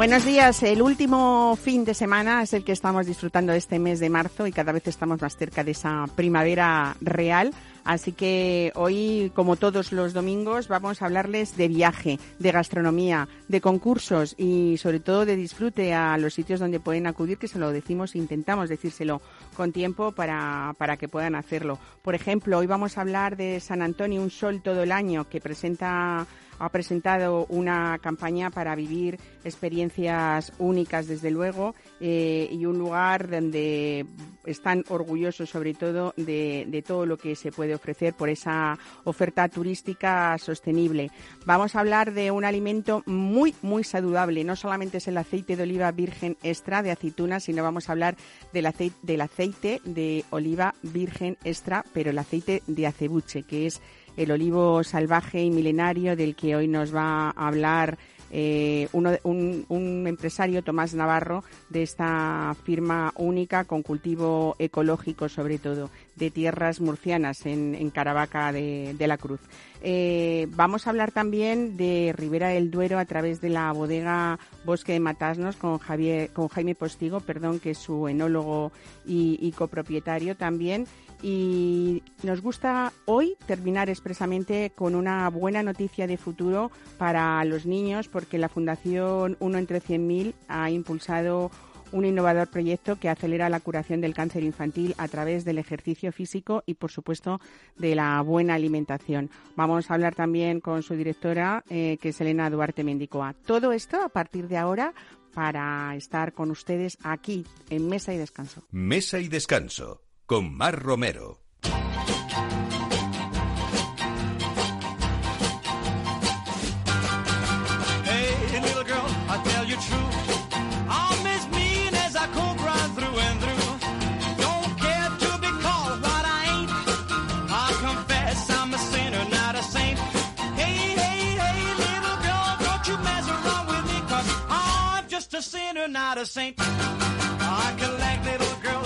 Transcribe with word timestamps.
Buenos 0.00 0.24
días. 0.24 0.62
El 0.62 0.80
último 0.80 1.58
fin 1.62 1.84
de 1.84 1.92
semana 1.92 2.42
es 2.42 2.54
el 2.54 2.64
que 2.64 2.72
estamos 2.72 3.04
disfrutando 3.04 3.52
este 3.52 3.78
mes 3.78 4.00
de 4.00 4.08
marzo 4.08 4.46
y 4.46 4.50
cada 4.50 4.72
vez 4.72 4.88
estamos 4.88 5.20
más 5.20 5.36
cerca 5.36 5.62
de 5.62 5.72
esa 5.72 6.06
primavera 6.16 6.96
real. 7.02 7.52
Así 7.84 8.12
que 8.12 8.72
hoy, 8.76 9.30
como 9.34 9.56
todos 9.56 9.92
los 9.92 10.14
domingos, 10.14 10.68
vamos 10.68 11.02
a 11.02 11.04
hablarles 11.04 11.54
de 11.58 11.68
viaje, 11.68 12.18
de 12.38 12.50
gastronomía, 12.50 13.28
de 13.48 13.60
concursos 13.60 14.34
y 14.38 14.78
sobre 14.78 15.00
todo 15.00 15.26
de 15.26 15.36
disfrute 15.36 15.92
a 15.92 16.16
los 16.16 16.32
sitios 16.32 16.60
donde 16.60 16.80
pueden 16.80 17.06
acudir, 17.06 17.36
que 17.36 17.46
se 17.46 17.58
lo 17.58 17.70
decimos, 17.70 18.16
intentamos 18.16 18.70
decírselo 18.70 19.20
con 19.54 19.70
tiempo 19.70 20.12
para, 20.12 20.74
para 20.78 20.96
que 20.96 21.08
puedan 21.08 21.34
hacerlo. 21.34 21.78
Por 22.00 22.14
ejemplo, 22.14 22.56
hoy 22.56 22.66
vamos 22.66 22.96
a 22.96 23.02
hablar 23.02 23.36
de 23.36 23.60
San 23.60 23.82
Antonio, 23.82 24.22
un 24.22 24.30
sol 24.30 24.62
todo 24.62 24.82
el 24.82 24.92
año, 24.92 25.28
que 25.28 25.42
presenta 25.42 26.26
ha 26.60 26.68
presentado 26.68 27.46
una 27.48 27.98
campaña 27.98 28.50
para 28.50 28.74
vivir 28.74 29.18
experiencias 29.44 30.52
únicas, 30.58 31.08
desde 31.08 31.30
luego, 31.30 31.74
eh, 32.00 32.48
y 32.52 32.66
un 32.66 32.78
lugar 32.78 33.30
donde 33.30 34.04
están 34.44 34.84
orgullosos, 34.88 35.48
sobre 35.48 35.72
todo, 35.72 36.12
de, 36.16 36.84
todo 36.86 37.06
lo 37.06 37.16
que 37.16 37.34
se 37.34 37.50
puede 37.50 37.74
ofrecer 37.74 38.12
por 38.12 38.28
esa 38.28 38.78
oferta 39.04 39.48
turística 39.48 40.36
sostenible. 40.38 41.10
Vamos 41.46 41.74
a 41.74 41.80
hablar 41.80 42.12
de 42.12 42.30
un 42.30 42.44
alimento 42.44 43.02
muy, 43.06 43.54
muy 43.62 43.82
saludable. 43.82 44.44
No 44.44 44.54
solamente 44.54 44.98
es 44.98 45.08
el 45.08 45.16
aceite 45.16 45.56
de 45.56 45.62
oliva 45.62 45.90
virgen 45.92 46.36
extra 46.42 46.82
de 46.82 46.90
aceituna, 46.90 47.40
sino 47.40 47.62
vamos 47.62 47.88
a 47.88 47.92
hablar 47.92 48.16
del 48.52 48.66
aceite, 48.66 48.96
del 49.02 49.20
aceite 49.22 49.80
de 49.84 50.24
oliva 50.30 50.74
virgen 50.82 51.38
extra, 51.44 51.84
pero 51.94 52.10
el 52.10 52.18
aceite 52.18 52.62
de 52.66 52.86
acebuche, 52.86 53.44
que 53.44 53.66
es 53.66 53.80
el 54.16 54.30
olivo 54.30 54.82
salvaje 54.84 55.42
y 55.42 55.50
milenario 55.50 56.16
del 56.16 56.34
que 56.34 56.56
hoy 56.56 56.68
nos 56.68 56.94
va 56.94 57.30
a 57.30 57.46
hablar 57.48 57.98
eh, 58.32 58.88
un, 58.92 60.06
empresario, 60.06 60.62
Tomás 60.62 60.94
Navarro, 60.94 61.42
de 61.68 61.82
esta 61.82 62.54
firma 62.64 63.12
única 63.16 63.64
con 63.64 63.82
cultivo 63.82 64.54
ecológico, 64.58 65.28
sobre 65.28 65.58
todo, 65.58 65.90
de 66.16 66.30
tierras 66.30 66.80
murcianas 66.80 67.46
en, 67.46 67.90
Caravaca 67.90 68.52
de, 68.52 68.94
la 69.06 69.18
Cruz. 69.18 69.40
Eh, 69.82 70.46
vamos 70.50 70.86
a 70.86 70.90
hablar 70.90 71.10
también 71.10 71.76
de 71.76 72.14
Ribera 72.16 72.48
del 72.48 72.70
Duero 72.70 72.98
a 72.98 73.04
través 73.04 73.40
de 73.40 73.48
la 73.48 73.72
bodega 73.72 74.38
Bosque 74.64 74.92
de 74.92 75.00
Matasnos 75.00 75.56
con, 75.56 75.78
Javier, 75.78 76.30
con 76.32 76.48
Jaime 76.48 76.74
Postigo, 76.74 77.20
perdón, 77.20 77.60
que 77.60 77.70
es 77.70 77.78
su 77.78 78.08
enólogo 78.08 78.72
y 79.06 79.52
copropietario 79.52 80.36
también 80.36 80.86
y 81.22 82.02
nos 82.22 82.40
gusta 82.40 82.92
hoy 83.04 83.36
terminar 83.46 83.90
expresamente 83.90 84.72
con 84.74 84.94
una 84.94 85.28
buena 85.28 85.62
noticia 85.62 86.06
de 86.06 86.16
futuro 86.16 86.70
para 86.98 87.44
los 87.44 87.66
niños 87.66 88.08
porque 88.08 88.38
la 88.38 88.48
Fundación 88.48 89.36
Uno 89.40 89.58
entre 89.58 89.82
100.000 89.82 90.34
ha 90.48 90.70
impulsado 90.70 91.50
un 91.92 92.04
innovador 92.04 92.48
proyecto 92.48 92.96
que 92.96 93.08
acelera 93.08 93.48
la 93.48 93.60
curación 93.60 94.00
del 94.00 94.14
cáncer 94.14 94.42
infantil 94.42 94.94
a 94.98 95.08
través 95.08 95.44
del 95.44 95.58
ejercicio 95.58 96.12
físico 96.12 96.62
y, 96.66 96.74
por 96.74 96.90
supuesto, 96.90 97.40
de 97.76 97.94
la 97.94 98.20
buena 98.22 98.54
alimentación. 98.54 99.30
Vamos 99.56 99.90
a 99.90 99.94
hablar 99.94 100.14
también 100.14 100.60
con 100.60 100.82
su 100.82 100.94
directora, 100.94 101.64
eh, 101.68 101.98
que 102.00 102.10
es 102.10 102.20
Elena 102.20 102.50
Duarte 102.50 102.84
Mendicoa. 102.84 103.34
Todo 103.46 103.72
esto 103.72 104.00
a 104.02 104.08
partir 104.08 104.48
de 104.48 104.56
ahora 104.56 104.94
para 105.34 105.94
estar 105.96 106.32
con 106.32 106.50
ustedes 106.50 106.98
aquí 107.02 107.46
en 107.68 107.88
Mesa 107.88 108.12
y 108.12 108.18
Descanso. 108.18 108.64
Mesa 108.70 109.20
y 109.20 109.28
Descanso 109.28 110.02
con 110.26 110.54
Mar 110.54 110.80
Romero. 110.80 111.40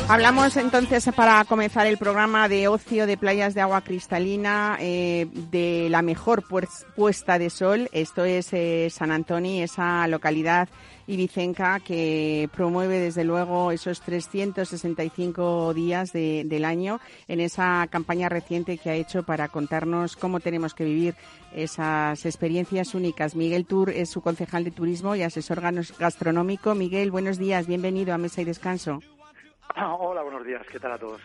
Hablamos 0.08 0.56
entonces 0.56 1.08
para 1.16 1.44
comenzar 1.44 1.86
el 1.86 1.96
programa 1.96 2.48
de 2.48 2.68
ocio 2.68 3.06
de 3.06 3.16
playas 3.16 3.54
de 3.54 3.62
agua 3.62 3.80
cristalina, 3.80 4.76
eh, 4.78 5.26
de 5.50 5.88
la 5.90 6.02
mejor 6.02 6.44
puesta 6.94 7.38
de 7.38 7.50
sol. 7.50 7.88
Esto 7.92 8.24
es 8.24 8.52
eh, 8.52 8.88
San 8.90 9.10
Antonio, 9.10 9.64
esa 9.64 10.06
localidad 10.08 10.68
ibicenca 11.06 11.80
que 11.80 12.48
promueve 12.54 12.98
desde 12.98 13.24
luego 13.24 13.70
esos 13.72 14.00
365 14.00 15.74
días 15.74 16.12
del 16.12 16.64
año 16.64 17.00
en 17.28 17.40
esa 17.40 17.86
campaña 17.90 18.28
reciente 18.28 18.78
que 18.78 18.90
ha 18.90 18.94
hecho 18.94 19.22
para 19.22 19.48
contarnos 19.48 20.16
cómo 20.16 20.40
tenemos 20.40 20.74
que 20.74 20.84
vivir 20.84 21.14
esas 21.54 22.24
experiencias 22.26 22.94
únicas. 22.94 23.36
Miguel 23.36 23.66
Tour 23.66 23.90
es 23.90 24.10
su 24.10 24.20
concejal 24.20 24.64
de 24.64 24.70
turismo 24.70 25.14
y 25.14 25.22
asesor 25.22 25.60
gastronómico. 25.98 26.74
Miguel, 26.74 27.10
buenos 27.10 27.38
días, 27.38 27.66
bienvenido 27.66 28.14
a 28.14 28.18
Mesa 28.18 28.42
y 28.42 28.44
Descanso. 28.44 29.00
Hola, 29.76 30.22
buenos 30.22 30.44
días. 30.44 30.62
¿Qué 30.70 30.78
tal 30.78 30.92
a 30.92 30.98
todos? 30.98 31.20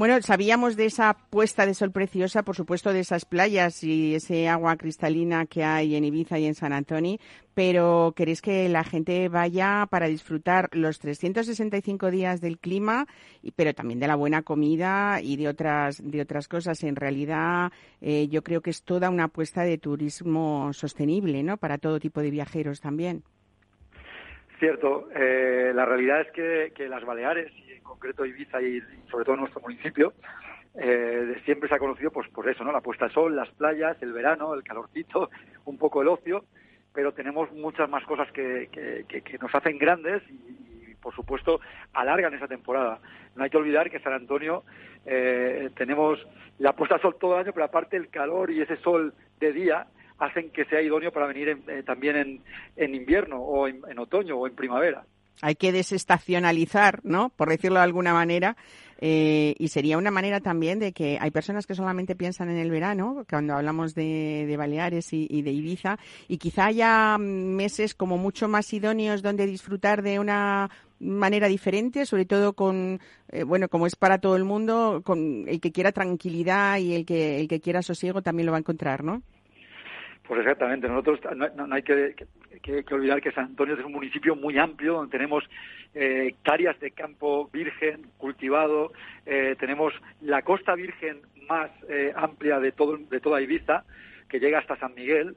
Bueno, 0.00 0.18
sabíamos 0.22 0.76
de 0.76 0.86
esa 0.86 1.12
puesta 1.28 1.66
de 1.66 1.74
sol 1.74 1.92
preciosa, 1.92 2.42
por 2.42 2.56
supuesto, 2.56 2.94
de 2.94 3.00
esas 3.00 3.26
playas 3.26 3.84
y 3.84 4.14
ese 4.14 4.48
agua 4.48 4.76
cristalina 4.76 5.44
que 5.44 5.62
hay 5.62 5.94
en 5.94 6.04
Ibiza 6.04 6.38
y 6.38 6.46
en 6.46 6.54
San 6.54 6.72
Antonio, 6.72 7.18
pero 7.52 8.14
¿queréis 8.16 8.40
que 8.40 8.66
la 8.70 8.82
gente 8.82 9.28
vaya 9.28 9.86
para 9.90 10.06
disfrutar 10.06 10.70
los 10.72 11.00
365 11.00 12.10
días 12.10 12.40
del 12.40 12.58
clima, 12.58 13.08
pero 13.54 13.74
también 13.74 14.00
de 14.00 14.08
la 14.08 14.16
buena 14.16 14.40
comida 14.40 15.20
y 15.20 15.36
de 15.36 15.48
otras, 15.48 16.00
de 16.02 16.22
otras 16.22 16.48
cosas? 16.48 16.82
En 16.82 16.96
realidad, 16.96 17.70
eh, 18.00 18.26
yo 18.28 18.42
creo 18.42 18.62
que 18.62 18.70
es 18.70 18.82
toda 18.84 19.10
una 19.10 19.24
apuesta 19.24 19.64
de 19.64 19.76
turismo 19.76 20.72
sostenible, 20.72 21.42
¿no? 21.42 21.58
Para 21.58 21.76
todo 21.76 22.00
tipo 22.00 22.22
de 22.22 22.30
viajeros 22.30 22.80
también. 22.80 23.22
Cierto, 24.60 25.08
eh, 25.16 25.72
la 25.74 25.84
realidad 25.84 26.20
es 26.20 26.30
que, 26.32 26.72
que 26.76 26.88
las 26.88 27.04
Baleares 27.04 27.50
concreto 27.90 28.24
Ibiza 28.24 28.62
y, 28.62 28.80
sobre 29.10 29.24
todo 29.24 29.36
nuestro 29.36 29.60
municipio, 29.60 30.12
eh, 30.74 31.40
siempre 31.44 31.68
se 31.68 31.74
ha 31.74 31.78
conocido 31.78 32.12
pues 32.12 32.28
por 32.28 32.48
eso, 32.48 32.62
¿no? 32.62 32.70
La 32.70 32.80
puesta 32.80 33.08
de 33.08 33.14
sol, 33.14 33.34
las 33.34 33.50
playas, 33.50 34.00
el 34.00 34.12
verano, 34.12 34.54
el 34.54 34.62
calorcito, 34.62 35.28
un 35.64 35.76
poco 35.76 36.02
el 36.02 36.08
ocio, 36.08 36.44
pero 36.94 37.12
tenemos 37.12 37.50
muchas 37.52 37.90
más 37.90 38.04
cosas 38.04 38.30
que, 38.32 38.68
que, 38.70 39.38
nos 39.38 39.54
hacen 39.54 39.76
grandes 39.78 40.22
y, 40.30 40.94
por 40.94 41.14
supuesto, 41.14 41.60
alargan 41.92 42.34
esa 42.34 42.46
temporada. 42.46 43.00
No 43.34 43.44
hay 43.44 43.50
que 43.50 43.56
olvidar 43.56 43.90
que 43.90 43.98
San 43.98 44.12
Antonio 44.12 44.62
eh, 45.04 45.70
tenemos 45.74 46.24
la 46.58 46.74
puesta 46.74 46.96
de 46.96 47.02
sol 47.02 47.16
todo 47.18 47.34
el 47.34 47.44
año, 47.44 47.52
pero 47.52 47.64
aparte 47.64 47.96
el 47.96 48.08
calor 48.08 48.50
y 48.50 48.60
ese 48.60 48.76
sol 48.76 49.14
de 49.40 49.52
día 49.52 49.86
hacen 50.20 50.50
que 50.50 50.64
sea 50.66 50.80
idóneo 50.80 51.10
para 51.12 51.26
venir 51.26 51.48
eh, 51.66 51.82
también 51.84 52.16
en, 52.16 52.40
en, 52.76 52.94
invierno 52.94 53.38
o 53.40 53.66
en 53.66 53.98
otoño 53.98 54.36
o 54.36 54.46
en 54.46 54.54
primavera 54.54 55.04
hay 55.42 55.54
que 55.54 55.72
desestacionalizar, 55.72 57.00
¿no? 57.02 57.30
Por 57.30 57.48
decirlo 57.48 57.78
de 57.78 57.84
alguna 57.84 58.12
manera. 58.12 58.56
Eh, 59.02 59.54
y 59.58 59.68
sería 59.68 59.96
una 59.96 60.10
manera 60.10 60.40
también 60.40 60.78
de 60.78 60.92
que 60.92 61.16
hay 61.18 61.30
personas 61.30 61.66
que 61.66 61.74
solamente 61.74 62.14
piensan 62.14 62.50
en 62.50 62.58
el 62.58 62.70
verano, 62.70 63.24
cuando 63.30 63.54
hablamos 63.54 63.94
de, 63.94 64.54
Baleares 64.58 65.14
y, 65.14 65.40
de 65.40 65.50
Ibiza, 65.52 65.98
y 66.28 66.36
quizá 66.36 66.66
haya 66.66 67.16
meses 67.16 67.94
como 67.94 68.18
mucho 68.18 68.46
más 68.46 68.70
idóneos 68.74 69.22
donde 69.22 69.46
disfrutar 69.46 70.02
de 70.02 70.18
una 70.18 70.68
manera 70.98 71.48
diferente, 71.48 72.04
sobre 72.04 72.26
todo 72.26 72.52
con, 72.52 73.00
eh, 73.30 73.42
bueno, 73.42 73.70
como 73.70 73.86
es 73.86 73.96
para 73.96 74.18
todo 74.18 74.36
el 74.36 74.44
mundo, 74.44 75.00
con 75.02 75.48
el 75.48 75.60
que 75.62 75.72
quiera 75.72 75.92
tranquilidad 75.92 76.76
y 76.76 76.92
el 76.92 77.06
que, 77.06 77.40
el 77.40 77.48
que 77.48 77.60
quiera 77.60 77.80
sosiego 77.80 78.20
también 78.20 78.44
lo 78.44 78.52
va 78.52 78.58
a 78.58 78.60
encontrar, 78.60 79.02
¿no? 79.02 79.22
Pues 80.30 80.42
exactamente, 80.42 80.88
nosotros 80.88 81.18
no, 81.34 81.74
hay 81.74 81.82
que, 81.82 82.14
olvidar 82.92 83.20
que 83.20 83.32
San 83.32 83.46
Antonio 83.46 83.74
es 83.74 83.84
un 83.84 83.90
municipio 83.90 84.36
muy 84.36 84.58
amplio 84.58 84.92
donde 84.92 85.10
tenemos 85.10 85.42
eh, 85.92 86.26
hectáreas 86.28 86.78
de 86.78 86.92
campo 86.92 87.50
virgen 87.52 88.06
cultivado, 88.16 88.92
eh, 89.26 89.56
tenemos 89.58 89.92
la 90.20 90.42
costa 90.42 90.76
virgen 90.76 91.18
más 91.48 91.72
eh, 91.88 92.12
amplia 92.14 92.60
de, 92.60 92.70
todo, 92.70 92.96
de 92.96 93.18
toda 93.18 93.40
Ibiza, 93.40 93.82
que 94.28 94.38
llega 94.38 94.60
hasta 94.60 94.76
San 94.76 94.94
Miguel, 94.94 95.34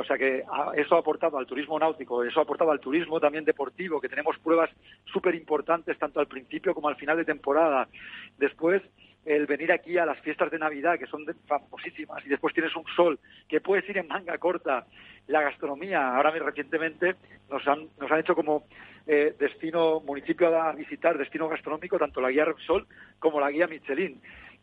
o 0.00 0.04
sea 0.04 0.16
que 0.16 0.44
eso 0.76 0.96
ha 0.96 1.00
aportado 1.00 1.36
al 1.36 1.44
turismo 1.44 1.78
náutico, 1.78 2.24
eso 2.24 2.40
ha 2.40 2.44
aportado 2.44 2.70
al 2.70 2.80
turismo 2.80 3.20
también 3.20 3.44
deportivo, 3.44 4.00
que 4.00 4.08
tenemos 4.08 4.38
pruebas 4.38 4.70
súper 5.12 5.34
importantes 5.34 5.98
tanto 5.98 6.20
al 6.20 6.26
principio 6.26 6.74
como 6.74 6.88
al 6.88 6.96
final 6.96 7.18
de 7.18 7.26
temporada. 7.26 7.86
Después, 8.38 8.80
el 9.24 9.46
venir 9.46 9.72
aquí 9.72 9.98
a 9.98 10.06
las 10.06 10.18
fiestas 10.20 10.50
de 10.50 10.58
Navidad, 10.58 10.98
que 10.98 11.06
son 11.06 11.24
famosísimas, 11.46 12.24
y 12.26 12.28
después 12.28 12.54
tienes 12.54 12.74
un 12.74 12.84
sol, 12.96 13.18
que 13.48 13.60
puedes 13.60 13.88
ir 13.88 13.98
en 13.98 14.08
manga 14.08 14.36
corta. 14.38 14.86
La 15.28 15.40
gastronomía, 15.40 16.16
ahora 16.16 16.30
recientemente 16.30 17.14
nos 17.48 17.66
han, 17.68 17.88
nos 18.00 18.10
han 18.10 18.20
hecho 18.20 18.34
como 18.34 18.64
eh, 19.06 19.34
destino, 19.38 20.00
municipio 20.00 20.60
a 20.60 20.72
visitar, 20.72 21.16
destino 21.16 21.48
gastronómico, 21.48 21.98
tanto 21.98 22.20
la 22.20 22.30
guía 22.30 22.44
Repsol 22.44 22.86
como 23.20 23.40
la 23.40 23.50
guía 23.50 23.68
Michelin. 23.68 24.20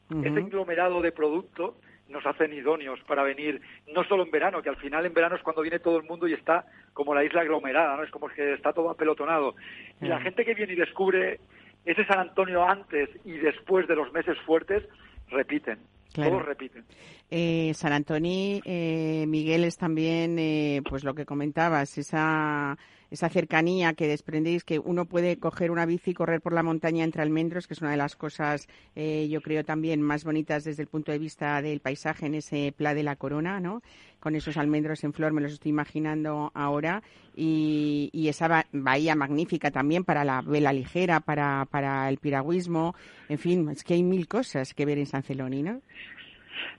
Ese 0.09 0.39
englomerado 0.39 1.01
de 1.01 1.11
producto 1.11 1.75
nos 2.09 2.25
hacen 2.25 2.51
idóneos 2.51 2.99
para 3.01 3.21
venir, 3.21 3.61
no 3.93 4.03
solo 4.03 4.23
en 4.23 4.31
verano, 4.31 4.61
que 4.63 4.69
al 4.69 4.77
final 4.77 5.05
en 5.05 5.13
verano 5.13 5.35
es 5.35 5.43
cuando 5.43 5.61
viene 5.61 5.77
todo 5.77 5.97
el 5.97 6.03
mundo 6.03 6.27
y 6.27 6.33
está 6.33 6.65
como 6.93 7.13
la 7.13 7.23
isla 7.23 7.41
aglomerada, 7.41 7.95
¿no? 7.95 8.03
Es 8.03 8.09
como 8.09 8.27
que 8.27 8.53
está 8.53 8.73
todo 8.73 8.89
apelotonado. 8.89 9.55
Y 10.01 10.07
la 10.07 10.19
gente 10.19 10.43
que 10.43 10.55
viene 10.55 10.73
y 10.73 10.77
descubre 10.77 11.39
ese 11.85 12.05
San 12.05 12.19
Antonio 12.19 12.63
antes 12.63 13.09
y 13.25 13.33
después 13.33 13.87
de 13.87 13.95
los 13.95 14.11
meses 14.13 14.37
fuertes, 14.45 14.83
repiten. 15.29 15.79
Todos 16.13 16.43
repiten. 16.43 16.83
Eh, 17.29 17.71
San 17.75 17.93
Antonio, 17.93 18.61
eh, 18.65 19.25
Miguel, 19.27 19.63
es 19.63 19.77
también, 19.77 20.39
eh, 20.39 20.81
pues 20.89 21.03
lo 21.03 21.13
que 21.13 21.25
comentabas, 21.25 21.97
esa 21.97 22.77
esa 23.11 23.29
cercanía 23.29 23.93
que 23.93 24.07
desprendéis, 24.07 24.63
que 24.63 24.79
uno 24.79 25.05
puede 25.05 25.37
coger 25.37 25.71
una 25.71 25.85
bici 25.85 26.11
y 26.11 26.13
correr 26.13 26.41
por 26.41 26.53
la 26.53 26.63
montaña 26.63 27.03
entre 27.03 27.21
almendros, 27.21 27.67
que 27.67 27.73
es 27.73 27.81
una 27.81 27.91
de 27.91 27.97
las 27.97 28.15
cosas, 28.15 28.67
eh, 28.95 29.27
yo 29.29 29.41
creo, 29.41 29.63
también 29.63 30.01
más 30.01 30.23
bonitas 30.23 30.63
desde 30.63 30.83
el 30.83 30.89
punto 30.89 31.11
de 31.11 31.19
vista 31.19 31.61
del 31.61 31.79
paisaje 31.79 32.27
en 32.27 32.35
ese 32.35 32.73
Pla 32.75 32.93
de 32.93 33.03
la 33.03 33.15
Corona, 33.15 33.59
¿no? 33.59 33.81
Con 34.19 34.35
esos 34.35 34.57
almendros 34.57 35.03
en 35.03 35.13
flor, 35.13 35.31
me 35.31 35.41
los 35.41 35.53
estoy 35.53 35.69
imaginando 35.69 36.51
ahora. 36.53 37.01
Y, 37.35 38.27
esa 38.27 38.65
bahía 38.71 39.15
magnífica 39.15 39.71
también 39.71 40.03
para 40.03 40.23
la 40.23 40.41
vela 40.41 40.73
ligera, 40.73 41.19
para, 41.19 41.65
para 41.71 42.09
el 42.09 42.17
piragüismo. 42.17 42.95
En 43.27 43.39
fin, 43.39 43.69
es 43.69 43.83
que 43.83 43.95
hay 43.95 44.03
mil 44.03 44.27
cosas 44.27 44.73
que 44.73 44.85
ver 44.85 44.97
en 44.99 45.05
San 45.05 45.23
Celoni, 45.23 45.63
¿no? 45.63 45.81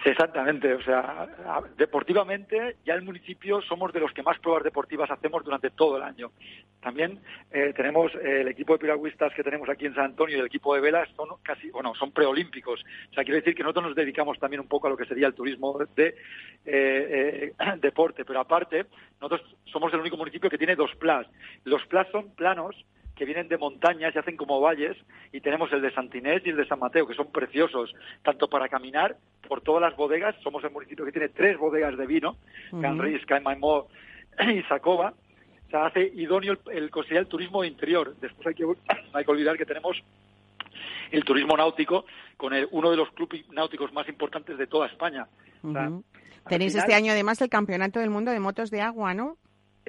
Exactamente, 0.05 0.73
o 0.75 0.82
sea, 0.82 1.29
deportivamente 1.77 2.77
ya 2.85 2.94
el 2.94 3.03
municipio 3.03 3.61
somos 3.62 3.93
de 3.93 4.00
los 4.00 4.12
que 4.12 4.23
más 4.23 4.38
pruebas 4.38 4.65
deportivas 4.65 5.11
hacemos 5.11 5.44
durante 5.44 5.71
todo 5.71 5.99
el 5.99 6.03
año. 6.03 6.31
También 6.81 7.21
eh, 7.50 7.73
tenemos 7.77 8.15
eh, 8.15 8.41
el 8.41 8.49
equipo 8.49 8.73
de 8.73 8.79
piragüistas 8.79 9.35
que 9.35 9.43
tenemos 9.43 9.69
aquí 9.69 9.87
en 9.87 9.94
San 9.94 10.06
Antonio 10.06 10.37
y 10.37 10.41
el 10.41 10.47
equipo 10.47 10.75
de 10.75 10.81
velas 10.81 11.09
son 11.17 11.29
casi, 11.43 11.71
bueno, 11.71 11.94
son 11.94 12.12
preolímpicos. 12.12 12.82
O 13.11 13.15
sea, 13.15 13.25
quiero 13.25 13.37
decir 13.37 13.55
que 13.55 13.62
nosotros 13.62 13.87
nos 13.87 13.94
dedicamos 13.94 14.38
también 14.38 14.61
un 14.61 14.69
poco 14.69 14.87
a 14.87 14.91
lo 14.91 14.97
que 14.97 15.05
sería 15.05 15.27
el 15.27 15.35
turismo 15.35 15.79
de 15.94 16.15
eh, 16.65 17.53
deporte, 17.81 18.25
pero 18.25 18.41
aparte 18.41 18.87
nosotros 19.21 19.56
somos 19.67 19.93
el 19.93 20.00
único 20.00 20.17
municipio 20.17 20.49
que 20.49 20.59
tiene 20.59 20.77
dos 20.77 20.94
plas. 20.97 21.27
Los 21.65 21.85
plas 21.87 22.09
son 22.11 22.35
planos 22.35 22.75
que 23.20 23.26
vienen 23.26 23.49
de 23.49 23.58
montañas 23.58 24.14
y 24.14 24.19
hacen 24.19 24.34
como 24.34 24.62
valles, 24.62 24.96
y 25.31 25.43
tenemos 25.43 25.70
el 25.75 25.82
de 25.82 25.93
Santinés 25.93 26.40
y 26.46 26.49
el 26.49 26.56
de 26.56 26.67
San 26.67 26.78
Mateo, 26.78 27.06
que 27.06 27.12
son 27.12 27.31
preciosos, 27.31 27.94
tanto 28.22 28.49
para 28.49 28.67
caminar 28.67 29.14
por 29.46 29.61
todas 29.61 29.82
las 29.82 29.94
bodegas, 29.94 30.34
somos 30.43 30.64
el 30.64 30.70
municipio 30.70 31.05
que 31.05 31.12
tiene 31.12 31.28
tres 31.28 31.58
bodegas 31.58 31.99
de 31.99 32.06
vino, 32.06 32.37
uh 32.72 32.81
Canris, 32.81 33.20
y 33.20 34.62
Sacoba, 34.62 35.12
o 35.67 35.70
sea, 35.70 35.84
hace 35.84 36.00
idóneo 36.14 36.56
el, 36.72 36.88
el, 36.88 36.90
el 37.11 37.26
turismo 37.26 37.62
interior. 37.62 38.17
Después 38.22 38.46
hay 38.46 38.55
que, 38.55 38.64
hay 39.12 39.22
que 39.22 39.31
olvidar 39.31 39.58
que 39.58 39.67
tenemos 39.67 40.02
el 41.11 41.22
turismo 41.22 41.58
náutico 41.58 42.06
con 42.38 42.55
el, 42.55 42.69
uno 42.70 42.90
de 42.90 42.96
los 42.96 43.11
clubes 43.11 43.46
náuticos 43.50 43.93
más 43.93 44.08
importantes 44.08 44.56
de 44.56 44.67
toda 44.67 44.87
España. 44.87 45.26
Tenéis 46.49 46.75
este 46.75 46.94
año 46.94 47.12
además 47.12 47.38
el 47.43 47.50
Campeonato 47.50 48.00
del 48.00 48.08
Mundo 48.08 48.31
de 48.31 48.40
Motos 48.40 48.70
de 48.70 48.81
Agua, 48.81 49.12
¿no? 49.12 49.37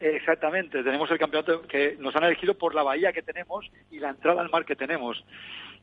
Exactamente, 0.01 0.83
tenemos 0.83 1.11
el 1.11 1.19
campeonato 1.19 1.61
que 1.61 1.95
nos 1.99 2.15
han 2.15 2.23
elegido 2.23 2.57
por 2.57 2.73
la 2.73 2.81
bahía 2.81 3.13
que 3.13 3.21
tenemos 3.21 3.69
y 3.91 3.99
la 3.99 4.09
entrada 4.09 4.41
al 4.41 4.49
mar 4.49 4.65
que 4.65 4.75
tenemos. 4.75 5.23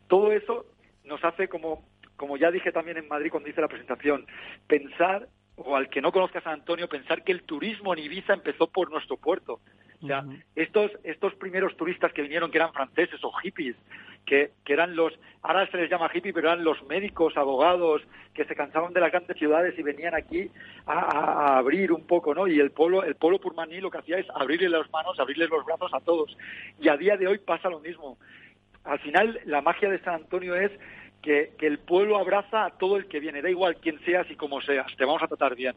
Todo 0.08 0.32
eso 0.32 0.66
nos 1.04 1.22
hace, 1.22 1.48
como, 1.48 1.84
como 2.16 2.36
ya 2.36 2.50
dije 2.50 2.72
también 2.72 2.96
en 2.96 3.06
Madrid 3.06 3.30
cuando 3.30 3.48
hice 3.48 3.60
la 3.60 3.68
presentación, 3.68 4.26
pensar, 4.66 5.28
o 5.54 5.76
al 5.76 5.88
que 5.88 6.02
no 6.02 6.10
conozca 6.10 6.40
San 6.40 6.54
Antonio, 6.54 6.88
pensar 6.88 7.22
que 7.22 7.30
el 7.30 7.44
turismo 7.44 7.92
en 7.94 8.00
Ibiza 8.00 8.32
empezó 8.34 8.66
por 8.66 8.90
nuestro 8.90 9.18
puerto. 9.18 9.60
O 10.02 10.06
sea, 10.06 10.24
estos, 10.54 10.92
estos 11.02 11.34
primeros 11.34 11.76
turistas 11.76 12.12
que 12.12 12.22
vinieron, 12.22 12.50
que 12.50 12.58
eran 12.58 12.72
franceses 12.72 13.22
o 13.24 13.32
hippies, 13.32 13.76
que, 14.24 14.52
que, 14.64 14.72
eran 14.72 14.94
los, 14.94 15.12
ahora 15.42 15.68
se 15.70 15.76
les 15.76 15.90
llama 15.90 16.10
hippie, 16.12 16.32
pero 16.32 16.52
eran 16.52 16.62
los 16.62 16.80
médicos, 16.84 17.36
abogados, 17.36 18.02
que 18.32 18.44
se 18.44 18.54
cansaban 18.54 18.92
de 18.92 19.00
las 19.00 19.10
grandes 19.10 19.36
ciudades 19.36 19.76
y 19.76 19.82
venían 19.82 20.14
aquí 20.14 20.50
a, 20.86 21.58
abrir 21.58 21.90
un 21.92 22.06
poco, 22.06 22.34
¿no? 22.34 22.46
Y 22.46 22.60
el 22.60 22.70
pueblo, 22.70 23.02
el 23.02 23.16
pueblo 23.16 23.40
purmaní 23.40 23.80
lo 23.80 23.90
que 23.90 23.98
hacía 23.98 24.18
es 24.18 24.26
abrirle 24.34 24.68
las 24.68 24.88
manos, 24.92 25.18
abrirle 25.18 25.48
los 25.48 25.64
brazos 25.64 25.92
a 25.92 26.00
todos. 26.00 26.36
Y 26.80 26.88
a 26.88 26.96
día 26.96 27.16
de 27.16 27.26
hoy 27.26 27.38
pasa 27.38 27.68
lo 27.68 27.80
mismo. 27.80 28.18
Al 28.84 29.00
final, 29.00 29.40
la 29.46 29.62
magia 29.62 29.90
de 29.90 30.00
San 30.00 30.14
Antonio 30.14 30.54
es 30.54 30.70
que, 31.22 31.52
que 31.58 31.66
el 31.66 31.78
pueblo 31.78 32.18
abraza 32.18 32.66
a 32.66 32.70
todo 32.70 32.96
el 32.96 33.06
que 33.08 33.18
viene, 33.18 33.42
da 33.42 33.50
igual 33.50 33.76
quién 33.76 33.98
seas 34.04 34.30
y 34.30 34.36
cómo 34.36 34.60
seas, 34.60 34.94
te 34.96 35.04
vamos 35.04 35.22
a 35.22 35.26
tratar 35.26 35.56
bien. 35.56 35.74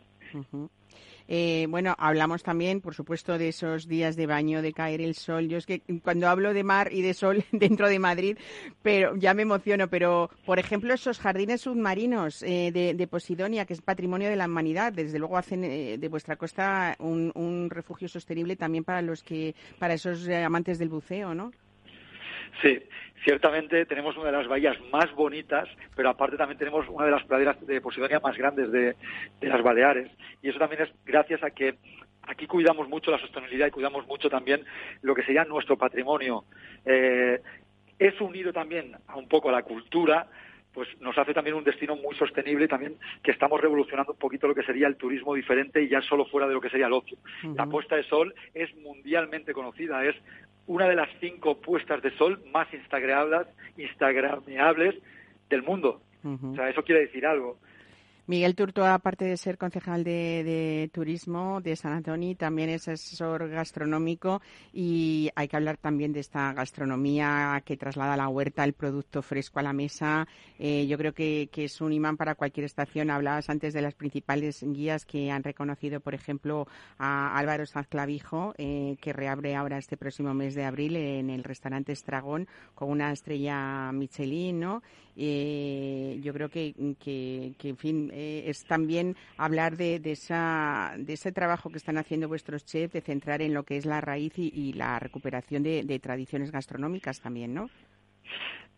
Eh, 1.27 1.67
bueno, 1.69 1.95
hablamos 1.97 2.43
también, 2.43 2.81
por 2.81 2.95
supuesto, 2.95 3.37
de 3.37 3.49
esos 3.49 3.87
días 3.87 4.15
de 4.15 4.27
baño, 4.27 4.61
de 4.61 4.73
caer 4.73 5.01
el 5.01 5.15
sol. 5.15 5.47
Yo 5.47 5.57
es 5.57 5.65
que 5.65 5.81
cuando 6.03 6.27
hablo 6.27 6.53
de 6.53 6.63
mar 6.63 6.89
y 6.91 7.01
de 7.01 7.13
sol 7.13 7.43
dentro 7.51 7.87
de 7.87 7.99
Madrid, 7.99 8.37
pero 8.81 9.15
ya 9.15 9.33
me 9.33 9.43
emociono. 9.43 9.87
Pero, 9.87 10.29
por 10.45 10.59
ejemplo, 10.59 10.93
esos 10.93 11.19
jardines 11.19 11.61
submarinos 11.61 12.43
eh, 12.43 12.71
de, 12.71 13.07
Posidonia, 13.07 13.65
que 13.65 13.73
es 13.73 13.81
patrimonio 13.81 14.29
de 14.29 14.35
la 14.35 14.45
humanidad, 14.45 14.93
desde 14.93 15.19
luego 15.19 15.37
hacen 15.37 15.63
eh, 15.63 15.97
de 15.97 16.07
vuestra 16.07 16.35
costa 16.35 16.95
un, 16.99 17.31
un, 17.35 17.69
refugio 17.69 18.07
sostenible 18.07 18.55
también 18.55 18.83
para 18.83 19.01
los 19.01 19.23
que, 19.23 19.53
para 19.79 19.93
esos 19.95 20.27
amantes 20.29 20.79
del 20.79 20.89
buceo, 20.89 21.33
¿no? 21.33 21.51
Sí, 22.61 22.79
ciertamente 23.23 23.85
tenemos 23.85 24.15
una 24.17 24.27
de 24.27 24.37
las 24.37 24.47
bahías 24.47 24.77
más 24.91 25.11
bonitas, 25.13 25.69
pero 25.95 26.09
aparte 26.09 26.37
también 26.37 26.57
tenemos 26.57 26.87
una 26.89 27.05
de 27.05 27.11
las 27.11 27.23
praderas 27.23 27.65
de 27.65 27.81
Posidonia 27.81 28.19
más 28.19 28.37
grandes 28.37 28.71
de, 28.71 28.95
las 29.41 29.61
Baleares. 29.61 30.11
Y 30.41 30.49
eso 30.49 30.59
también 30.59 30.83
es 30.83 30.89
gracias 31.05 31.43
a 31.43 31.51
que 31.51 31.75
aquí 32.23 32.47
cuidamos 32.47 32.87
mucho 32.89 33.11
la 33.11 33.19
sostenibilidad 33.19 33.67
y 33.67 33.71
cuidamos 33.71 34.05
mucho 34.07 34.29
también 34.29 34.65
lo 35.01 35.15
que 35.15 35.23
sería 35.23 35.45
nuestro 35.45 35.77
patrimonio. 35.77 36.45
Eh, 36.85 37.39
es 37.99 38.19
unido 38.19 38.51
también 38.51 38.95
a 39.07 39.15
un 39.15 39.27
poco 39.27 39.49
a 39.49 39.51
la 39.51 39.63
cultura, 39.63 40.27
pues 40.73 40.87
nos 41.01 41.17
hace 41.17 41.33
también 41.33 41.55
un 41.55 41.63
destino 41.63 41.95
muy 41.95 42.15
sostenible 42.15 42.65
y 42.65 42.67
también 42.67 42.95
que 43.23 43.31
estamos 43.31 43.59
revolucionando 43.59 44.13
un 44.13 44.17
poquito 44.17 44.47
lo 44.47 44.55
que 44.55 44.63
sería 44.63 44.87
el 44.87 44.95
turismo 44.95 45.35
diferente 45.35 45.83
y 45.83 45.89
ya 45.89 46.01
solo 46.01 46.25
fuera 46.25 46.47
de 46.47 46.53
lo 46.53 46.61
que 46.61 46.69
sería 46.69 46.87
el 46.87 46.93
ocio. 46.93 47.17
La 47.55 47.65
puesta 47.65 47.95
de 47.95 48.03
sol 48.03 48.33
es 48.53 48.73
mundialmente 48.77 49.53
conocida, 49.53 50.05
es 50.05 50.15
una 50.71 50.87
de 50.87 50.95
las 50.95 51.09
cinco 51.19 51.59
puestas 51.59 52.01
de 52.01 52.15
sol 52.17 52.41
más 52.53 52.65
instagrameables, 53.77 54.95
del 55.49 55.63
mundo. 55.63 56.01
O 56.23 56.55
sea, 56.55 56.69
eso 56.69 56.83
quiere 56.83 57.01
decir 57.01 57.25
algo. 57.25 57.57
Miguel 58.27 58.55
Turto, 58.55 58.85
aparte 58.85 59.25
de 59.25 59.35
ser 59.35 59.57
concejal 59.57 60.03
de, 60.03 60.89
turismo 60.93 61.59
de 61.59 61.75
San 61.75 61.93
Antonio, 61.93 62.35
también 62.37 62.69
es 62.69 62.87
asesor 62.87 63.49
gastronómico 63.49 64.41
y 64.71 65.29
hay 65.35 65.47
que 65.47 65.55
hablar 65.55 65.77
también 65.77 66.13
de 66.13 66.19
esta 66.19 66.53
gastronomía 66.53 67.61
que 67.65 67.77
traslada 67.77 68.13
a 68.13 68.17
la 68.17 68.27
huerta 68.29 68.63
el 68.63 68.73
producto 68.73 69.21
fresco 69.23 69.59
a 69.59 69.63
la 69.63 69.73
mesa. 69.73 70.27
Eh, 70.59 70.85
yo 70.87 70.97
creo 70.97 71.13
que, 71.13 71.49
es 71.51 71.81
un 71.81 71.93
imán 71.93 72.15
para 72.15 72.35
cualquier 72.35 72.65
estación. 72.65 73.09
Hablabas 73.09 73.49
antes 73.49 73.73
de 73.73 73.81
las 73.81 73.95
principales 73.95 74.63
guías 74.63 75.05
que 75.05 75.31
han 75.31 75.43
reconocido, 75.43 75.99
por 75.99 76.13
ejemplo, 76.13 76.67
a 76.99 77.37
Álvaro 77.37 77.65
Sanz 77.65 77.87
Clavijo, 77.87 78.53
eh, 78.57 78.97
que 79.01 79.13
reabre 79.13 79.55
ahora 79.55 79.77
este 79.77 79.97
próximo 79.97 80.33
mes 80.33 80.53
de 80.53 80.65
abril 80.65 80.95
en 80.95 81.29
el 81.29 81.43
restaurante 81.43 81.91
Estragón 81.91 82.47
con 82.75 82.89
una 82.89 83.11
estrella 83.11 83.91
Michelin, 83.91 84.59
¿no? 84.59 84.83
Eh, 85.23 86.19
yo 86.23 86.33
creo 86.33 86.49
que, 86.49 86.73
que, 86.99 87.53
en 87.61 87.77
fin, 87.77 88.09
eh, 88.11 88.45
es 88.47 88.65
también 88.65 89.15
hablar 89.37 89.77
de, 89.77 89.99
de, 89.99 90.13
esa, 90.13 90.95
de 90.97 91.13
ese 91.13 91.31
trabajo 91.31 91.69
que 91.69 91.77
están 91.77 91.99
haciendo 91.99 92.27
vuestros 92.27 92.65
chefs, 92.65 92.93
de 92.93 93.01
centrar 93.01 93.43
en 93.43 93.53
lo 93.53 93.61
que 93.61 93.77
es 93.77 93.85
la 93.85 94.01
raíz 94.01 94.33
y, 94.39 94.73
la 94.73 94.97
recuperación 94.97 95.61
de, 95.61 95.99
tradiciones 96.01 96.51
gastronómicas 96.51 97.21
también, 97.21 97.53
¿no? 97.53 97.69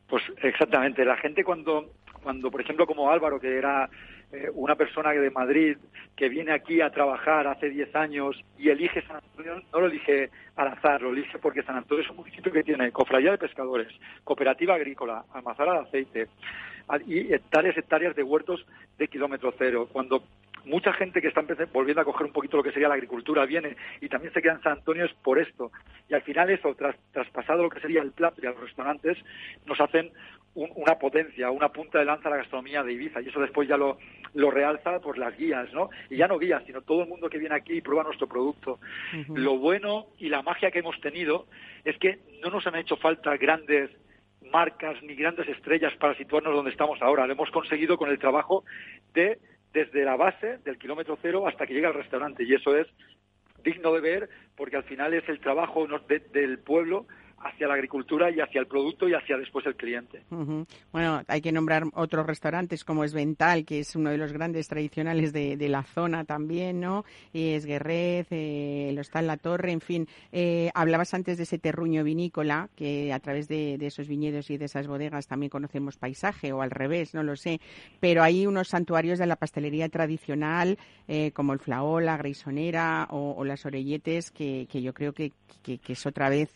Pues 0.07 0.21
exactamente. 0.41 1.05
La 1.05 1.15
gente 1.15 1.45
cuando, 1.45 1.93
cuando 2.24 2.50
por 2.50 2.62
ejemplo, 2.62 2.88
como 2.88 3.12
Álvaro, 3.12 3.39
que 3.39 3.58
era 3.58 3.89
eh, 4.32 4.50
una 4.53 4.75
persona 4.75 5.12
de 5.12 5.30
Madrid 5.30 5.77
que 6.15 6.30
viene 6.30 6.53
aquí 6.53 6.82
a 6.82 6.89
trabajar 6.89 7.48
hace 7.48 7.70
10 7.70 7.96
años 7.96 8.44
y 8.58 8.70
elige 8.70 9.01
San 9.03 9.18
Antonio, 9.18 9.62
no 9.72 9.80
lo 9.80 9.88
elige 9.88 10.30
al 10.56 10.70
azar, 10.70 11.01
lo 11.01 11.12
elige 11.12 11.38
porque 11.38 11.63
San 11.63 11.75
Antonio 11.75 12.03
es 12.03 12.10
un 12.10 12.18
municipio 12.18 12.51
que 12.51 12.63
tiene 12.63 12.92
cofradía 12.92 13.32
de 13.32 13.38
pescadores, 13.38 13.89
cooperativa 14.24 14.75
agrícola, 14.75 15.25
almazara 15.34 15.74
de 15.74 15.80
aceite 15.80 16.27
y 17.06 17.34
hectáreas, 17.34 17.77
hectáreas 17.77 18.15
de 18.15 18.24
huertos 18.24 18.65
de 18.98 19.08
kilómetro 19.08 19.53
cero. 19.58 19.88
Cuando 19.92 20.24
mucha 20.65 20.94
gente 20.94 21.22
que 21.22 21.27
está 21.27 21.42
volviendo 21.72 22.01
a 22.01 22.06
coger 22.06 22.27
un 22.27 22.34
poquito 22.34 22.58
lo 22.58 22.63
que 22.63 22.72
sería 22.72 22.88
la 22.88 22.96
agricultura 22.96 23.46
viene 23.46 23.75
y 24.01 24.10
también 24.10 24.34
se 24.34 24.42
queda 24.42 24.53
en 24.53 24.62
San 24.62 24.74
Antonio 24.74 25.06
es 25.06 25.13
por 25.13 25.39
esto. 25.39 25.72
Y 26.10 26.13
al 26.13 26.22
final 26.22 26.50
eso, 26.50 26.74
tras, 26.75 26.96
traspasado 27.12 27.63
lo 27.63 27.70
que 27.70 27.80
sería 27.80 28.01
el 28.01 28.12
plato 28.12 28.42
y 28.42 28.48
a 28.48 28.51
los 28.51 28.62
restaurantes, 28.62 29.18
nos 29.65 29.80
hacen 29.80 30.12
una 30.55 31.00
potencia, 31.00 31.50
una 31.50 31.69
punta 31.69 32.00
de 32.00 32.05
lanza 32.05 32.27
a 32.27 32.31
la 32.31 32.38
gastronomía 32.38 32.83
de 32.83 32.93
Ibiza 32.93 33.22
y 33.22 33.29
eso 33.29 33.39
después 33.39 33.67
ya 33.67 33.75
lo, 33.75 33.98
lo 34.36 34.51
realza 34.51 35.00
por 35.00 35.17
las 35.17 35.36
guías, 35.36 35.72
¿no? 35.74 35.89
Y 36.10 36.17
ya 36.17 36.27
no 36.27 36.38
guías, 36.38 36.63
sino 36.65 36.81
todo 36.81 37.03
el 37.03 37.10
mundo 37.10 37.29
que 37.29 37.39
viene 37.39 37.55
aquí 37.55 37.74
y 37.74 37.81
prueba 37.81 38.03
nuestro 38.03 38.27
producto. 38.27 38.79
Lo 39.29 39.57
bueno 39.57 40.07
y 40.19 40.29
la 40.29 40.41
magia 40.43 40.72
que 40.72 40.79
hemos 40.79 41.00
tenido 41.01 41.48
es 41.83 41.98
que 41.98 42.19
no 42.41 42.50
nos 42.50 42.67
han 42.67 42.75
hecho 42.75 42.98
falta 42.98 43.36
grandes 43.38 43.89
marcas 44.51 45.01
ni 45.01 45.15
grandes 45.15 45.48
estrellas 45.48 45.93
para 46.00 46.15
situarnos 46.15 46.53
donde 46.53 46.72
estamos 46.72 47.01
ahora. 47.01 47.25
Lo 47.25 47.33
hemos 47.33 47.50
conseguido 47.50 47.98
con 47.98 48.10
el 48.10 48.19
trabajo 48.19 48.63
de 49.13 49.39
desde 49.74 50.05
la 50.05 50.15
base 50.15 50.60
del 50.60 50.77
kilómetro 50.77 51.17
cero 51.22 51.48
hasta 51.48 51.65
que 51.65 51.74
llega 51.74 51.88
al 51.88 51.95
restaurante 51.95 52.43
y 52.43 52.53
eso 52.53 52.77
es 52.77 52.88
digno 53.63 53.91
de 53.93 54.01
ver 54.01 54.29
porque 54.55 54.75
al 54.75 54.83
final 54.83 55.13
es 55.15 55.27
el 55.27 55.39
trabajo 55.39 55.88
del 56.31 56.60
pueblo 56.60 57.07
hacia 57.43 57.67
la 57.67 57.75
agricultura 57.75 58.31
y 58.31 58.39
hacia 58.39 58.59
el 58.59 58.67
producto 58.67 59.07
y 59.07 59.13
hacia 59.13 59.38
después 59.38 59.65
el 59.65 59.75
cliente. 59.75 60.23
Bueno, 60.91 61.21
hay 61.27 61.41
que 61.41 61.51
nombrar 61.51 61.83
otros 61.93 62.25
restaurantes 62.25 62.83
como 62.83 63.03
es 63.03 63.13
Vental, 63.13 63.65
que 63.65 63.79
es 63.79 63.95
uno 63.95 64.09
de 64.09 64.17
los 64.17 64.33
grandes 64.33 64.67
tradicionales 64.67 65.33
de, 65.33 65.63
la 65.69 65.83
zona 65.83 66.25
también, 66.25 66.81
¿no? 66.81 67.05
Es 67.33 67.65
Guerrez, 67.65 68.27
eh, 68.31 68.93
está 69.03 69.19
en 69.19 69.27
la 69.27 69.38
Torre, 69.38 69.71
en 69.71 69.81
fin. 69.81 70.07
Eh, 70.31 70.71
hablabas 70.73 71.13
antes 71.13 71.38
de 71.38 71.43
ese 71.43 71.59
terruño 71.59 72.03
vinícola, 72.03 72.69
que 72.75 73.13
a 73.13 73.19
través 73.19 73.47
de, 73.47 73.75
esos 73.81 74.07
viñedos 74.07 74.50
y 74.50 74.57
de 74.57 74.65
esas 74.65 74.88
bodegas 74.88 75.27
también 75.27 75.50
conocemos 75.50 75.97
paisaje, 75.97 76.51
o 76.51 76.62
al 76.62 76.71
revés, 76.71 77.13
no 77.13 77.23
lo 77.23 77.35
sé. 77.35 77.59
Pero 78.00 78.23
hay 78.23 78.47
unos 78.47 78.69
santuarios 78.69 79.19
de 79.19 79.27
la 79.27 79.35
pastelería 79.35 79.89
tradicional, 79.89 80.77
eh, 81.07 81.31
como 81.31 81.53
el 81.53 81.60
Flaola, 81.60 82.17
Greisonera 82.17 83.07
o, 83.10 83.43
las 83.43 83.65
Orelletes, 83.65 84.31
que, 84.31 84.65
yo 84.65 84.93
creo 84.93 85.13
que, 85.13 85.31
que, 85.63 85.77
que 85.77 85.93
es 85.93 86.05
otra 86.05 86.29
vez, 86.29 86.53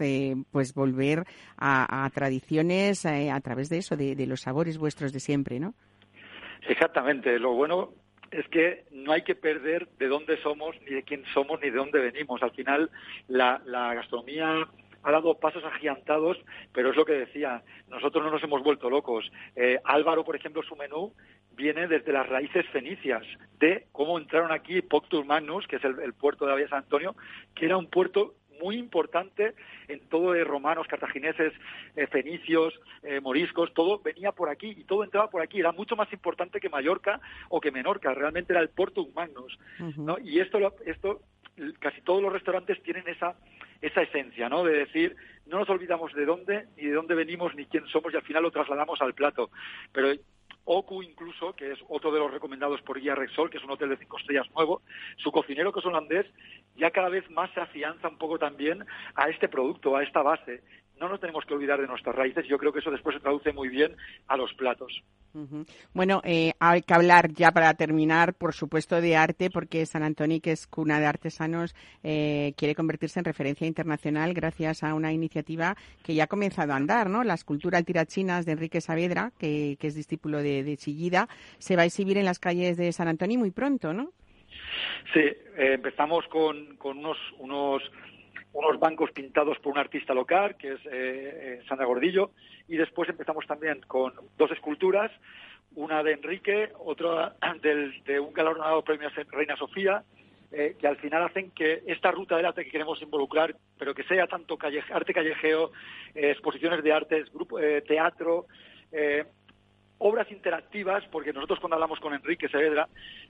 pues 0.52 0.74
volver 0.74 1.24
a, 1.58 2.10
tradiciones 2.14 3.06
eh, 3.06 3.32
a 3.32 3.40
través 3.42 3.70
de 3.70 3.78
eso, 3.78 3.96
de, 3.96 4.28
los 4.28 4.42
sabores 4.42 4.78
vuestros 4.78 5.14
de 5.14 5.20
siempre, 5.20 5.60
¿no? 5.60 5.74
Exactamente. 6.68 7.38
Lo 7.40 7.54
bueno 7.54 7.94
es 8.32 8.48
que 8.50 8.86
no 8.92 9.12
hay 9.12 9.24
que 9.24 9.36
perder 9.36 9.88
de 10.00 10.08
dónde 10.08 10.42
somos, 10.42 10.76
ni 10.82 10.96
de 10.96 11.04
quién 11.04 11.24
somos, 11.34 11.60
ni 11.62 11.70
de 11.70 11.78
dónde 11.78 12.00
venimos. 12.00 12.42
Al 12.44 12.52
final, 12.52 12.90
la, 13.28 13.62
gastronomía 13.94 14.68
ha 15.04 15.12
dado 15.12 15.36
pasos 15.36 15.64
agigantados, 15.64 16.38
pero 16.74 16.90
es 16.90 16.98
lo 16.98 17.06
que 17.06 17.14
decía, 17.14 17.64
nosotros 17.88 18.24
no 18.24 18.32
nos 18.32 18.44
hemos 18.44 18.64
vuelto 18.64 18.90
locos. 18.90 19.32
Eh, 19.56 19.80
Álvaro, 19.84 20.26
por 20.26 20.36
ejemplo, 20.36 20.62
su 20.64 20.76
menú 20.76 21.14
viene 21.58 21.88
desde 21.88 22.14
las 22.14 22.30
raíces 22.30 22.66
fenicias, 22.70 23.24
de 23.60 23.88
cómo 23.92 24.18
entraron 24.18 24.52
aquí 24.52 24.82
Poctus 24.82 25.26
Magnus, 25.26 25.68
que 25.68 25.78
es 25.78 25.84
el, 25.84 26.00
el 26.00 26.14
puerto 26.14 26.46
de 26.46 26.52
la 26.52 26.58
Vía 26.58 26.70
San 26.70 26.84
Antonio, 26.84 27.16
que 27.56 27.66
era 27.66 27.76
un 27.76 27.88
puerto 27.88 28.36
muy 28.62 28.78
importante 28.78 29.54
en 29.88 30.00
todo 30.08 30.32
de 30.32 30.44
romanos, 30.44 30.88
cartagineses, 30.88 31.54
eh, 31.96 32.08
fenicios, 32.08 32.80
eh, 33.04 33.20
moriscos, 33.20 33.74
todo 33.74 34.00
venía 34.00 34.32
por 34.32 34.50
aquí 34.50 34.74
y 34.78 34.84
todo 34.84 35.04
entraba 35.04 35.30
por 35.30 35.42
aquí. 35.42 35.60
Era 35.60 35.72
mucho 35.72 35.96
más 35.96 36.12
importante 36.12 36.60
que 36.60 36.70
Mallorca 36.70 37.20
o 37.50 37.60
que 37.62 37.72
Menorca. 37.72 38.14
Realmente 38.14 38.54
era 38.54 38.62
el 38.62 38.70
Porto 38.70 39.08
Magnus. 39.16 39.60
¿no? 39.98 40.18
Y 40.20 40.40
esto, 40.40 40.74
esto, 40.86 41.22
casi 41.80 42.02
todos 42.02 42.22
los 42.22 42.34
restaurantes 42.34 42.82
tienen 42.84 43.08
esa 43.08 43.36
esa 43.82 44.02
esencia, 44.02 44.50
¿no? 44.50 44.64
De 44.64 44.74
decir, 44.74 45.16
no 45.46 45.60
nos 45.60 45.70
olvidamos 45.70 46.14
de 46.14 46.26
dónde, 46.26 46.66
ni 46.78 46.86
de 46.86 46.94
dónde 46.94 47.16
venimos, 47.16 47.56
ni 47.56 47.66
quién 47.66 47.86
somos, 47.88 48.14
y 48.14 48.16
al 48.16 48.24
final 48.24 48.44
lo 48.44 48.52
trasladamos 48.52 49.02
al 49.02 49.14
plato. 49.14 49.52
Pero 49.92 50.14
Oku 50.70 51.02
incluso, 51.02 51.54
que 51.54 51.72
es 51.72 51.80
otro 51.88 52.12
de 52.12 52.20
los 52.20 52.30
recomendados 52.30 52.82
por 52.82 53.00
Guía 53.00 53.16
que 53.16 53.58
es 53.58 53.64
un 53.64 53.72
hotel 53.72 53.90
de 53.90 53.98
cinco 53.98 54.18
estrellas 54.18 54.52
nuevo, 54.54 54.82
su 55.16 55.32
cocinero 55.32 55.72
que 55.72 55.80
es 55.80 55.86
holandés, 55.86 56.26
ya 56.76 56.92
cada 56.92 57.08
vez 57.08 57.28
más 57.32 57.50
se 57.54 57.62
afianza 57.62 58.10
un 58.10 58.18
poco 58.18 58.38
también 58.38 58.86
a 59.16 59.30
este 59.30 59.48
producto, 59.48 59.96
a 59.96 60.04
esta 60.04 60.22
base 60.22 60.62
no 61.00 61.10
nos 61.10 61.20
tenemos 61.20 61.46
que 61.46 61.54
olvidar 61.54 61.80
de 61.80 61.88
nuestras 61.88 62.16
raíces 62.16 62.46
yo 62.48 62.58
creo 62.58 62.72
que 62.72 62.80
eso 62.80 62.92
después 62.92 63.16
se 63.16 63.22
traduce 63.22 63.54
muy 63.54 63.70
bien 63.70 63.96
a 64.28 64.38
los 64.38 64.54
platos. 64.54 65.04
Bueno, 65.94 66.22
eh, 66.24 66.54
hay 66.60 66.82
que 66.82 66.94
hablar 66.94 67.32
ya 67.32 67.52
para 67.52 67.74
terminar, 67.76 68.34
por 68.34 68.54
supuesto, 68.54 69.02
de 69.02 69.16
arte, 69.16 69.50
porque 69.52 69.86
San 69.86 70.02
Antonio, 70.02 70.40
que 70.42 70.52
es 70.52 70.66
cuna 70.66 71.00
de 71.00 71.06
artesanos, 71.06 71.76
eh, 72.04 72.54
quiere 72.58 72.74
convertirse 72.74 73.20
en 73.20 73.26
referencia 73.26 73.68
internacional 73.68 74.34
gracias 74.34 74.84
a 74.84 74.94
una 74.96 75.14
iniciativa 75.14 75.76
que 76.04 76.16
ya 76.16 76.24
ha 76.24 76.28
comenzado 76.28 76.74
a 76.74 76.78
andar, 76.78 77.10
¿no? 77.10 77.24
La 77.24 77.36
escultura 77.36 77.78
Altirachinas 77.78 78.46
de 78.46 78.54
Enrique 78.54 78.82
Saavedra, 78.82 79.32
que, 79.38 79.78
es 79.80 79.96
discípulo 79.96 80.42
de, 80.42 80.76
Chillida, 80.78 81.28
se 81.60 81.76
va 81.76 81.84
a 81.84 81.86
exhibir 81.86 82.18
en 82.18 82.26
las 82.26 82.40
calles 82.40 82.76
de 82.76 82.92
San 82.92 83.08
Antonio 83.08 83.40
muy 83.40 83.52
pronto, 83.52 83.94
¿no? 83.94 84.12
Sí, 85.14 85.20
eh, 85.20 85.74
empezamos 85.74 86.26
con, 86.28 86.76
con 86.78 86.98
unos, 86.98 87.18
unos 87.38 87.84
unos 88.58 88.80
bancos 88.80 89.12
pintados 89.12 89.60
por 89.60 89.74
un 89.74 89.78
artista 89.78 90.16
local, 90.16 90.56
que 90.58 90.74
es 90.74 90.80
eh, 90.86 90.90
eh, 90.92 91.62
Sandra 91.70 91.86
Gordillo, 91.86 92.32
y 92.68 92.76
después 92.76 93.08
empezamos 93.08 93.46
también 93.46 93.82
con 93.88 94.14
dos 94.36 94.50
esculturas, 94.52 95.12
una 95.76 96.02
de 96.02 96.14
Enrique, 96.14 96.72
otra 96.80 97.36
del, 97.62 98.04
de 98.04 98.20
un 98.20 98.34
galardonado 98.34 98.84
premio 98.84 99.10
Reina 99.30 99.56
Sofía, 99.58 100.04
eh, 100.52 100.76
que 100.80 100.88
al 100.88 100.98
final 100.98 101.24
hacen 101.24 101.52
que 101.52 101.84
esta 101.86 102.10
ruta 102.10 102.36
del 102.36 102.48
arte 102.48 102.64
que 102.64 102.72
queremos 102.72 103.00
involucrar, 103.00 103.56
pero 103.78 103.94
que 103.94 104.04
sea 104.06 104.26
tanto 104.26 104.58
arte 104.92 105.14
callejeo, 105.14 105.72
exposiciones 106.16 106.84
de 106.84 106.94
artes, 106.94 107.32
grupo, 107.32 107.60
teatro, 107.88 108.48
obras 110.00 110.32
interactivas, 110.32 111.04
porque 111.12 111.34
nosotros 111.34 111.60
cuando 111.60 111.76
hablamos 111.76 112.00
con 112.00 112.14
Enrique 112.14 112.50
Saavedra, 112.50 112.88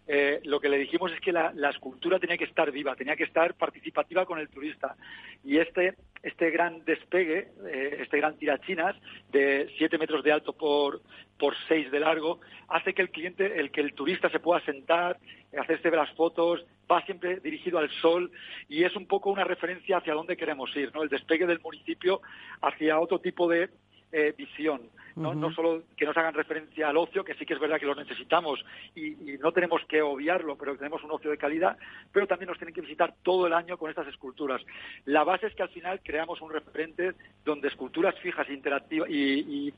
eh, 0.07 0.41
lo 0.43 0.59
que 0.59 0.69
le 0.69 0.77
dijimos 0.77 1.12
es 1.12 1.19
que 1.21 1.31
la, 1.31 1.51
escultura 1.69 2.19
tenía 2.19 2.38
que 2.38 2.45
estar 2.45 2.71
viva, 2.71 2.95
tenía 2.95 3.15
que 3.15 3.24
estar 3.24 3.53
participativa 3.53 4.25
con 4.25 4.39
el 4.39 4.50
turista. 4.50 4.95
Y 5.43 5.57
este, 5.57 5.95
este 6.24 6.51
gran 6.51 6.83
despegue, 6.83 7.50
eh, 7.65 7.97
este 8.01 8.17
gran 8.17 8.38
tirachinas 8.38 8.95
de 9.31 9.69
7 9.77 9.97
metros 9.97 10.24
de 10.24 10.31
alto 10.31 10.53
por, 10.53 11.01
por 11.38 11.55
6 11.67 11.91
de 11.91 12.00
largo, 12.00 12.39
hace 12.67 12.93
que 12.93 13.01
el 13.01 13.12
cliente, 13.12 13.59
el 13.59 13.71
que 13.71 13.81
el 13.81 13.93
turista 13.93 14.29
se 14.29 14.39
pueda 14.39 14.59
sentar, 14.65 15.17
hacerse 15.57 15.89
las 15.91 16.12
fotos, 16.12 16.65
va 16.89 17.01
siempre 17.03 17.39
dirigido 17.39 17.79
al 17.79 17.89
sol 18.01 18.31
y 18.67 18.83
es 18.83 18.95
un 18.95 19.07
poco 19.07 19.29
una 19.29 19.43
referencia 19.43 19.97
hacia 19.97 20.13
dónde 20.13 20.38
queremos 20.38 20.75
ir, 20.75 20.93
¿no? 20.93 21.03
El 21.03 21.09
despegue 21.09 21.45
del 21.45 21.59
municipio 21.59 22.21
hacia 22.62 23.00
otro 23.00 23.19
tipo 23.19 23.47
de 23.47 23.69
eh, 24.17 24.33
visión. 24.36 24.81
¿no? 25.15 25.33
no 25.33 25.51
solo 25.51 25.83
que 25.95 26.05
nos 26.05 26.15
hagan 26.15 26.33
referencia 26.33 26.89
al 26.89 26.97
ocio, 26.97 27.24
que 27.24 27.33
sí 27.36 27.45
que 27.45 27.53
es 27.55 27.59
verdad 27.59 27.79
que 27.79 27.86
lo 27.88 27.95
necesitamos 27.95 28.63
y, 28.95 29.38
no 29.39 29.51
tenemos 29.51 29.81
que 29.86 30.01
obviarlo, 30.01 30.55
pero 30.55 30.77
tenemos 30.77 31.03
un 31.03 31.12
ocio 31.12 31.31
de 31.31 31.38
calidad, 31.38 31.77
pero 32.12 32.27
también 32.27 32.50
nos 32.50 32.57
tienen 32.57 32.74
que 32.74 32.81
visitar 32.81 33.15
todo 33.24 33.47
el 33.47 33.53
año 33.53 33.77
con 33.77 33.89
estas 33.89 34.07
esculturas. 34.07 34.62
La 35.05 35.24
base 35.24 35.47
es 35.47 35.55
que 35.55 35.63
al 35.63 35.69
final 35.69 36.01
creamos 36.03 36.39
un 36.41 36.51
referente 36.51 37.13
donde 37.43 37.67
esculturas 37.67 38.13
fijas, 38.19 38.47
interactivas 38.50 39.09
y, 39.09 39.74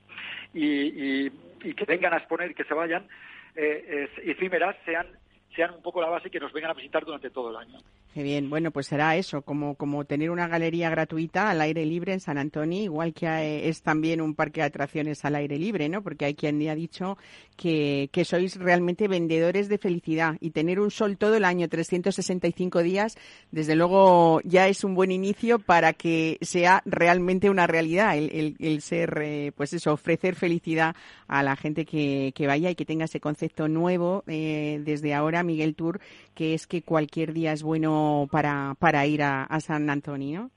y, 0.53 1.74
que 1.74 1.86
vengan 1.86 2.13
a 2.13 2.17
exponer 2.17 2.51
y 2.51 2.53
que 2.53 2.65
se 2.65 2.74
vayan, 2.74 3.08
eh, 3.55 4.10
efímeras, 4.24 4.75
sean 4.86 5.08
sean 5.55 5.74
un 5.74 5.81
poco 5.81 6.01
la 6.01 6.10
base 6.10 6.27
y 6.27 6.31
que 6.31 6.39
nos 6.39 6.53
vengan 6.53 6.72
a 6.72 6.75
visitar 6.75 7.03
durante 7.03 7.29
todo 7.29 7.50
el 7.50 7.58
año. 7.58 7.79
Qué 8.12 8.24
bien, 8.24 8.50
bueno, 8.50 8.72
pues 8.72 8.88
será 8.88 9.16
eso, 9.18 9.44
como, 9.44 9.75
como 9.75 10.04
tener 10.04 10.32
una 10.32 10.48
galería 10.48 10.89
gratuita 10.89 11.51
al 11.51 11.62
aire 11.62 11.86
libre 11.86 12.12
en 12.12 12.20
San 12.20 12.39
Antonio, 12.39 12.82
igual 12.82 13.13
que 13.13 13.28
eh, 13.28 13.70
es 13.70 13.84
también 13.84 14.20
un 14.20 14.34
parque 14.34 14.62
de 14.62 14.66
atracciones 14.66 15.24
al 15.25 15.36
aire 15.36 15.60
libre, 15.60 15.89
¿no? 15.89 16.01
Porque 16.01 16.25
hay 16.25 16.34
quien 16.34 16.68
ha 16.70 16.74
dicho 16.74 17.20
que, 17.56 18.10
que 18.12 18.25
sois 18.25 18.56
realmente 18.56 19.08
vendedores 19.08 19.70
de 19.70 19.78
felicidad 19.78 20.38
y 20.39 20.50
tener 20.50 20.80
un 20.80 20.89
sol 20.89 21.18
todo 21.18 21.36
el 21.36 21.46
año, 21.46 21.70
365 21.70 22.82
días, 22.82 23.16
desde 23.51 23.75
luego 23.75 24.42
ya 24.44 24.68
es 24.68 24.84
un 24.84 24.96
buen 24.96 25.12
inicio 25.12 25.60
para 25.60 25.94
que 25.94 26.39
sea 26.42 26.82
realmente 26.86 27.48
una 27.51 27.68
realidad 27.68 28.18
el, 28.18 28.56
el, 28.58 28.82
ser, 28.82 29.20
eh, 29.22 29.51
pues 29.56 29.74
eso, 29.74 29.94
ofrecer 29.94 30.34
felicidad 30.34 30.96
a 31.28 31.44
la 31.44 31.56
gente 31.56 31.86
que, 31.86 32.32
que 32.34 32.48
vaya 32.48 32.72
y 32.72 32.75
que 32.75 32.86
tenga 32.86 33.06
ese 33.06 33.20
concepto 33.20 33.68
nuevo 33.68 34.24
eh, 34.25 34.82
desde 34.84 35.13
ahora, 35.13 35.44
Miguel 35.44 35.75
Tour, 35.75 36.00
que 36.34 36.56
es 36.56 36.66
que 36.66 36.82
cualquier 36.82 37.34
día 37.34 37.54
es 37.54 37.62
bueno 37.62 37.99
para, 38.32 38.75
para 38.79 39.06
ir 39.06 39.22
a, 39.24 39.48
San 39.60 39.89
Antonio. 39.89 40.50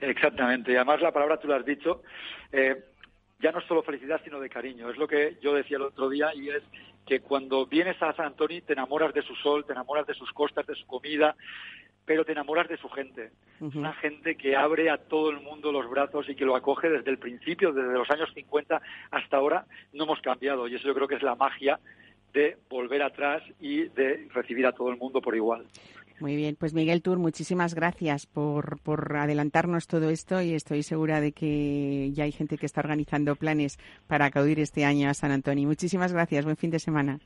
Exactamente, 0.00 0.72
y 0.72 0.76
además 0.76 1.00
la 1.00 1.12
palabra 1.12 1.38
tú 1.38 1.48
lo 1.48 1.54
has 1.54 1.64
dicho, 1.64 2.02
eh, 2.52 2.84
ya 3.40 3.52
no 3.52 3.58
es 3.58 3.66
solo 3.66 3.82
felicidad, 3.82 4.20
sino 4.24 4.40
de 4.40 4.48
cariño. 4.48 4.90
Es 4.90 4.96
lo 4.96 5.08
que 5.08 5.36
yo 5.42 5.54
decía 5.54 5.76
el 5.76 5.84
otro 5.84 6.08
día 6.08 6.34
y 6.34 6.48
es 6.48 6.62
que 7.06 7.20
cuando 7.20 7.66
vienes 7.66 8.00
a 8.02 8.12
San 8.14 8.26
Antonio 8.26 8.62
te 8.66 8.72
enamoras 8.72 9.14
de 9.14 9.22
su 9.22 9.34
sol, 9.36 9.64
te 9.64 9.72
enamoras 9.72 10.06
de 10.06 10.14
sus 10.14 10.32
costas, 10.32 10.66
de 10.66 10.74
su 10.74 10.86
comida, 10.86 11.36
pero 12.04 12.24
te 12.24 12.32
enamoras 12.32 12.68
de 12.68 12.76
su 12.76 12.88
gente. 12.88 13.30
Una 13.60 13.92
gente 13.94 14.36
que 14.36 14.56
abre 14.56 14.90
a 14.90 14.98
todo 14.98 15.30
el 15.30 15.40
mundo 15.40 15.72
los 15.72 15.88
brazos 15.90 16.28
y 16.28 16.34
que 16.34 16.44
lo 16.44 16.54
acoge 16.54 16.88
desde 16.88 17.10
el 17.10 17.18
principio, 17.18 17.72
desde 17.72 17.92
los 17.92 18.10
años 18.10 18.30
50 18.32 18.80
hasta 19.10 19.36
ahora, 19.36 19.66
no 19.92 20.04
hemos 20.04 20.20
cambiado. 20.20 20.68
Y 20.68 20.76
eso 20.76 20.86
yo 20.86 20.94
creo 20.94 21.08
que 21.08 21.16
es 21.16 21.22
la 21.22 21.34
magia 21.34 21.80
de 22.32 22.56
volver 22.68 23.02
atrás 23.02 23.42
y 23.60 23.88
de 23.88 24.28
recibir 24.32 24.66
a 24.66 24.72
todo 24.72 24.90
el 24.90 24.96
mundo 24.96 25.20
por 25.20 25.34
igual. 25.34 25.66
Muy 26.20 26.36
bien, 26.36 26.56
pues 26.56 26.72
Miguel 26.72 27.02
Tour, 27.02 27.18
muchísimas 27.18 27.74
gracias 27.74 28.26
por, 28.26 28.80
por 28.80 29.16
adelantarnos 29.16 29.86
todo 29.86 30.10
esto 30.10 30.40
y 30.40 30.54
estoy 30.54 30.82
segura 30.82 31.20
de 31.20 31.32
que 31.32 32.10
ya 32.12 32.24
hay 32.24 32.32
gente 32.32 32.56
que 32.56 32.66
está 32.66 32.80
organizando 32.80 33.36
planes 33.36 33.78
para 34.06 34.26
acudir 34.26 34.60
este 34.60 34.84
año 34.84 35.10
a 35.10 35.14
San 35.14 35.30
Antonio. 35.30 35.68
Muchísimas 35.68 36.12
gracias, 36.12 36.44
buen 36.44 36.56
fin 36.56 36.70
de 36.70 36.78
semana. 36.78 37.20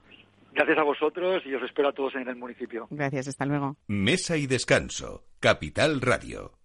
Gracias 0.53 0.79
a 0.79 0.83
vosotros 0.83 1.43
y 1.47 1.55
os 1.55 1.63
espero 1.63 1.89
a 1.89 1.93
todos 1.93 2.15
en 2.17 2.29
el 2.29 2.37
municipio. 2.37 2.89
Gracias, 2.91 3.29
hasta 3.29 3.47
luego. 3.47 3.77
Mesa 3.87 4.37
y 4.37 4.47
descanso, 4.47 5.25
Capital 5.39 6.01
Radio. 6.01 6.60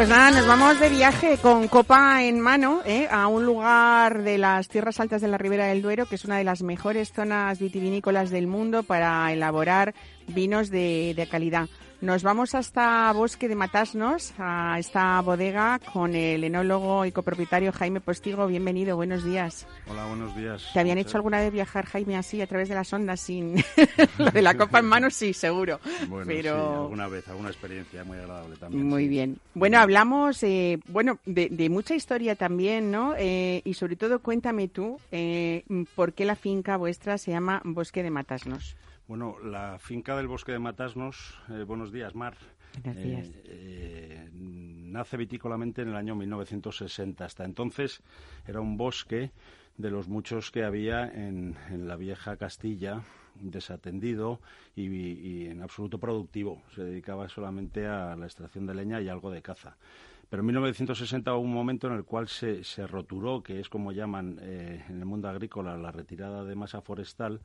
Pues 0.00 0.08
nada, 0.08 0.30
nos 0.30 0.46
vamos 0.46 0.80
de 0.80 0.88
viaje 0.88 1.36
con 1.36 1.68
copa 1.68 2.24
en 2.24 2.40
mano 2.40 2.80
¿eh? 2.86 3.06
a 3.10 3.26
un 3.26 3.44
lugar 3.44 4.22
de 4.22 4.38
las 4.38 4.66
tierras 4.68 4.98
altas 4.98 5.20
de 5.20 5.28
la 5.28 5.36
Ribera 5.36 5.66
del 5.66 5.82
Duero, 5.82 6.06
que 6.06 6.14
es 6.14 6.24
una 6.24 6.38
de 6.38 6.44
las 6.44 6.62
mejores 6.62 7.12
zonas 7.12 7.58
vitivinícolas 7.58 8.30
del 8.30 8.46
mundo 8.46 8.82
para 8.82 9.30
elaborar 9.30 9.94
vinos 10.26 10.70
de, 10.70 11.12
de 11.14 11.26
calidad. 11.26 11.68
Nos 12.00 12.22
vamos 12.22 12.54
hasta 12.54 13.12
Bosque 13.12 13.46
de 13.46 13.54
Matasnos, 13.54 14.32
a 14.38 14.78
esta 14.78 15.20
bodega, 15.20 15.78
con 15.92 16.14
el 16.14 16.42
enólogo 16.44 17.04
y 17.04 17.12
copropietario 17.12 17.72
Jaime 17.72 18.00
Postigo. 18.00 18.46
Bienvenido, 18.46 18.96
buenos 18.96 19.22
días. 19.22 19.66
Hola, 19.86 20.06
buenos 20.06 20.34
días. 20.34 20.66
¿Te 20.72 20.80
habían 20.80 20.96
hecho 20.96 21.18
alguna 21.18 21.40
vez 21.40 21.52
viajar, 21.52 21.84
Jaime, 21.84 22.16
así 22.16 22.40
a 22.40 22.46
través 22.46 22.70
de 22.70 22.74
las 22.74 22.90
ondas 22.94 23.20
sin 23.20 23.56
lo 24.18 24.30
de 24.30 24.40
la 24.40 24.56
copa 24.56 24.78
en 24.78 24.86
mano? 24.86 25.10
Sí, 25.10 25.34
seguro. 25.34 25.78
Bueno, 26.08 26.24
Pero... 26.26 26.54
sí, 26.54 26.82
alguna 26.84 27.08
vez, 27.08 27.28
alguna 27.28 27.50
experiencia 27.50 28.02
muy 28.02 28.16
agradable 28.16 28.56
también. 28.56 28.86
Muy 28.86 29.02
sí. 29.02 29.08
bien. 29.10 29.38
Bueno, 29.52 29.78
hablamos, 29.78 30.42
eh, 30.42 30.78
bueno, 30.88 31.18
de, 31.26 31.50
de 31.50 31.68
mucha 31.68 31.94
historia 31.94 32.34
también, 32.34 32.90
¿no? 32.90 33.14
Eh, 33.18 33.60
y 33.62 33.74
sobre 33.74 33.96
todo, 33.96 34.20
cuéntame 34.20 34.68
tú, 34.68 34.98
eh, 35.12 35.64
¿por 35.94 36.14
qué 36.14 36.24
la 36.24 36.34
finca 36.34 36.78
vuestra 36.78 37.18
se 37.18 37.30
llama 37.30 37.60
Bosque 37.62 38.02
de 38.02 38.10
Matasnos? 38.10 38.74
Bueno, 39.10 39.34
la 39.42 39.76
finca 39.80 40.16
del 40.16 40.28
Bosque 40.28 40.52
de 40.52 40.60
Matasnos, 40.60 41.36
eh, 41.48 41.64
buenos 41.64 41.90
días, 41.90 42.14
Mar. 42.14 42.36
Buenos 42.84 43.02
días. 43.02 43.26
Eh, 43.28 43.42
eh, 43.44 44.30
nace 44.32 45.16
vitícolamente 45.16 45.82
en 45.82 45.88
el 45.88 45.96
año 45.96 46.14
1960. 46.14 47.24
Hasta 47.24 47.44
entonces 47.44 48.04
era 48.46 48.60
un 48.60 48.76
bosque 48.76 49.32
de 49.76 49.90
los 49.90 50.06
muchos 50.06 50.52
que 50.52 50.62
había 50.62 51.08
en, 51.08 51.56
en 51.70 51.88
la 51.88 51.96
vieja 51.96 52.36
Castilla, 52.36 53.02
desatendido 53.34 54.38
y, 54.76 54.86
y 54.86 55.46
en 55.46 55.60
absoluto 55.60 55.98
productivo. 55.98 56.62
Se 56.76 56.84
dedicaba 56.84 57.28
solamente 57.28 57.88
a 57.88 58.14
la 58.14 58.26
extracción 58.26 58.64
de 58.64 58.74
leña 58.76 59.00
y 59.00 59.08
algo 59.08 59.32
de 59.32 59.42
caza. 59.42 59.76
Pero 60.30 60.42
en 60.42 60.46
1960 60.46 61.34
hubo 61.34 61.40
un 61.40 61.52
momento 61.52 61.88
en 61.88 61.94
el 61.94 62.04
cual 62.04 62.28
se, 62.28 62.62
se 62.62 62.86
roturó, 62.86 63.42
que 63.42 63.58
es 63.58 63.68
como 63.68 63.90
llaman 63.90 64.38
eh, 64.40 64.84
en 64.88 65.00
el 65.00 65.04
mundo 65.04 65.28
agrícola 65.28 65.76
la 65.76 65.90
retirada 65.90 66.44
de 66.44 66.54
masa 66.54 66.80
forestal, 66.80 67.40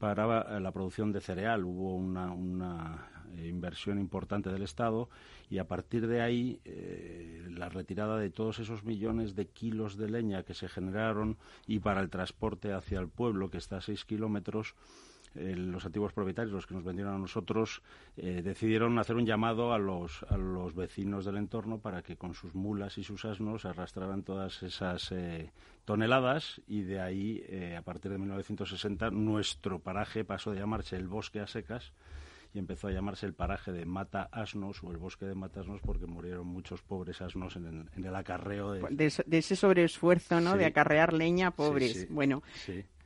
para 0.00 0.58
la 0.58 0.72
producción 0.72 1.12
de 1.12 1.20
cereal. 1.20 1.64
Hubo 1.64 1.94
una, 1.94 2.32
una 2.32 3.06
eh, 3.36 3.46
inversión 3.46 4.00
importante 4.00 4.50
del 4.50 4.62
Estado 4.62 5.10
y 5.50 5.58
a 5.58 5.68
partir 5.68 6.06
de 6.06 6.22
ahí 6.22 6.58
eh, 6.64 7.46
la 7.50 7.68
retirada 7.68 8.18
de 8.18 8.30
todos 8.30 8.58
esos 8.60 8.82
millones 8.82 9.36
de 9.36 9.46
kilos 9.46 9.98
de 9.98 10.08
leña 10.08 10.42
que 10.42 10.54
se 10.54 10.68
generaron 10.68 11.36
y 11.66 11.80
para 11.80 12.00
el 12.00 12.08
transporte 12.08 12.72
hacia 12.72 12.98
el 12.98 13.08
pueblo, 13.08 13.50
que 13.50 13.58
está 13.58 13.76
a 13.76 13.80
seis 13.82 14.06
kilómetros, 14.06 14.74
eh, 15.34 15.54
los 15.56 15.84
antiguos 15.84 16.12
propietarios, 16.12 16.52
los 16.52 16.66
que 16.66 16.74
nos 16.74 16.84
vendieron 16.84 17.14
a 17.14 17.18
nosotros, 17.18 17.82
eh, 18.16 18.42
decidieron 18.42 18.98
hacer 18.98 19.16
un 19.16 19.26
llamado 19.26 19.72
a 19.72 19.78
los, 19.78 20.24
a 20.28 20.36
los 20.36 20.74
vecinos 20.74 21.24
del 21.24 21.36
entorno 21.36 21.78
para 21.78 22.02
que 22.02 22.16
con 22.16 22.34
sus 22.34 22.54
mulas 22.54 22.98
y 22.98 23.04
sus 23.04 23.24
asnos 23.24 23.64
arrastraran 23.64 24.22
todas 24.22 24.62
esas 24.62 25.12
eh, 25.12 25.52
toneladas 25.84 26.60
y 26.66 26.82
de 26.82 27.00
ahí, 27.00 27.44
eh, 27.48 27.76
a 27.76 27.82
partir 27.82 28.12
de 28.12 28.18
1960, 28.18 29.10
nuestro 29.10 29.78
paraje 29.78 30.24
pasó 30.24 30.52
de 30.52 30.58
llamarse 30.58 30.96
el 30.96 31.08
bosque 31.08 31.40
a 31.40 31.46
secas 31.46 31.92
y 32.52 32.58
empezó 32.58 32.88
a 32.88 32.90
llamarse 32.92 33.26
el 33.26 33.34
paraje 33.34 33.70
de 33.70 33.86
Mata 33.86 34.28
Asnos 34.32 34.82
o 34.82 34.90
el 34.90 34.96
bosque 34.96 35.26
de 35.26 35.34
Mata 35.34 35.60
Asnos 35.60 35.80
porque 35.80 36.06
murieron 36.06 36.46
muchos 36.46 36.82
pobres 36.82 37.22
asnos 37.22 37.54
en 37.56 37.66
el, 37.66 37.88
en 37.96 38.04
el 38.04 38.14
acarreo 38.14 38.72
de... 38.72 38.80
De 39.26 39.38
ese 39.38 39.56
sobreesfuerzo, 39.56 40.40
¿no? 40.40 40.52
Sí. 40.52 40.58
De 40.58 40.66
acarrear 40.66 41.12
leña, 41.12 41.52
pobres. 41.52 41.92
Sí, 41.92 42.00
sí. 42.00 42.06
Bueno. 42.10 42.42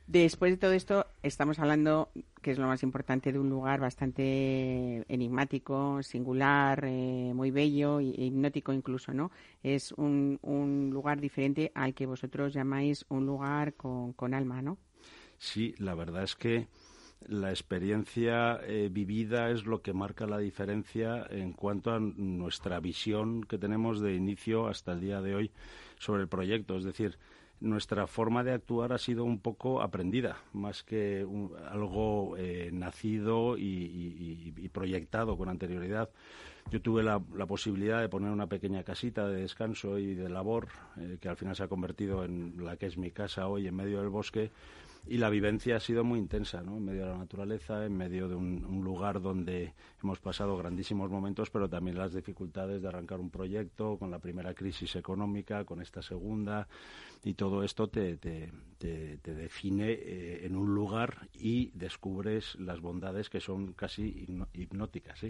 Después 0.07 0.51
de 0.51 0.57
todo 0.57 0.71
esto, 0.73 1.07
estamos 1.23 1.57
hablando, 1.57 2.09
que 2.43 2.51
es 2.51 2.59
lo 2.59 2.67
más 2.67 2.83
importante, 2.83 3.31
de 3.31 3.39
un 3.39 3.49
lugar 3.49 3.79
bastante 3.79 5.03
enigmático, 5.11 6.03
singular, 6.03 6.85
eh, 6.85 7.31
muy 7.33 7.49
bello 7.49 7.99
e 7.99 8.03
hipnótico 8.03 8.71
incluso, 8.71 9.13
¿no? 9.13 9.31
Es 9.63 9.91
un, 9.93 10.37
un 10.43 10.91
lugar 10.93 11.19
diferente 11.19 11.71
al 11.73 11.95
que 11.95 12.05
vosotros 12.05 12.53
llamáis 12.53 13.03
un 13.09 13.25
lugar 13.25 13.73
con, 13.73 14.13
con 14.13 14.35
alma, 14.35 14.61
¿no? 14.61 14.77
Sí, 15.39 15.73
la 15.79 15.95
verdad 15.95 16.23
es 16.23 16.35
que 16.35 16.67
la 17.27 17.49
experiencia 17.49 18.59
eh, 18.63 18.89
vivida 18.91 19.49
es 19.49 19.65
lo 19.65 19.81
que 19.81 19.93
marca 19.93 20.27
la 20.27 20.37
diferencia 20.37 21.25
en 21.31 21.53
cuanto 21.53 21.91
a 21.91 21.99
nuestra 21.99 22.79
visión 22.79 23.43
que 23.43 23.57
tenemos 23.57 23.99
de 23.99 24.13
inicio 24.13 24.67
hasta 24.67 24.91
el 24.91 25.01
día 25.01 25.21
de 25.21 25.33
hoy 25.33 25.51
sobre 25.97 26.21
el 26.21 26.27
proyecto. 26.27 26.77
Es 26.77 26.83
decir, 26.83 27.17
nuestra 27.59 28.07
forma 28.07 28.43
de 28.43 28.51
actuar 28.51 28.93
ha 28.93 28.97
sido 28.97 29.23
un 29.23 29.39
poco 29.39 29.81
aprendida, 29.81 30.37
más 30.53 30.83
que 30.83 31.25
algo 31.69 32.35
eh, 32.37 32.69
nacido 32.73 33.57
y, 33.57 34.69
proyectado 34.71 35.37
con 35.37 35.47
anterioridad. 35.47 36.09
Yo 36.69 36.81
tuve 36.81 37.03
la, 37.03 37.21
la 37.35 37.45
posibilidad 37.45 38.01
de 38.01 38.09
poner 38.09 38.31
una 38.31 38.47
pequeña 38.47 38.83
casita 38.83 39.27
de 39.27 39.41
descanso 39.41 39.99
y 39.99 40.15
de 40.15 40.27
labor, 40.27 40.67
eh, 40.97 41.17
que 41.21 41.29
al 41.29 41.37
final 41.37 41.55
se 41.55 41.63
ha 41.63 41.67
convertido 41.67 42.25
en 42.25 42.55
la 42.57 42.75
que 42.75 42.87
es 42.87 42.97
mi 42.97 43.11
casa 43.11 43.47
hoy, 43.47 43.67
en 43.67 43.75
medio 43.75 43.99
del 43.99 44.09
bosque, 44.09 44.51
y 45.07 45.17
la 45.17 45.29
vivencia 45.29 45.75
ha 45.75 45.79
sido 45.79 46.03
muy 46.03 46.17
intensa, 46.17 46.63
¿no? 46.63 46.77
En 46.77 46.85
medio 46.85 47.05
de 47.05 47.11
la 47.11 47.17
naturaleza, 47.17 47.85
en 47.85 47.95
medio 47.95 48.27
de 48.27 48.35
un, 48.35 48.65
un 48.65 48.83
lugar 48.83 49.21
donde 49.21 49.73
hemos 50.01 50.19
pasado 50.19 50.57
grandísimos 50.57 51.11
momentos, 51.11 51.51
pero 51.51 51.69
también 51.69 51.97
las 51.97 52.13
dificultades 52.13 52.81
de 52.81 52.87
arrancar 52.87 53.19
un 53.19 53.29
proyecto, 53.29 53.97
con 53.97 54.09
la 54.09 54.17
primera 54.17 54.55
crisis 54.55 54.95
económica, 54.95 55.63
con 55.63 55.81
esta 55.81 56.01
segunda, 56.01 56.67
y 57.25 57.33
todo 57.33 57.63
esto 57.63 57.87
te, 57.89 58.15
te, 58.17 58.51
te- 58.77 59.17
te 59.17 59.33
define 59.33 59.91
eh, 59.91 60.45
en 60.45 60.55
un 60.55 60.73
lugar 60.75 61.27
y 61.33 61.71
descubres 61.73 62.55
las 62.59 62.79
bondades 62.79 63.29
que 63.29 63.39
son 63.41 63.73
casi 63.73 64.27
hipnóticas, 64.53 65.19
¿sí? 65.19 65.29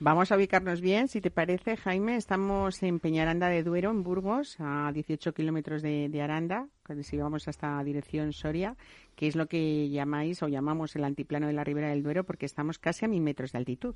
Vamos 0.00 0.30
a 0.32 0.36
ubicarnos 0.36 0.80
bien, 0.80 1.06
si 1.08 1.20
te 1.20 1.30
parece, 1.30 1.76
Jaime. 1.76 2.16
Estamos 2.16 2.82
en 2.82 2.98
Peñaranda 2.98 3.48
de 3.48 3.62
Duero, 3.62 3.90
en 3.92 4.02
Burgos, 4.02 4.56
a 4.58 4.90
18 4.92 5.32
kilómetros 5.32 5.80
de, 5.82 6.10
Aranda, 6.20 6.68
si 7.02 7.16
vamos 7.16 7.46
hasta 7.48 7.82
dirección 7.84 8.32
Soria, 8.32 8.76
que 9.14 9.28
es 9.28 9.36
lo 9.36 9.46
que 9.46 9.88
llamáis 9.88 10.42
o 10.42 10.48
llamamos 10.48 10.96
el 10.96 11.04
antiplano 11.04 11.46
de 11.46 11.52
la 11.52 11.64
Ribera 11.64 11.90
del 11.90 12.02
Duero, 12.02 12.24
porque 12.24 12.44
estamos 12.44 12.78
casi 12.78 13.04
a 13.04 13.08
mil 13.08 13.22
metros 13.22 13.52
de 13.52 13.58
altitud, 13.58 13.94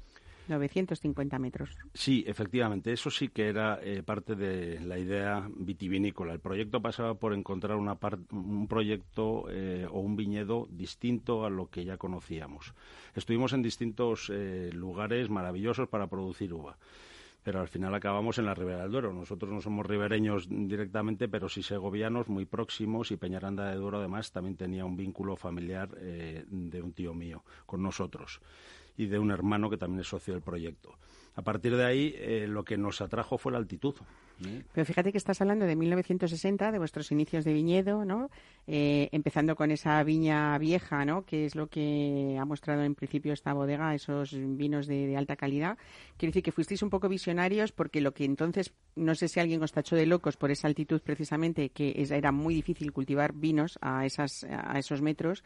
950 0.50 1.38
metros. 1.38 1.70
Sí, 1.94 2.24
efectivamente, 2.26 2.92
eso 2.92 3.10
sí 3.10 3.28
que 3.28 3.48
era 3.48 3.78
eh, 3.82 4.02
parte 4.02 4.34
de 4.34 4.80
la 4.80 4.98
idea 4.98 5.48
vitivinícola. 5.56 6.32
El 6.32 6.40
proyecto 6.40 6.82
pasaba 6.82 7.14
por 7.14 7.32
encontrar 7.32 7.76
una 7.76 7.98
un 8.32 8.66
proyecto 8.68 9.46
eh, 9.50 9.86
o 9.90 10.00
un 10.00 10.16
viñedo 10.16 10.68
distinto 10.70 11.44
a 11.44 11.50
lo 11.50 11.68
que 11.68 11.84
ya 11.84 11.96
conocíamos. 11.96 12.74
Estuvimos 13.14 13.52
en 13.52 13.62
distintos 13.62 14.30
eh, 14.32 14.70
lugares 14.72 15.30
maravillosos 15.30 15.88
para 15.88 16.06
producir 16.06 16.52
uva. 16.52 16.76
Pero 17.42 17.60
al 17.60 17.68
final 17.68 17.94
acabamos 17.94 18.38
en 18.38 18.44
la 18.44 18.54
Ribera 18.54 18.82
del 18.82 18.92
Duero. 18.92 19.12
Nosotros 19.14 19.50
no 19.50 19.62
somos 19.62 19.86
ribereños 19.86 20.46
directamente, 20.48 21.26
pero 21.26 21.48
sí 21.48 21.62
segovianos, 21.62 22.28
muy 22.28 22.44
próximos, 22.44 23.10
y 23.10 23.16
Peñaranda 23.16 23.70
de 23.70 23.76
Duero 23.76 23.98
además 23.98 24.30
también 24.30 24.56
tenía 24.56 24.84
un 24.84 24.96
vínculo 24.96 25.36
familiar 25.36 25.88
eh, 25.98 26.44
de 26.46 26.82
un 26.82 26.92
tío 26.92 27.14
mío 27.14 27.42
con 27.64 27.82
nosotros 27.82 28.40
y 28.96 29.06
de 29.06 29.18
un 29.18 29.30
hermano 29.30 29.70
que 29.70 29.76
también 29.76 30.00
es 30.00 30.08
socio 30.08 30.34
del 30.34 30.42
proyecto. 30.42 30.94
A 31.36 31.42
partir 31.42 31.76
de 31.76 31.84
ahí, 31.84 32.14
eh, 32.18 32.46
lo 32.48 32.64
que 32.64 32.76
nos 32.76 33.00
atrajo 33.00 33.38
fue 33.38 33.52
la 33.52 33.58
altitud. 33.58 33.94
¿eh? 34.44 34.62
Pero 34.72 34.84
fíjate 34.84 35.12
que 35.12 35.18
estás 35.18 35.40
hablando 35.40 35.64
de 35.64 35.76
1960, 35.76 36.72
de 36.72 36.78
vuestros 36.78 37.12
inicios 37.12 37.44
de 37.44 37.52
viñedo, 37.52 38.04
¿no? 38.04 38.30
Eh, 38.66 39.08
empezando 39.12 39.54
con 39.54 39.70
esa 39.70 40.02
viña 40.02 40.58
vieja, 40.58 41.04
¿no? 41.04 41.24
Que 41.24 41.46
es 41.46 41.54
lo 41.54 41.68
que 41.68 42.36
ha 42.38 42.44
mostrado 42.44 42.82
en 42.82 42.94
principio 42.96 43.32
esta 43.32 43.52
bodega, 43.52 43.94
esos 43.94 44.32
vinos 44.34 44.86
de, 44.88 45.06
de 45.06 45.16
alta 45.16 45.36
calidad. 45.36 45.78
Quiero 46.16 46.30
decir 46.30 46.42
que 46.42 46.52
fuisteis 46.52 46.82
un 46.82 46.90
poco 46.90 47.08
visionarios 47.08 47.70
porque 47.72 48.00
lo 48.00 48.12
que 48.12 48.24
entonces, 48.24 48.72
no 48.96 49.14
sé 49.14 49.28
si 49.28 49.38
alguien 49.38 49.62
os 49.62 49.72
tachó 49.72 49.94
de 49.96 50.06
locos 50.06 50.36
por 50.36 50.50
esa 50.50 50.66
altitud 50.66 51.00
precisamente, 51.00 51.70
que 51.70 51.92
es- 51.96 52.10
era 52.10 52.32
muy 52.32 52.54
difícil 52.54 52.92
cultivar 52.92 53.32
vinos 53.34 53.78
a, 53.80 54.04
esas, 54.04 54.44
a 54.44 54.78
esos 54.78 55.00
metros, 55.00 55.44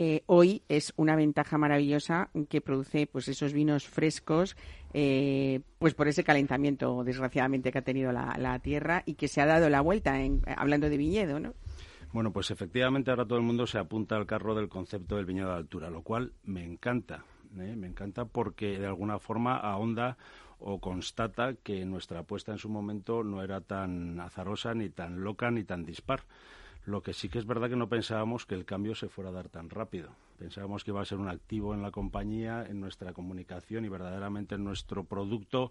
eh, 0.00 0.22
hoy 0.26 0.62
es 0.68 0.92
una 0.94 1.16
ventaja 1.16 1.58
maravillosa 1.58 2.30
que 2.48 2.60
produce 2.60 3.08
pues 3.08 3.26
esos 3.26 3.52
vinos 3.52 3.88
frescos 3.88 4.56
eh, 4.94 5.62
pues 5.80 5.94
por 5.94 6.06
ese 6.06 6.22
calentamiento 6.22 7.02
desgraciadamente 7.02 7.72
que 7.72 7.78
ha 7.78 7.82
tenido 7.82 8.12
la, 8.12 8.60
tierra 8.60 9.02
y 9.06 9.14
que 9.14 9.26
se 9.26 9.40
ha 9.40 9.46
dado 9.46 9.68
la 9.68 9.80
vuelta 9.80 10.22
en, 10.22 10.42
hablando 10.56 10.88
de 10.88 10.96
viñedo 10.98 11.40
¿no? 11.40 11.52
Bueno, 12.12 12.32
pues 12.32 12.52
efectivamente 12.52 13.10
ahora 13.10 13.26
todo 13.26 13.40
el 13.40 13.44
mundo 13.44 13.66
se 13.66 13.78
apunta 13.78 14.14
al 14.14 14.26
carro 14.26 14.54
del 14.54 14.68
concepto 14.68 15.16
del 15.16 15.26
viñedo 15.26 15.48
de 15.48 15.56
altura, 15.56 15.90
lo 15.90 16.02
cual 16.02 16.32
me 16.44 16.64
encanta. 16.64 17.24
¿eh? 17.58 17.74
Me 17.74 17.88
encanta 17.88 18.24
porque 18.24 18.78
de 18.78 18.86
alguna 18.86 19.18
forma 19.18 19.56
ahonda 19.56 20.16
o 20.60 20.78
constata 20.78 21.54
que 21.54 21.84
nuestra 21.84 22.20
apuesta 22.20 22.52
en 22.52 22.58
su 22.58 22.68
momento 22.68 23.24
no 23.24 23.42
era 23.42 23.60
tan 23.62 24.20
azarosa, 24.20 24.74
ni 24.74 24.90
tan 24.90 25.24
loca, 25.24 25.50
ni 25.50 25.64
tan 25.64 25.84
dispar. 25.84 26.20
Lo 26.88 27.02
que 27.02 27.12
sí 27.12 27.28
que 27.28 27.38
es 27.38 27.44
verdad 27.44 27.68
que 27.68 27.76
no 27.76 27.90
pensábamos 27.90 28.46
que 28.46 28.54
el 28.54 28.64
cambio 28.64 28.94
se 28.94 29.10
fuera 29.10 29.28
a 29.28 29.34
dar 29.34 29.50
tan 29.50 29.68
rápido. 29.68 30.08
Pensábamos 30.38 30.84
que 30.84 30.90
iba 30.90 31.02
a 31.02 31.04
ser 31.04 31.18
un 31.18 31.28
activo 31.28 31.74
en 31.74 31.82
la 31.82 31.90
compañía, 31.90 32.64
en 32.66 32.80
nuestra 32.80 33.12
comunicación 33.12 33.84
y 33.84 33.90
verdaderamente 33.90 34.54
en 34.54 34.64
nuestro 34.64 35.04
producto 35.04 35.70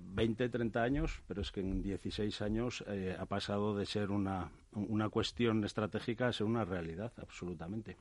20, 0.00 0.48
30 0.48 0.82
años, 0.82 1.22
pero 1.26 1.42
es 1.42 1.52
que 1.52 1.60
en 1.60 1.82
16 1.82 2.40
años 2.42 2.84
eh, 2.88 3.14
ha 3.18 3.26
pasado 3.26 3.76
de 3.76 3.84
ser 3.84 4.10
una, 4.10 4.50
una 4.72 5.10
cuestión 5.10 5.62
estratégica 5.64 6.28
a 6.28 6.32
ser 6.32 6.46
una 6.46 6.64
realidad, 6.64 7.12
absolutamente. 7.20 7.96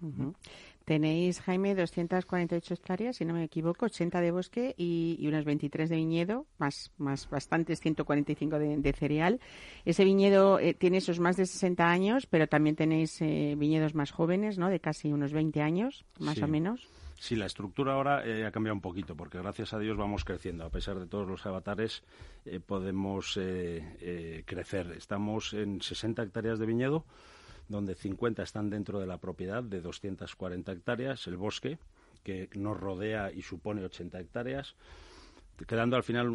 Tenéis, 0.86 1.42
Jaime, 1.42 1.76
248 1.76 2.74
hectáreas, 2.74 3.18
si 3.18 3.26
no 3.26 3.34
me 3.34 3.44
equivoco, 3.44 3.86
80 3.86 4.22
de 4.22 4.32
bosque 4.32 4.76
y, 4.78 5.26
unas 5.28 5.44
23 5.44 5.90
de 5.90 5.96
viñedo, 5.98 6.46
más, 6.58 6.92
más 6.98 7.30
bastantes, 7.30 7.82
145 7.82 8.60
de, 8.60 8.78
de 8.78 8.94
cereal. 8.94 9.42
Ese 9.84 10.06
viñedo 10.06 10.60
eh, 10.60 10.74
tiene 10.74 10.98
esos 10.98 11.20
más 11.20 11.36
de 11.36 11.46
60 11.46 11.86
años, 11.86 12.28
pero 12.28 12.48
también 12.48 12.78
tenéis 12.78 13.22
eh, 13.22 13.56
viñedos 13.58 13.94
más 13.94 14.12
jóvenes, 14.12 14.58
¿no? 14.58 14.70
De 14.70 14.80
casi 14.80 15.12
unos 15.12 15.34
20 15.34 15.62
años, 15.62 16.06
más 16.20 16.42
o 16.42 16.48
menos. 16.48 16.88
Sí, 17.20 17.36
la 17.36 17.48
estructura 17.48 17.94
ahora 17.94 18.26
eh, 18.26 18.46
ha 18.46 18.52
cambiado 18.52 18.76
un 18.76 18.82
poquito, 18.82 19.16
porque 19.16 19.40
gracias 19.40 19.74
a 19.74 19.80
Dios 19.80 19.98
vamos 19.98 20.24
creciendo. 20.24 20.66
A 20.66 20.70
pesar 20.70 21.00
de 21.00 21.08
todos 21.08 21.28
los 21.28 21.46
avatares, 21.46 22.04
eh, 22.46 22.60
podemos 22.60 23.38
eh, 23.42 24.44
crecer. 24.46 24.92
Estamos 24.92 25.54
en 25.54 25.82
60 25.82 26.22
hectáreas 26.22 26.60
de 26.60 26.68
viñedo, 26.68 27.06
donde 27.70 27.96
50 27.96 28.44
están 28.44 28.70
dentro 28.70 29.00
de 29.00 29.08
la 29.08 29.18
propiedad 29.18 29.64
de 29.64 29.82
240 29.82 30.72
hectáreas, 30.72 31.26
el 31.28 31.38
bosque, 31.38 31.80
que 32.24 32.50
nos 32.54 32.80
rodea 32.80 33.32
y 33.32 33.42
supone 33.42 33.84
80 33.84 34.20
hectáreas 34.20 34.76
quedando 35.66 35.96
al 35.96 36.04
final 36.04 36.30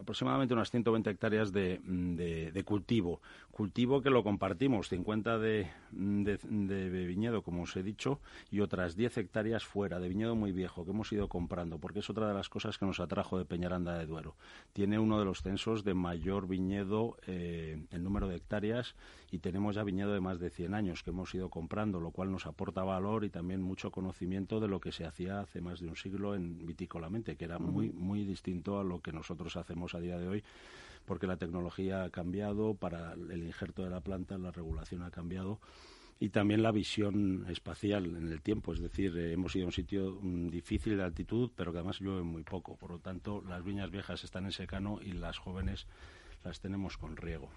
aproximadamente 0.00 0.54
unas 0.54 0.70
120 0.70 1.10
hectáreas 1.10 1.52
de, 1.52 1.80
de, 1.84 2.64
cultivo. 2.64 3.20
Cultivo 3.50 4.00
que 4.02 4.10
lo 4.10 4.22
compartimos, 4.22 4.88
50 4.88 5.38
de, 5.38 5.68
de, 5.90 7.06
viñedo, 7.06 7.42
como 7.42 7.62
os 7.62 7.76
he 7.76 7.82
dicho, 7.82 8.20
y 8.50 8.60
otras 8.60 8.96
10 8.96 9.18
hectáreas 9.18 9.64
fuera, 9.64 9.98
de 9.98 10.08
viñedo 10.08 10.36
muy 10.36 10.52
viejo, 10.52 10.84
que 10.84 10.90
hemos 10.90 11.12
ido 11.12 11.28
comprando, 11.28 11.78
porque 11.78 12.00
es 12.00 12.10
otra 12.10 12.28
de 12.28 12.34
las 12.34 12.48
cosas 12.48 12.78
que 12.78 12.86
nos 12.86 13.00
atrajo 13.00 13.38
de 13.38 13.44
Peñaranda 13.44 13.98
de 13.98 14.06
Duero. 14.06 14.36
Tiene 14.72 14.98
uno 14.98 15.18
de 15.18 15.24
los 15.24 15.42
censos 15.42 15.84
de 15.84 15.94
mayor 15.94 16.46
viñedo 16.46 17.16
eh, 17.26 17.82
en 17.90 18.04
número 18.04 18.28
de 18.28 18.36
hectáreas 18.36 18.94
y 19.30 19.38
tenemos 19.38 19.74
ya 19.74 19.84
viñedo 19.84 20.12
de 20.12 20.20
más 20.20 20.38
de 20.38 20.50
100 20.50 20.74
años 20.74 21.02
que 21.02 21.10
hemos 21.10 21.34
ido 21.34 21.50
comprando, 21.50 22.00
lo 22.00 22.10
cual 22.10 22.30
nos 22.30 22.46
aporta 22.46 22.82
valor 22.82 23.24
y 23.24 23.30
también 23.30 23.62
mucho 23.62 23.90
conocimiento 23.90 24.60
de 24.60 24.68
lo 24.68 24.80
que 24.80 24.92
se 24.92 25.04
hacía 25.04 25.40
hace 25.40 25.60
más 25.60 25.80
de 25.80 25.88
un 25.88 25.96
siglo 25.96 26.34
en 26.34 26.66
vitícolamente, 26.66 27.36
que 27.36 27.44
era 27.44 27.58
muy, 27.58 27.90
muy 27.90 28.24
distinto 28.24 28.78
a 28.78 28.84
lo 28.84 29.00
que 29.00 29.12
nosotros 29.12 29.56
hacemos 29.56 29.87
a 29.94 30.00
día 30.00 30.18
de 30.18 30.28
hoy 30.28 30.44
porque 31.08 31.26
la 31.26 31.38
tecnología 31.38 32.04
ha 32.04 32.10
cambiado 32.10 32.74
para 32.74 33.14
el 33.14 33.42
injerto 33.42 33.82
de 33.82 33.88
la 33.88 34.02
planta, 34.02 34.36
la 34.36 34.50
regulación 34.50 35.02
ha 35.02 35.10
cambiado 35.10 35.58
y 36.20 36.30
también 36.30 36.62
la 36.62 36.72
visión 36.72 37.46
espacial 37.48 38.06
en 38.06 38.28
el 38.28 38.42
tiempo. 38.42 38.72
Es 38.72 38.80
decir, 38.80 39.16
eh, 39.16 39.32
hemos 39.32 39.54
ido 39.54 39.64
a 39.64 39.68
un 39.68 39.72
sitio 39.72 40.18
mm, 40.20 40.48
difícil 40.48 40.96
de 40.96 41.04
altitud, 41.04 41.50
pero 41.56 41.72
que 41.72 41.78
además 41.78 42.00
llueve 42.00 42.22
muy 42.22 42.42
poco. 42.42 42.76
Por 42.76 42.90
lo 42.90 42.98
tanto, 42.98 43.42
las 43.48 43.64
viñas 43.64 43.90
viejas 43.90 44.24
están 44.24 44.44
en 44.44 44.52
secano 44.52 44.98
y 45.00 45.12
las 45.12 45.38
jóvenes 45.38 45.86
las 46.44 46.60
tenemos 46.60 46.96
con 46.96 47.16
riego. 47.16 47.48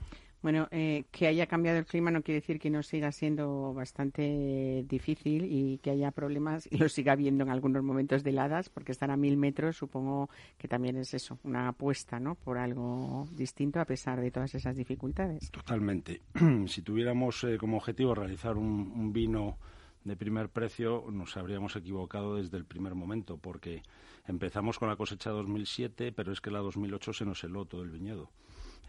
Bueno, 0.42 0.68
eh, 0.72 1.04
que 1.12 1.28
haya 1.28 1.46
cambiado 1.46 1.78
el 1.78 1.86
clima 1.86 2.10
no 2.10 2.24
quiere 2.24 2.42
decir 2.42 2.60
que 2.60 2.72
no 2.72 2.82
siga 2.82 3.12
siendo 3.12 3.76
bastante 3.76 4.84
difícil 4.88 5.46
y 5.46 5.78
que 5.78 5.92
haya 5.92 6.10
problemas 6.10 6.68
y 6.72 6.78
lo 6.78 6.90
siga 6.90 7.14
habiendo 7.14 7.44
en 7.44 7.52
algunos 7.52 7.84
momentos 7.84 8.24
de 8.24 8.32
heladas, 8.32 8.70
porque 8.70 8.92
estar 8.92 9.12
a 9.12 9.18
mil 9.18 9.38
metros 9.38 9.78
supongo 9.78 10.32
que 10.58 10.68
también 10.68 10.98
es 10.98 11.14
eso, 11.14 11.38
una 11.44 11.68
apuesta 11.68 12.20
¿no? 12.20 12.34
por 12.34 12.58
algo 12.58 13.28
distinto 13.34 13.80
a 13.80 13.86
pesar 13.86 14.20
de 14.20 14.32
todas 14.32 14.56
esas 14.56 14.76
dificultades. 14.76 15.52
Totalmente. 15.52 16.22
si 16.66 16.82
tuviéramos 16.82 17.44
eh, 17.44 17.58
como 17.60 17.78
objetivo 17.78 18.16
realizar 18.16 18.58
un, 18.58 18.92
un 18.96 19.14
vino 19.14 19.60
de 20.04 20.16
primer 20.16 20.50
precio, 20.50 21.06
nos 21.12 21.38
habríamos 21.38 21.76
equivocado 21.76 22.38
desde 22.38 22.58
el 22.58 22.66
primer 22.66 22.96
momento, 22.96 23.38
porque 23.38 23.84
empezamos 24.28 24.80
con 24.80 24.90
la 24.90 24.96
cosecha 24.96 25.30
2007, 25.30 26.12
pero 26.14 26.32
es 26.32 26.42
que 26.42 26.50
la 26.50 26.60
2008 26.60 27.14
se 27.14 27.26
nos 27.26 27.44
heló 27.44 27.66
todo 27.66 27.84
el 27.84 27.92
viñedo. 27.92 28.32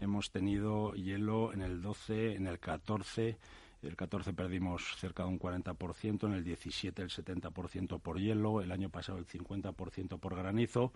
Hemos 0.03 0.31
tenido 0.31 0.93
hielo 0.95 1.53
en 1.53 1.61
el 1.61 1.81
12, 1.81 2.35
en 2.35 2.47
el 2.47 2.59
14. 2.59 3.37
El 3.81 3.95
14 3.95 4.33
perdimos 4.33 4.97
cerca 4.97 5.23
de 5.23 5.29
un 5.29 5.39
40%, 5.39 6.27
en 6.27 6.33
el 6.33 6.43
17 6.43 7.01
el 7.01 7.09
70% 7.09 8.01
por 8.01 8.19
hielo, 8.19 8.61
el 8.61 8.73
año 8.73 8.89
pasado 8.89 9.17
el 9.17 9.25
50% 9.25 10.19
por 10.19 10.35
granizo. 10.35 10.91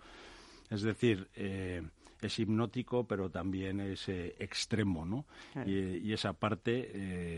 Es 0.68 0.82
decir, 0.82 1.30
eh, 1.36 1.82
es 2.20 2.38
hipnótico, 2.38 3.06
pero 3.06 3.30
también 3.30 3.80
es 3.80 4.10
eh, 4.10 4.36
extremo, 4.40 5.06
¿no? 5.06 5.24
Y, 5.64 6.12
esa 6.12 6.34
parte, 6.34 6.90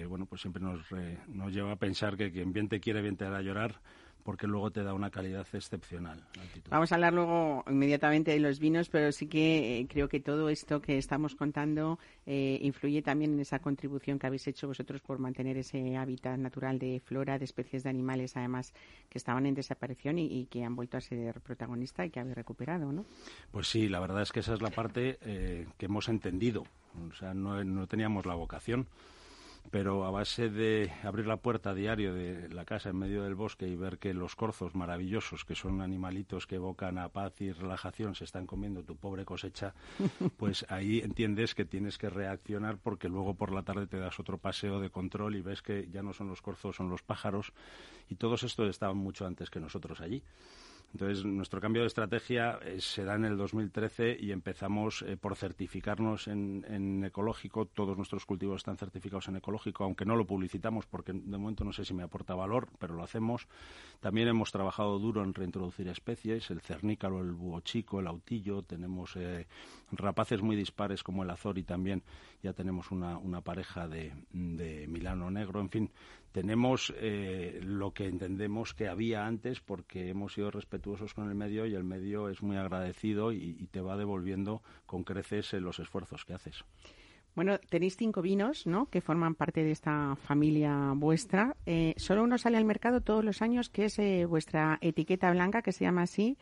eh, 0.02 0.06
bueno, 0.06 0.26
pues 0.26 0.40
siempre 0.40 0.60
nos, 0.60 0.80
nos 1.28 1.52
lleva 1.52 1.70
a 1.70 1.76
pensar 1.76 2.16
que 2.16 2.32
quien 2.32 2.52
bien 2.52 2.68
te 2.68 2.80
quiere, 2.80 3.00
bien 3.00 3.16
te 3.16 3.26
hará 3.26 3.42
llorar 3.42 3.80
porque 4.30 4.46
luego 4.46 4.70
te 4.70 4.84
da 4.84 4.94
una 4.94 5.10
calidad 5.10 5.44
excepcional. 5.52 6.22
Vamos 6.68 6.92
a 6.92 6.94
hablar 6.94 7.12
luego 7.12 7.64
inmediatamente 7.68 8.30
de 8.30 8.38
los 8.38 8.60
vinos, 8.60 8.88
pero 8.88 9.10
sí 9.10 9.26
que 9.26 9.80
eh, 9.80 9.88
creo 9.88 10.08
que 10.08 10.20
todo 10.20 10.50
esto 10.50 10.80
que 10.80 10.98
estamos 10.98 11.34
contando 11.34 11.98
eh, 12.26 12.56
influye 12.62 13.02
también 13.02 13.32
en 13.32 13.40
esa 13.40 13.58
contribución 13.58 14.20
que 14.20 14.28
habéis 14.28 14.46
hecho 14.46 14.68
vosotros 14.68 15.00
por 15.00 15.18
mantener 15.18 15.56
ese 15.56 15.96
hábitat 15.96 16.38
natural 16.38 16.78
de 16.78 17.00
flora, 17.04 17.40
de 17.40 17.44
especies 17.44 17.82
de 17.82 17.90
animales, 17.90 18.36
además 18.36 18.72
que 19.08 19.18
estaban 19.18 19.46
en 19.46 19.54
desaparición 19.56 20.20
y, 20.20 20.46
que 20.46 20.62
han 20.62 20.76
vuelto 20.76 20.96
a 20.96 21.00
ser 21.00 21.40
protagonista 21.40 22.06
y 22.06 22.10
que 22.10 22.20
habéis 22.20 22.36
recuperado, 22.36 22.92
¿no? 22.92 23.06
Pues 23.50 23.66
sí, 23.66 23.88
la 23.88 23.98
verdad 23.98 24.22
es 24.22 24.30
que 24.30 24.38
esa 24.38 24.54
es 24.54 24.62
la 24.62 24.70
parte 24.70 25.18
eh, 25.22 25.66
que 25.76 25.86
hemos 25.86 26.08
entendido. 26.08 26.62
O 27.10 27.12
sea, 27.14 27.34
no, 27.34 27.64
no 27.64 27.88
teníamos 27.88 28.26
la 28.26 28.34
vocación 28.34 28.86
pero 29.70 30.04
a 30.04 30.10
base 30.10 30.50
de 30.50 30.92
abrir 31.02 31.26
la 31.26 31.36
puerta 31.36 31.70
a 31.70 31.74
diario 31.74 32.12
de 32.14 32.48
la 32.48 32.64
casa 32.64 32.90
en 32.90 32.96
medio 32.96 33.22
del 33.22 33.34
bosque 33.34 33.68
y 33.68 33.76
ver 33.76 33.98
que 33.98 34.14
los 34.14 34.34
corzos 34.34 34.74
maravillosos, 34.74 35.44
que 35.44 35.54
son 35.54 35.80
animalitos 35.80 36.46
que 36.46 36.56
evocan 36.56 36.98
a 36.98 37.08
paz 37.08 37.40
y 37.40 37.52
relajación, 37.52 38.14
se 38.14 38.24
están 38.24 38.46
comiendo 38.46 38.82
tu 38.82 38.96
pobre 38.96 39.24
cosecha, 39.24 39.74
pues 40.36 40.66
ahí 40.68 41.00
entiendes 41.00 41.54
que 41.54 41.64
tienes 41.64 41.98
que 41.98 42.10
reaccionar 42.10 42.78
porque 42.78 43.08
luego 43.08 43.34
por 43.34 43.52
la 43.52 43.62
tarde 43.62 43.86
te 43.86 43.98
das 43.98 44.18
otro 44.18 44.38
paseo 44.38 44.80
de 44.80 44.90
control 44.90 45.36
y 45.36 45.42
ves 45.42 45.62
que 45.62 45.88
ya 45.90 46.02
no 46.02 46.12
son 46.12 46.28
los 46.28 46.42
corzos, 46.42 46.76
son 46.76 46.90
los 46.90 47.02
pájaros 47.02 47.52
y 48.08 48.16
todos 48.16 48.42
estos 48.42 48.68
estaban 48.68 48.96
mucho 48.96 49.26
antes 49.26 49.50
que 49.50 49.60
nosotros 49.60 50.00
allí. 50.00 50.22
Entonces, 50.92 51.24
nuestro 51.24 51.60
cambio 51.60 51.82
de 51.82 51.86
estrategia 51.86 52.58
eh, 52.62 52.80
se 52.80 53.04
da 53.04 53.14
en 53.14 53.24
el 53.24 53.36
2013 53.36 54.16
y 54.20 54.32
empezamos 54.32 55.02
eh, 55.02 55.16
por 55.16 55.36
certificarnos 55.36 56.26
en, 56.26 57.04
ecológico. 57.04 57.66
Todos 57.66 57.96
nuestros 57.96 58.26
cultivos 58.26 58.56
están 58.56 58.76
certificados 58.76 59.28
en 59.28 59.36
ecológico, 59.36 59.84
aunque 59.84 60.04
no 60.04 60.16
lo 60.16 60.26
publicitamos 60.26 60.86
porque 60.86 61.12
de 61.12 61.38
momento 61.38 61.64
no 61.64 61.72
sé 61.72 61.84
si 61.84 61.94
me 61.94 62.02
aporta 62.02 62.34
valor, 62.34 62.68
pero 62.78 62.94
lo 62.94 63.04
hacemos. 63.04 63.46
También 64.00 64.26
hemos 64.28 64.50
trabajado 64.50 64.98
duro 64.98 65.22
en 65.22 65.32
reintroducir 65.32 65.86
especies, 65.86 66.50
el 66.50 66.60
cernícalo, 66.60 67.20
el 67.20 67.32
búho 67.32 67.60
chico, 67.60 68.00
el 68.00 68.08
autillo. 68.08 68.62
Tenemos 68.62 69.14
eh, 69.14 69.46
rapaces 69.92 70.42
muy 70.42 70.56
dispares 70.56 71.04
como 71.04 71.22
el 71.22 71.30
azor 71.30 71.56
y 71.58 71.62
también 71.62 72.02
ya 72.42 72.52
tenemos 72.52 72.90
una, 72.90 73.16
una 73.16 73.42
pareja 73.42 73.86
de, 73.86 74.12
de 74.32 74.88
Milano 74.88 75.30
negro. 75.30 75.60
En 75.60 75.68
fin, 75.68 75.90
tenemos 76.32 76.92
eh, 76.96 77.60
lo 77.62 77.92
que 77.92 78.06
entendemos 78.06 78.74
que 78.74 78.88
había 78.88 79.26
antes 79.26 79.60
porque 79.60 80.10
hemos 80.10 80.34
sido 80.34 80.50
respetuosos 80.50 81.14
con 81.14 81.28
el 81.28 81.34
medio 81.34 81.66
y 81.66 81.74
el 81.74 81.84
medio 81.84 82.28
es 82.28 82.42
muy 82.42 82.56
agradecido 82.56 83.32
y, 83.32 83.68
te 83.70 83.80
va 83.80 83.96
devolviendo 83.96 84.62
con 84.86 85.04
creces 85.04 85.52
los 85.54 85.78
esfuerzos 85.78 86.24
que 86.24 86.34
haces. 86.34 86.64
Bueno, 87.34 87.58
tenéis 87.68 87.96
cinco 87.96 88.22
vinos, 88.22 88.66
¿no? 88.66 88.86
Que 88.86 89.00
forman 89.00 89.34
parte 89.34 89.62
de 89.62 89.70
esta 89.70 90.16
familia 90.16 90.92
vuestra. 90.96 91.56
Eh, 91.66 91.94
solo 91.96 92.24
uno 92.24 92.38
sale 92.38 92.56
al 92.56 92.64
mercado 92.64 93.00
todos 93.00 93.24
los 93.24 93.42
años, 93.42 93.70
que 93.70 93.84
es 93.84 93.98
eh, 94.00 94.24
vuestra 94.24 94.78
etiqueta 94.80 95.30
blanca, 95.30 95.62
que 95.62 95.72
se 95.72 95.84
llama 95.84 96.02
así. 96.02 96.36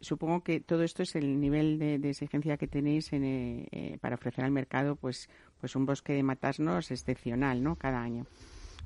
supongo 0.00 0.42
que 0.42 0.60
todo 0.60 0.84
esto 0.84 1.02
es 1.02 1.16
el 1.16 1.40
nivel 1.40 1.78
de, 1.78 2.08
exigencia 2.08 2.56
que 2.56 2.68
tenéis 2.68 3.10
para 4.00 4.14
ofrecer 4.14 4.44
al 4.44 4.52
mercado, 4.52 4.94
pues, 4.96 5.28
pues 5.60 5.76
un 5.76 5.86
bosque 5.86 6.12
de 6.12 6.22
matasnos 6.22 6.90
excepcional, 6.90 7.62
¿no? 7.62 7.76
Cada 7.76 8.02
año. 8.02 8.26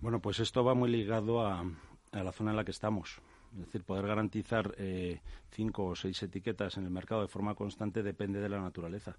Bueno, 0.01 0.21
pues 0.21 0.41
esto 0.41 0.65
va 0.65 0.75
muy 0.75 0.91
ligado 0.91 1.45
a, 1.45 1.65
la 2.13 2.33
zona 2.33 2.51
en 2.51 2.57
la 2.57 2.65
que 2.65 2.71
estamos. 2.71 3.21
Es 3.53 3.67
decir, 3.67 3.83
poder 3.83 4.07
garantizar 4.07 4.75
eh, 4.79 5.21
cinco 5.51 5.87
o 5.87 5.97
seis 5.97 6.23
etiquetas 6.23 6.77
en 6.77 6.85
el 6.85 6.91
mercado 6.91 7.23
de 7.23 7.29
forma 7.29 7.55
constante 7.55 8.03
depende 8.03 8.41
de 8.41 8.49
la 8.49 8.61
naturaleza. 8.61 9.17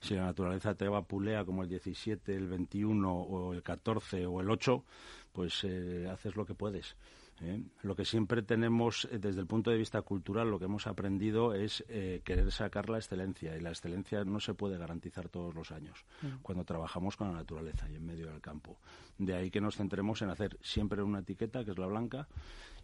Si 0.00 0.14
la 0.14 0.24
naturaleza 0.24 0.74
te 0.74 0.88
va 0.88 1.02
pulea 1.02 1.44
como 1.44 1.62
el 1.62 1.68
17, 1.68 2.34
el 2.34 2.48
21 2.48 3.12
o 3.12 3.52
el 3.52 3.62
14 3.62 4.26
o 4.26 4.40
el 4.40 4.50
8, 4.50 4.84
pues 5.32 5.62
eh, 5.62 6.08
haces 6.10 6.34
lo 6.34 6.44
que 6.44 6.54
puedes. 6.54 6.96
¿Eh? 7.42 7.62
Lo 7.82 7.94
que 7.94 8.04
siempre 8.04 8.42
tenemos 8.42 9.08
eh, 9.10 9.18
desde 9.18 9.40
el 9.40 9.46
punto 9.46 9.70
de 9.70 9.76
vista 9.76 10.02
cultural, 10.02 10.50
lo 10.50 10.58
que 10.58 10.66
hemos 10.66 10.86
aprendido 10.86 11.54
es 11.54 11.84
eh, 11.88 12.20
querer 12.24 12.50
sacar 12.50 12.88
la 12.88 12.98
excelencia 12.98 13.56
y 13.56 13.60
la 13.60 13.70
excelencia 13.70 14.24
no 14.24 14.40
se 14.40 14.54
puede 14.54 14.78
garantizar 14.78 15.28
todos 15.28 15.54
los 15.54 15.72
años 15.72 16.04
mm. 16.22 16.42
cuando 16.42 16.64
trabajamos 16.64 17.16
con 17.16 17.28
la 17.28 17.34
naturaleza 17.34 17.88
y 17.90 17.96
en 17.96 18.06
medio 18.06 18.28
del 18.28 18.40
campo. 18.40 18.78
De 19.18 19.34
ahí 19.34 19.50
que 19.50 19.60
nos 19.60 19.76
centremos 19.76 20.22
en 20.22 20.30
hacer 20.30 20.58
siempre 20.62 21.02
una 21.02 21.20
etiqueta, 21.20 21.64
que 21.64 21.72
es 21.72 21.78
la 21.78 21.86
blanca, 21.86 22.28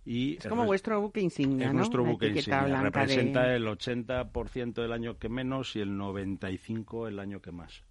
y 0.05 0.37
es 0.39 0.47
como 0.47 0.65
vuestro 0.65 1.01
buque 1.01 1.21
insignia, 1.21 1.67
es 1.67 1.75
nuestro 1.75 2.05
buque 2.05 2.29
insignia. 2.29 2.83
Representa 2.83 3.55
el 3.55 3.67
80% 3.67 4.75
del 4.75 4.93
año 4.93 5.19
que 5.19 5.29
menos 5.29 5.77
y 5.77 5.81
el 5.81 5.91
95% 5.91 7.09
el 7.09 7.19
año 7.19 7.41
que 7.41 7.53
más. 7.53 7.85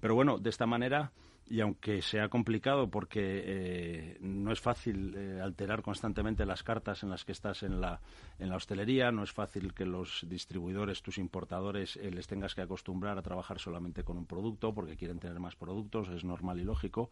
Pero 0.00 0.14
bueno, 0.14 0.38
de 0.38 0.50
esta 0.50 0.66
manera 0.66 1.10
y 1.48 1.60
aunque 1.60 2.02
sea 2.02 2.28
complicado 2.28 2.88
porque 2.90 3.20
eh, 3.22 4.18
no 4.20 4.52
es 4.52 4.60
fácil 4.60 5.14
eh, 5.16 5.40
alterar 5.40 5.82
constantemente 5.82 6.44
las 6.44 6.62
cartas 6.62 7.02
en 7.02 7.10
las 7.10 7.24
que 7.24 7.32
estás 7.32 7.62
en 7.62 7.80
la, 7.80 8.00
en 8.38 8.50
la 8.50 8.56
hostelería, 8.56 9.12
no 9.12 9.22
es 9.22 9.32
fácil 9.32 9.72
que 9.72 9.84
los 9.84 10.26
distribuidores, 10.28 11.02
tus 11.02 11.18
importadores, 11.18 11.96
eh, 11.96 12.10
les 12.10 12.26
tengas 12.26 12.54
que 12.54 12.62
acostumbrar 12.62 13.16
a 13.16 13.22
trabajar 13.22 13.60
solamente 13.60 14.02
con 14.02 14.18
un 14.18 14.26
producto 14.26 14.74
porque 14.74 14.96
quieren 14.96 15.20
tener 15.20 15.38
más 15.38 15.54
productos, 15.54 16.08
es 16.08 16.24
normal 16.24 16.60
y 16.60 16.64
lógico. 16.64 17.10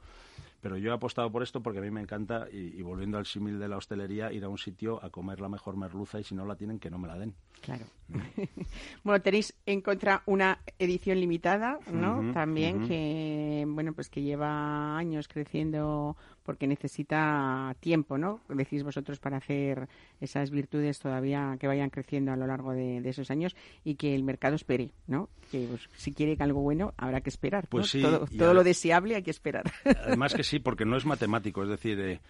Pero 0.65 0.79
yo 0.79 0.93
he 0.93 0.95
apostado 0.95 1.31
por 1.31 1.43
esto 1.43 1.63
porque 1.63 1.81
a 1.81 1.83
mí 1.83 1.91
me 1.91 2.01
encanta, 2.01 2.47
y, 2.51 2.81
volviendo 2.81 3.19
al 3.19 3.27
símil 3.27 3.59
de 3.59 3.69
la 3.69 3.77
hostelería, 3.77 4.33
ir 4.33 4.45
a 4.45 4.49
un 4.49 4.57
sitio 4.57 4.99
a 5.05 5.11
comer 5.11 5.39
la 5.39 5.51
mejor 5.51 5.77
merluza 5.77 6.19
y 6.19 6.25
si 6.25 6.35
no 6.35 6.47
la 6.47 6.57
tienen, 6.57 6.79
que 6.79 6.89
no 6.89 6.97
me 6.97 7.07
la 7.07 7.19
den. 7.19 7.35
Claro. 7.61 7.85
bueno, 9.05 9.21
tenéis 9.21 9.53
en 9.67 9.83
contra 9.83 10.23
una 10.25 10.61
edición 10.79 11.21
limitada, 11.21 11.79
¿no? 11.93 12.33
También 12.33 12.89
que, 12.89 13.67
bueno, 13.69 13.93
pues 13.93 14.09
que 14.09 14.23
lleva 14.23 14.97
años 14.97 15.29
creciendo 15.29 16.17
porque 16.45 16.67
necesita 16.67 17.75
tiempo, 17.81 18.19
¿no? 18.19 18.41
Decís 18.49 18.83
vosotros 18.83 19.19
para 19.19 19.39
hacer 19.39 19.89
esas 20.21 20.51
virtudes 20.51 20.99
todavía 20.99 21.57
que 21.59 21.67
vayan 21.67 21.91
creciendo 21.91 22.33
a 22.33 22.37
lo 22.37 22.47
largo 22.47 22.73
de, 22.73 22.99
esos 23.09 23.31
años 23.31 23.57
y 23.85 23.95
que 23.97 24.15
el 24.15 24.23
mercado 24.23 24.55
espere, 24.55 24.91
¿no? 25.07 25.29
Que 25.51 25.67
pues, 25.69 25.89
si 25.97 26.13
quiere 26.13 26.37
algo 26.41 26.61
bueno 26.61 26.93
habrá 26.97 27.21
que 27.21 27.31
esperar. 27.31 27.67
Pues 27.69 27.89
sí, 27.89 28.03
todo, 28.03 28.55
lo 28.55 28.63
deseable 28.63 29.17
hay 29.17 29.23
que 29.23 29.31
esperar. 29.31 29.65
Además 30.05 30.35
que 30.35 30.43
sí, 30.43 30.59
porque 30.59 30.85
no 30.85 30.97
es 30.97 31.07
matemático, 31.07 31.63
es 31.63 31.71
decir, 31.71 31.99
eh, 32.01 32.21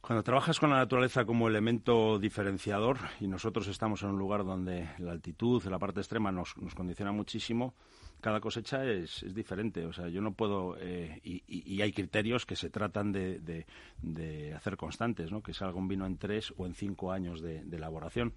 cuando 0.00 0.22
trabajas 0.22 0.60
con 0.60 0.70
la 0.70 0.76
naturaleza 0.76 1.24
como 1.24 1.48
elemento 1.48 2.18
diferenciador 2.18 2.98
y 3.20 3.28
nosotros 3.28 3.68
estamos 3.68 4.02
en 4.02 4.10
un 4.10 4.18
lugar 4.18 4.44
donde 4.44 4.88
la 4.98 5.12
altitud, 5.12 5.64
la 5.64 5.78
parte 5.78 6.00
extrema 6.00 6.30
nos, 6.30 6.56
nos 6.58 6.74
condiciona 6.74 7.12
muchísimo, 7.12 7.74
cada 8.22 8.40
cosecha 8.40 8.84
es, 8.86 9.24
es, 9.24 9.34
diferente. 9.34 9.84
O 9.84 9.92
sea, 9.92 10.08
yo 10.08 10.22
no 10.22 10.32
puedo. 10.32 10.76
Eh, 10.78 11.20
y, 11.24 11.82
hay 11.82 11.92
criterios 11.92 12.46
que 12.46 12.54
se 12.54 12.70
tratan 12.70 13.10
de, 13.10 13.66
de, 14.00 14.54
hacer 14.54 14.76
constantes, 14.76 15.32
¿no? 15.32 15.42
Que 15.42 15.52
salga 15.52 15.76
un 15.76 15.88
vino 15.88 16.06
en 16.06 16.16
tres 16.16 16.54
o 16.56 16.64
en 16.64 16.74
cinco 16.74 17.10
años 17.10 17.42
de, 17.42 17.58
elaboración. 17.58 18.32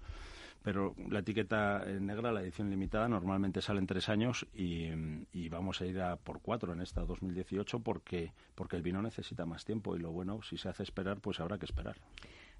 Pero 0.64 0.96
la 1.08 1.20
etiqueta 1.20 1.84
negra, 2.00 2.32
la 2.32 2.42
edición 2.42 2.68
limitada, 2.68 3.08
normalmente 3.08 3.62
sale 3.62 3.78
en 3.78 3.86
tres 3.86 4.08
años 4.08 4.44
y, 4.52 4.88
y, 5.32 5.48
vamos 5.48 5.80
a 5.80 5.86
ir 5.86 6.00
a 6.00 6.16
por 6.16 6.40
cuatro 6.40 6.72
en 6.72 6.80
esta 6.80 7.02
2018 7.02 7.78
porque, 7.78 8.32
porque 8.56 8.74
el 8.74 8.82
vino 8.82 9.00
necesita 9.00 9.46
más 9.46 9.64
tiempo 9.64 9.94
y 9.94 10.00
lo 10.00 10.10
bueno, 10.10 10.42
si 10.42 10.56
se 10.56 10.68
hace 10.68 10.82
esperar, 10.82 11.20
pues 11.20 11.38
habrá 11.38 11.58
que 11.58 11.66
esperar. 11.66 11.94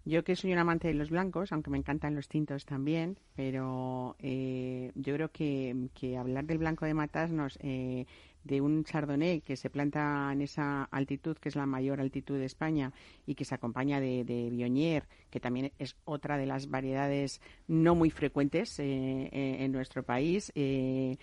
Yo 0.08 0.22
que 0.22 0.36
soy 0.36 0.52
un 0.52 0.58
amante 0.58 0.86
de 0.86 0.94
los 0.94 1.10
blancos, 1.10 1.50
aunque 1.50 1.68
me 1.68 1.78
encantan 1.78 2.14
los 2.14 2.28
tintos 2.28 2.64
también, 2.64 3.18
pero 3.34 4.14
eh, 4.20 4.92
yo 4.94 5.14
creo 5.14 5.32
que, 5.32 6.16
hablar 6.16 6.44
del 6.44 6.58
blanco 6.58 6.86
de 6.86 6.94
Matasnos, 6.94 7.58
eh, 7.60 8.06
de 8.44 8.60
un 8.60 8.84
chardonnay 8.84 9.40
que 9.40 9.56
se 9.56 9.68
planta 9.68 10.30
en 10.32 10.42
esa 10.42 10.84
altitud, 10.84 11.36
que 11.38 11.48
es 11.48 11.56
la 11.56 11.66
mayor 11.66 12.00
altitud 12.00 12.38
de 12.38 12.44
España, 12.44 12.92
y 13.26 13.34
que 13.34 13.44
se 13.44 13.56
acompaña 13.56 13.98
de, 13.98 14.22
de 14.22 14.48
Bionier, 14.48 15.08
que 15.28 15.40
también 15.40 15.72
es 15.80 15.96
otra 16.04 16.38
de 16.38 16.46
las 16.46 16.70
variedades 16.70 17.40
no 17.66 17.96
muy 17.96 18.10
frecuentes 18.10 18.78
eh, 18.78 19.28
en 19.32 19.72
nuestro 19.72 20.04
país, 20.04 20.52
y 20.54 21.18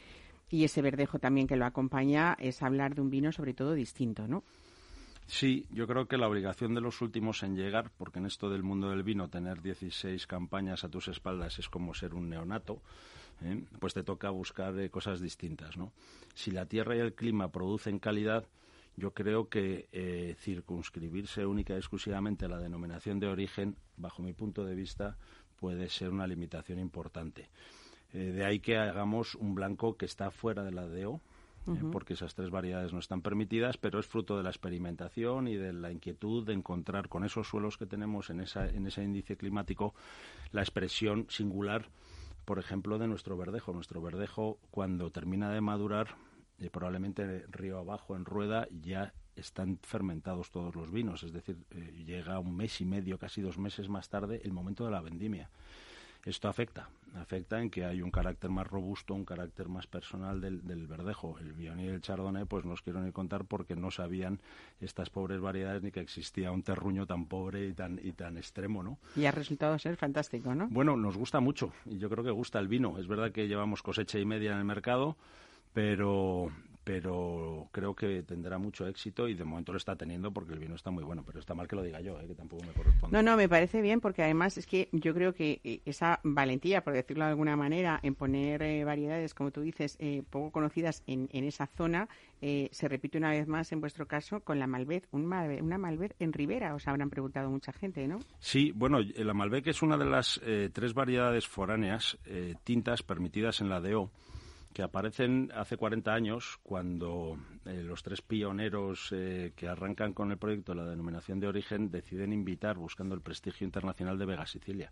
ese 0.51 0.81
verdejo 0.81 1.19
también 1.19 1.47
que 1.47 1.55
lo 1.55 1.65
acompaña, 1.65 2.35
es 2.37 2.61
hablar 2.61 2.95
de 2.95 3.01
un 3.01 3.09
vino 3.09 3.31
sobre 3.31 3.53
todo 3.53 3.75
distinto, 3.75 4.27
¿no? 4.27 4.43
Sí, 5.25 5.65
yo 5.71 5.87
creo 5.87 6.07
que 6.07 6.17
la 6.17 6.27
obligación 6.27 6.73
de 6.73 6.81
los 6.81 7.01
últimos 7.01 7.43
en 7.43 7.55
llegar, 7.55 7.91
porque 7.97 8.19
en 8.19 8.25
esto 8.25 8.49
del 8.49 8.63
mundo 8.63 8.89
del 8.89 9.03
vino 9.03 9.29
tener 9.29 9.61
16 9.61 10.27
campañas 10.27 10.83
a 10.83 10.89
tus 10.89 11.07
espaldas 11.07 11.59
es 11.59 11.69
como 11.69 11.93
ser 11.93 12.13
un 12.13 12.29
neonato, 12.29 12.81
¿eh? 13.41 13.63
pues 13.79 13.93
te 13.93 14.03
toca 14.03 14.29
buscar 14.29 14.77
eh, 14.79 14.89
cosas 14.89 15.21
distintas. 15.21 15.77
¿no? 15.77 15.93
Si 16.33 16.51
la 16.51 16.65
tierra 16.65 16.95
y 16.95 16.99
el 16.99 17.13
clima 17.13 17.51
producen 17.51 17.99
calidad, 17.99 18.45
yo 18.95 19.11
creo 19.11 19.49
que 19.49 19.87
eh, 19.91 20.35
circunscribirse 20.39 21.45
única 21.45 21.73
y 21.73 21.77
exclusivamente 21.77 22.45
a 22.45 22.49
la 22.49 22.59
denominación 22.59 23.19
de 23.19 23.27
origen, 23.27 23.77
bajo 23.97 24.21
mi 24.21 24.33
punto 24.33 24.65
de 24.65 24.75
vista, 24.75 25.17
puede 25.59 25.89
ser 25.89 26.09
una 26.09 26.27
limitación 26.27 26.79
importante. 26.79 27.49
de 28.11 28.45
ahí 28.45 28.59
que 28.59 28.77
hagamos 28.77 29.33
un 29.35 29.55
blanco 29.55 29.97
que 29.97 30.05
está 30.05 30.29
fuera 30.29 30.63
de 30.63 30.71
la 30.71 30.85
DO, 30.85 31.21
eh, 31.67 31.71
porque 31.91 32.13
esas 32.13 32.35
tres 32.35 32.49
variedades 32.49 32.93
no 32.93 32.99
están 32.99 33.21
permitidas, 33.21 33.77
pero 33.77 33.99
es 33.99 34.05
fruto 34.05 34.37
de 34.37 34.43
la 34.43 34.49
experimentación 34.49 35.47
y 35.47 35.55
de 35.55 35.73
la 35.73 35.91
inquietud 35.91 36.45
de 36.45 36.53
encontrar 36.53 37.09
con 37.09 37.23
esos 37.23 37.47
suelos 37.47 37.77
que 37.77 37.85
tenemos 37.85 38.29
en, 38.29 38.41
esa, 38.41 38.67
en 38.67 38.85
ese 38.87 39.03
índice 39.03 39.37
climático 39.37 39.93
la 40.51 40.61
expresión 40.61 41.25
singular, 41.29 41.89
por 42.45 42.59
ejemplo, 42.59 42.97
de 42.97 43.07
nuestro 43.07 43.37
verdejo. 43.37 43.73
Nuestro 43.73 44.01
verdejo, 44.01 44.59
cuando 44.71 45.09
termina 45.11 45.51
de 45.51 45.61
madurar, 45.61 46.15
eh, 46.59 46.69
probablemente 46.69 47.45
río 47.49 47.79
abajo 47.79 48.15
en 48.15 48.25
rueda, 48.25 48.67
ya 48.69 49.13
están 49.35 49.79
fermentados 49.81 50.51
todos 50.51 50.75
los 50.75 50.91
vinos, 50.91 51.23
es 51.23 51.33
decir, 51.33 51.57
eh, 51.71 52.03
llega 52.05 52.39
un 52.39 52.55
mes 52.55 52.81
y 52.81 52.85
medio, 52.85 53.17
casi 53.17 53.41
dos 53.41 53.57
meses 53.57 53.89
más 53.89 54.09
tarde, 54.09 54.41
el 54.43 54.53
momento 54.53 54.85
de 54.85 54.91
la 54.91 55.01
vendimia. 55.01 55.49
Esto 56.25 56.47
afecta, 56.47 56.87
afecta 57.15 57.61
en 57.61 57.69
que 57.69 57.83
hay 57.83 58.01
un 58.01 58.09
carácter 58.09 58.49
más 58.49 58.65
robusto, 58.65 59.13
un 59.13 59.25
carácter 59.25 59.67
más 59.67 59.87
personal 59.87 60.39
del, 60.39 60.87
verdejo. 60.87 61.37
El 61.39 61.51
Viognier 61.51 61.91
y 61.91 61.93
el 61.95 62.01
Chardonnay, 62.01 62.45
pues 62.45 62.63
no 62.63 62.73
os 62.73 62.81
quiero 62.81 63.01
ni 63.01 63.11
contar 63.11 63.43
porque 63.43 63.75
no 63.75 63.91
sabían 63.91 64.39
estas 64.79 65.09
pobres 65.09 65.41
variedades 65.41 65.83
ni 65.83 65.91
que 65.91 65.99
existía 65.99 66.51
un 66.51 66.63
terruño 66.63 67.05
tan 67.05 67.25
pobre 67.25 67.67
y 67.67 67.73
tan, 67.73 67.99
y 68.01 68.13
tan 68.13 68.37
extremo, 68.37 68.83
¿no? 68.83 68.99
Y 69.17 69.25
ha 69.25 69.31
resultado 69.31 69.77
ser 69.79 69.97
fantástico, 69.97 70.55
¿no? 70.55 70.69
Bueno, 70.69 70.95
nos 70.95 71.17
gusta 71.17 71.41
mucho 71.41 71.73
y 71.85 71.97
yo 71.97 72.09
creo 72.09 72.23
que 72.23 72.31
gusta 72.31 72.57
el 72.59 72.69
vino. 72.69 72.97
Es 72.99 73.07
verdad 73.07 73.33
que 73.33 73.49
llevamos 73.49 73.83
cosecha 73.83 74.17
y 74.17 74.25
media 74.25 74.53
en 74.53 74.59
el 74.59 74.65
mercado, 74.65 75.17
pero, 75.73 76.51
pero 76.83 77.69
creo 77.71 77.95
que 77.95 78.23
tendrá 78.23 78.57
mucho 78.57 78.85
éxito 78.87 79.27
y 79.27 79.35
de 79.35 79.45
momento 79.45 79.71
lo 79.71 79.77
está 79.77 79.95
teniendo 79.95 80.31
porque 80.31 80.53
el 80.53 80.59
vino 80.59 80.75
está 80.75 80.91
muy 80.91 81.03
bueno, 81.03 81.23
pero 81.25 81.39
está 81.39 81.53
mal 81.53 81.67
que 81.67 81.75
lo 81.75 81.83
diga 81.83 82.01
yo, 82.01 82.19
¿eh? 82.19 82.27
que 82.27 82.35
tampoco 82.35 82.63
me 82.63 82.73
corresponde. 82.73 83.15
No, 83.15 83.23
no, 83.23 83.37
me 83.37 83.47
parece 83.47 83.81
bien 83.81 84.01
porque 84.01 84.23
además 84.23 84.57
es 84.57 84.65
que 84.65 84.89
yo 84.91 85.13
creo 85.13 85.33
que 85.33 85.61
eh, 85.63 85.81
esa 85.85 86.19
valentía, 86.23 86.83
por 86.83 86.93
decirlo 86.93 87.23
de 87.23 87.31
alguna 87.31 87.55
manera, 87.55 87.99
en 88.03 88.15
poner 88.15 88.61
eh, 88.63 88.83
variedades, 88.83 89.33
como 89.33 89.51
tú 89.51 89.61
dices, 89.61 89.97
poco 90.29 90.51
conocidas 90.51 91.03
en, 91.07 91.29
en 91.31 91.45
esa 91.45 91.67
zona, 91.67 92.09
se 92.41 92.87
repite 92.89 93.17
una 93.17 93.29
vez 93.29 93.47
más 93.47 93.71
en 93.71 93.79
vuestro 93.79 94.05
caso 94.05 94.41
con 94.41 94.59
la 94.59 94.67
Malbec, 94.67 95.07
un 95.11 95.25
una 95.25 95.77
Malbec 95.77 96.13
en 96.19 96.33
Ribera, 96.33 96.75
os 96.75 96.87
habrán 96.87 97.09
preguntado 97.09 97.49
mucha 97.49 97.71
gente, 97.71 98.05
¿no? 98.05 98.19
Sí, 98.39 98.71
bueno, 98.75 98.99
la 98.99 99.33
Malbec 99.33 99.67
es 99.67 99.81
una 99.81 99.97
de 99.97 100.05
las 100.05 100.41
tres 100.73 100.93
variedades 100.93 101.47
foráneas 101.47 102.17
tintas 102.65 103.01
permitidas 103.01 103.61
en 103.61 103.69
la 103.69 103.79
DO 103.79 104.11
que 104.73 104.81
aparecen 104.81 105.51
hace 105.55 105.77
40 105.77 106.13
años 106.13 106.59
cuando 106.63 107.37
eh, 107.65 107.83
los 107.83 108.03
tres 108.03 108.21
pioneros 108.21 109.09
eh, 109.11 109.53
que 109.55 109.67
arrancan 109.67 110.13
con 110.13 110.31
el 110.31 110.37
proyecto 110.37 110.73
la 110.73 110.85
denominación 110.85 111.39
de 111.39 111.47
origen 111.47 111.91
deciden 111.91 112.33
invitar 112.33 112.77
buscando 112.77 113.15
el 113.15 113.21
prestigio 113.21 113.65
internacional 113.65 114.17
de 114.17 114.25
Vega 114.25 114.45
Sicilia. 114.45 114.91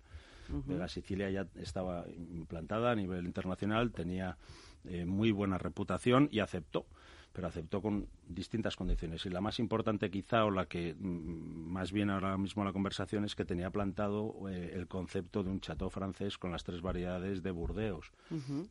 Vega 0.65 0.89
Sicilia 0.89 1.29
ya 1.29 1.47
estaba 1.55 2.05
implantada 2.09 2.91
a 2.91 2.95
nivel 2.95 3.25
internacional, 3.25 3.91
tenía 3.91 4.37
eh, 4.83 5.05
muy 5.05 5.31
buena 5.31 5.57
reputación 5.57 6.27
y 6.29 6.39
aceptó 6.39 6.85
pero 7.33 7.47
aceptó 7.47 7.81
con 7.81 8.07
distintas 8.27 8.75
condiciones. 8.75 9.25
Y 9.25 9.29
la 9.29 9.41
más 9.41 9.59
importante 9.59 10.09
quizá, 10.09 10.45
o 10.45 10.51
la 10.51 10.65
que 10.65 10.95
mm, 10.97 11.71
más 11.71 11.91
bien 11.91 12.09
ahora 12.09 12.37
mismo 12.37 12.63
la 12.63 12.73
conversación, 12.73 13.25
es 13.25 13.35
que 13.35 13.45
tenía 13.45 13.69
plantado 13.69 14.49
eh, 14.49 14.71
el 14.73 14.87
concepto 14.87 15.43
de 15.43 15.49
un 15.49 15.61
chateau 15.61 15.89
francés 15.89 16.37
con 16.37 16.51
las 16.51 16.63
tres 16.63 16.81
variedades 16.81 17.43
de 17.43 17.51
Burdeos, 17.51 18.11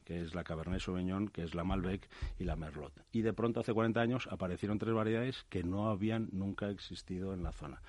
que 0.04 0.22
es 0.22 0.34
la 0.34 0.44
Cabernet 0.44 0.80
Sauvignon, 0.80 1.28
que 1.28 1.42
es 1.42 1.54
la 1.54 1.64
Malbec 1.64 2.08
y 2.38 2.44
la 2.44 2.56
Merlot. 2.56 2.92
Y 3.12 3.22
de 3.22 3.32
pronto, 3.32 3.60
hace 3.60 3.72
40 3.72 4.00
años, 4.00 4.28
aparecieron 4.30 4.78
tres 4.78 4.94
variedades 4.94 5.44
que 5.48 5.62
no 5.62 5.88
habían 5.88 6.28
nunca 6.32 6.70
existido 6.70 7.34
en 7.34 7.42
la 7.42 7.52
zona. 7.52 7.82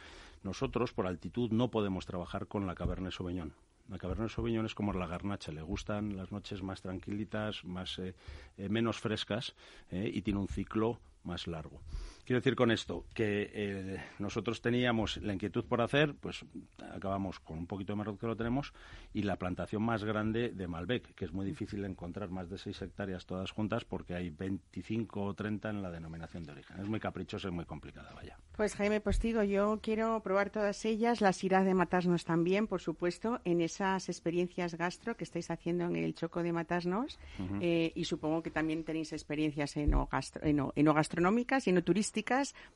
Nosotros, 0.43 0.93
por 0.93 1.05
altitud, 1.05 1.51
no 1.51 1.69
podemos 1.69 2.05
trabajar 2.05 2.47
con 2.47 2.65
la 2.65 2.75
Cabernet 2.75 3.11
Sauvignon 3.11 3.53
la 3.91 3.97
Cabernet 3.97 4.29
Sauvignon 4.29 4.65
es 4.65 4.73
como 4.73 4.93
la 4.93 5.05
garnacha, 5.05 5.51
le 5.51 5.61
gustan 5.61 6.15
las 6.15 6.31
noches 6.31 6.63
más 6.63 6.81
tranquilitas, 6.81 7.65
más 7.65 7.99
eh, 7.99 8.15
eh, 8.57 8.69
menos 8.69 8.99
frescas 8.99 9.53
eh, 9.89 10.09
y 10.13 10.21
tiene 10.21 10.39
un 10.39 10.47
ciclo 10.47 11.01
más 11.25 11.45
largo. 11.45 11.81
Quiero 12.25 12.39
decir 12.39 12.55
con 12.55 12.71
esto 12.71 13.05
que 13.13 13.49
eh, 13.53 14.03
nosotros 14.19 14.61
teníamos 14.61 15.17
la 15.17 15.33
inquietud 15.33 15.65
por 15.65 15.81
hacer, 15.81 16.13
pues 16.15 16.45
acabamos 16.93 17.39
con 17.39 17.57
un 17.57 17.67
poquito 17.67 17.93
de 17.93 17.97
Merlot 17.97 18.19
que 18.19 18.27
lo 18.27 18.35
tenemos, 18.35 18.73
y 19.13 19.23
la 19.23 19.37
plantación 19.37 19.81
más 19.81 20.03
grande 20.03 20.49
de 20.49 20.67
Malbec, 20.67 21.15
que 21.15 21.25
es 21.25 21.33
muy 21.33 21.45
difícil 21.45 21.83
encontrar 21.83 22.29
más 22.29 22.49
de 22.49 22.57
6 22.57 22.83
hectáreas 22.83 23.25
todas 23.25 23.51
juntas 23.51 23.85
porque 23.85 24.13
hay 24.13 24.29
25 24.29 25.21
o 25.23 25.33
30 25.33 25.69
en 25.69 25.81
la 25.81 25.89
denominación 25.89 26.43
de 26.43 26.51
origen. 26.51 26.79
Es 26.79 26.87
muy 26.87 26.99
caprichoso 26.99 27.47
y 27.47 27.51
muy 27.51 27.65
complicada, 27.65 28.13
vaya. 28.13 28.37
Pues 28.55 28.75
Jaime 28.75 29.01
Postigo, 29.01 29.43
yo 29.43 29.79
quiero 29.81 30.19
probar 30.21 30.51
todas 30.51 30.85
ellas, 30.85 31.21
las 31.21 31.43
irás 31.43 31.65
de 31.65 31.73
Matasnos 31.73 32.25
también, 32.25 32.67
por 32.67 32.81
supuesto, 32.81 33.41
en 33.45 33.61
esas 33.61 34.09
experiencias 34.09 34.75
gastro 34.75 35.17
que 35.17 35.23
estáis 35.23 35.49
haciendo 35.49 35.85
en 35.85 35.95
el 35.95 36.13
Choco 36.13 36.43
de 36.43 36.53
Matasnos, 36.53 37.19
eh, 37.61 37.91
y 37.95 38.05
supongo 38.05 38.43
que 38.43 38.51
también 38.51 38.83
tenéis 38.83 39.11
experiencias 39.13 39.75
en 39.77 39.95
o, 39.95 40.07
gastro, 40.07 40.41
en, 40.45 40.85
gastronómicas 40.85 41.67
y 41.67 41.71
no 41.71 41.83
turísticas 41.83 42.10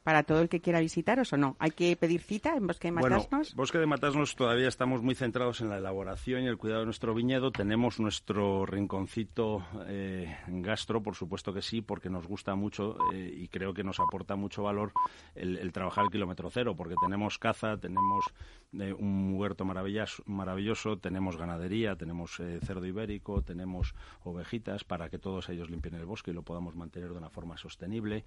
para 0.04 0.24
todo 0.24 0.42
el 0.42 0.50
que 0.50 0.62
quiera 0.62 0.80
visitaros 0.80 1.34
o 1.34 1.38
no. 1.38 1.56
¿Hay 1.60 1.72
que 1.72 1.96
pedir 1.96 2.22
cita 2.22 2.56
en 2.56 2.68
Bosque 2.68 2.88
de 2.88 2.94
Matasnos? 2.94 3.30
Bueno, 3.30 3.56
Bosque 3.56 3.78
de 3.78 3.86
Matasnos 3.86 4.36
todavía 4.36 4.68
estamos 4.68 5.02
muy 5.02 5.16
centrados 5.16 5.62
en 5.62 5.70
la 5.70 5.78
elaboración 5.78 6.44
y 6.44 6.48
el 6.48 6.58
cuidado 6.58 6.82
de 6.82 6.86
nuestro 6.86 7.14
viñedo. 7.14 7.52
Tenemos 7.52 8.00
nuestro 8.00 8.66
rinconcito 8.66 9.66
eh, 9.88 10.38
gastro, 10.48 11.02
por 11.02 11.16
supuesto 11.16 11.54
que 11.54 11.62
sí, 11.62 11.82
porque 11.82 12.10
nos 12.10 12.28
gusta 12.28 12.56
mucho 12.56 12.98
eh, 13.14 13.34
y 13.36 13.48
creo 13.48 13.74
que 13.74 13.84
nos 13.84 14.00
aporta 14.00 14.36
mucho 14.36 14.64
valor 14.64 14.92
el, 15.36 15.72
trabajar 15.72 16.06
el 16.06 16.12
kilómetro 16.12 16.50
cero, 16.50 16.76
porque 16.76 16.96
tenemos 17.02 17.38
caza, 17.38 17.78
tenemos 17.78 18.26
eh, 18.74 18.94
un 18.94 19.34
huerto 19.36 19.66
maravilloso, 19.66 20.24
maravilloso, 20.26 20.98
tenemos 20.98 21.38
ganadería, 21.38 21.96
tenemos 21.96 22.36
cerdo 22.36 22.86
ibérico, 22.86 23.42
tenemos 23.42 23.94
ovejitas 24.24 24.84
para 24.84 25.10
que 25.10 25.20
todos 25.20 25.50
ellos 25.50 25.70
limpien 25.70 25.96
el 25.96 26.06
bosque 26.06 26.32
y 26.32 26.34
lo 26.34 26.44
podamos 26.44 26.76
mantener 26.76 27.10
de 27.10 27.18
una 27.18 27.30
forma 27.30 27.58
sostenible. 27.58 28.24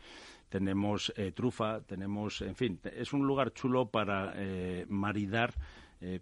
Tenemos 0.49 0.98
trufa, 1.35 1.81
tenemos, 1.81 2.41
en 2.43 2.55
fin, 2.55 2.81
es 2.85 3.13
un 3.13 3.27
lugar 3.27 3.53
chulo 3.53 3.91
para 3.91 4.35
maridar 4.89 5.55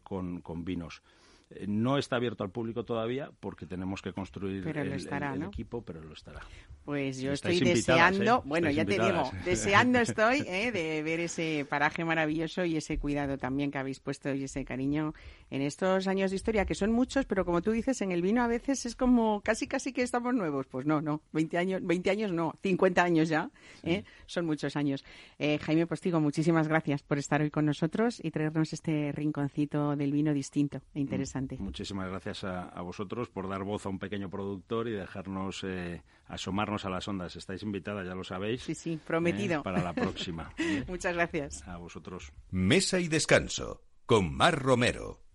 con, 0.02 0.40
con 0.40 0.64
vinos. 0.64 1.02
Eh, 1.50 1.66
no 1.68 1.96
está 1.96 2.16
abierto 2.16 2.42
al 2.42 2.50
público 2.50 2.84
todavía 2.84 3.30
porque 3.38 3.66
tenemos 3.66 4.02
que 4.02 4.12
construir 4.12 4.66
el, 4.66 5.42
equipo, 5.44 5.82
pero 5.82 6.02
lo 6.02 6.12
estará. 6.12 6.40
Pues 6.84 7.20
yo 7.20 7.32
estoy 7.32 7.60
deseando, 7.60 8.42
bueno, 8.44 8.68
ya 8.68 8.84
te 8.84 8.98
digo, 8.98 9.30
deseando 9.44 10.00
estoy 10.00 10.40
eh, 10.46 10.72
de 10.72 11.02
ver 11.04 11.20
ese 11.20 11.64
paraje 11.68 12.04
maravilloso 12.04 12.64
y 12.64 12.76
ese 12.76 12.98
cuidado 12.98 13.38
también 13.38 13.70
que 13.70 13.78
habéis 13.78 14.00
puesto 14.00 14.34
y 14.34 14.44
ese 14.44 14.64
cariño 14.64 15.14
en 15.50 15.62
estos 15.62 16.08
años 16.08 16.30
de 16.30 16.36
historia, 16.36 16.64
que 16.64 16.74
son 16.74 16.90
muchos, 16.90 17.26
pero 17.26 17.44
como 17.44 17.62
tú 17.62 17.70
dices, 17.70 18.00
en 18.02 18.10
el 18.10 18.22
vino 18.22 18.42
a 18.42 18.48
veces 18.48 18.84
es 18.84 18.96
como 18.96 19.40
casi 19.42 19.68
casi 19.68 19.92
que 19.92 20.02
estamos 20.02 20.34
nuevos. 20.34 20.66
Pues 20.66 20.84
no, 20.84 21.00
no, 21.00 21.22
20 21.32 21.58
años, 21.58 21.80
20 21.84 22.10
años 22.10 22.32
no, 22.32 22.54
50 22.62 23.04
años 23.04 23.28
ya, 23.28 23.50
eh, 23.84 24.02
son 24.26 24.46
muchos 24.46 24.74
años. 24.74 25.04
Jaime 25.38 25.86
Postigo, 25.86 26.20
muchísimas 26.20 26.66
gracias 26.66 27.04
por 27.04 27.18
estar 27.18 27.40
hoy 27.40 27.50
con 27.50 27.66
nosotros 27.66 28.20
y 28.22 28.32
traernos 28.32 28.72
este 28.72 29.12
rinconcito 29.12 29.94
del 29.94 30.10
vino 30.10 30.34
distinto 30.34 30.80
e 30.92 31.00
interesante. 31.00 31.35
Muchísimas 31.58 32.08
gracias 32.08 32.44
a, 32.44 32.80
vosotros 32.82 33.28
por 33.28 33.48
dar 33.48 33.64
voz 33.64 33.86
a 33.86 33.88
un 33.88 33.98
pequeño 33.98 34.30
productor 34.30 34.88
y 34.88 34.92
dejarnos 34.92 35.64
eh, 35.64 36.02
asomarnos 36.26 36.84
a 36.84 36.90
las 36.90 37.06
ondas. 37.08 37.36
Estáis 37.36 37.62
invitada, 37.62 38.04
ya 38.04 38.14
lo 38.14 38.24
sabéis. 38.24 38.62
Sí, 38.62 38.74
sí, 38.74 38.98
prometido. 39.04 39.60
Eh, 39.60 39.62
para 39.62 39.82
la 39.82 39.92
próxima. 39.92 40.52
Muchas 40.88 41.14
gracias. 41.14 41.66
A 41.66 41.76
vosotros. 41.76 42.32
Mesa 42.50 43.00
y 43.00 43.08
descanso 43.08 43.82
con 44.06 44.34
Mar 44.34 44.58
Romero. 44.58 45.25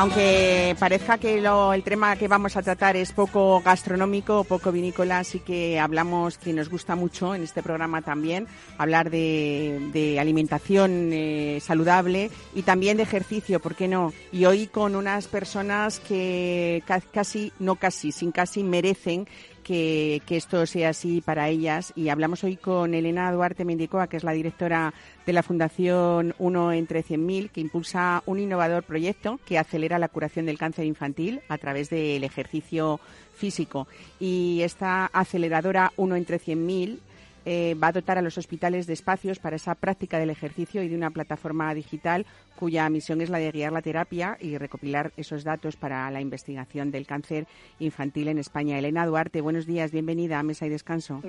Aunque 0.00 0.74
parezca 0.78 1.18
que 1.18 1.36
el 1.36 1.82
tema 1.82 2.16
que 2.16 2.26
vamos 2.26 2.56
a 2.56 2.62
tratar 2.62 2.96
es 2.96 3.12
poco 3.12 3.60
gastronómico, 3.60 4.44
poco 4.44 4.72
vinícola, 4.72 5.18
así 5.18 5.40
que 5.40 5.78
hablamos, 5.78 6.38
que 6.38 6.54
nos 6.54 6.70
gusta 6.70 6.96
mucho 6.96 7.34
en 7.34 7.42
este 7.42 7.62
programa 7.62 8.00
también, 8.00 8.46
hablar 8.78 9.10
de, 9.10 10.16
alimentación 10.18 11.10
eh, 11.12 11.58
saludable 11.60 12.30
y 12.54 12.62
también 12.62 12.96
de 12.96 13.02
ejercicio, 13.02 13.60
¿por 13.60 13.74
qué 13.74 13.88
no? 13.88 14.14
Y 14.32 14.46
hoy 14.46 14.68
con 14.68 14.96
unas 14.96 15.28
personas 15.28 16.00
que 16.00 16.82
casi, 17.12 17.52
no 17.58 17.74
casi, 17.76 18.10
sin 18.10 18.32
casi 18.32 18.64
merecen 18.64 19.28
que, 19.62 20.20
esto 20.28 20.66
sea 20.66 20.90
así 20.90 21.20
para 21.20 21.48
ellas. 21.48 21.92
Y 21.96 22.08
hablamos 22.08 22.44
hoy 22.44 22.56
con 22.56 22.94
Elena 22.94 23.30
Duarte 23.32 23.64
Mendicoa, 23.64 24.06
que 24.08 24.16
es 24.16 24.24
la 24.24 24.32
directora 24.32 24.92
de 25.26 25.32
la 25.32 25.42
Fundación 25.42 26.34
Uno 26.38 26.72
entre 26.72 27.04
100.000, 27.04 27.50
que 27.50 27.60
impulsa 27.60 28.22
un 28.26 28.38
innovador 28.38 28.82
proyecto 28.82 29.38
que 29.46 29.58
acelera 29.58 29.98
la 29.98 30.08
curación 30.08 30.46
del 30.46 30.58
cáncer 30.58 30.84
infantil 30.84 31.40
a 31.48 31.58
través 31.58 31.90
del 31.90 32.24
ejercicio 32.24 33.00
físico. 33.34 33.86
Y 34.18 34.60
esta 34.62 35.06
aceleradora 35.06 35.92
Uno 35.96 36.16
entre 36.16 36.38
100.000 36.38 36.98
eh, 37.44 37.74
va 37.82 37.88
a 37.88 37.92
dotar 37.92 38.18
a 38.18 38.22
los 38.22 38.38
hospitales 38.38 38.86
de 38.86 38.92
espacios 38.92 39.38
para 39.38 39.56
esa 39.56 39.74
práctica 39.74 40.18
del 40.18 40.30
ejercicio 40.30 40.82
y 40.82 40.88
de 40.88 40.96
una 40.96 41.10
plataforma 41.10 41.72
digital 41.74 42.26
cuya 42.56 42.88
misión 42.90 43.20
es 43.20 43.30
la 43.30 43.38
de 43.38 43.50
guiar 43.50 43.72
la 43.72 43.82
terapia 43.82 44.36
y 44.40 44.58
recopilar 44.58 45.12
esos 45.16 45.44
datos 45.44 45.76
para 45.76 46.10
la 46.10 46.20
investigación 46.20 46.90
del 46.90 47.06
cáncer 47.06 47.46
infantil 47.78 48.28
en 48.28 48.38
España. 48.38 48.78
Elena 48.78 49.06
Duarte, 49.06 49.40
buenos 49.40 49.66
días, 49.66 49.92
bienvenida 49.92 50.38
a 50.38 50.42
Mesa 50.42 50.66
y 50.66 50.68
Descanso. 50.68 51.22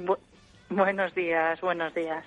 buenos 0.69 1.15
días, 1.15 1.61
buenos 1.61 1.93
días. 1.93 2.25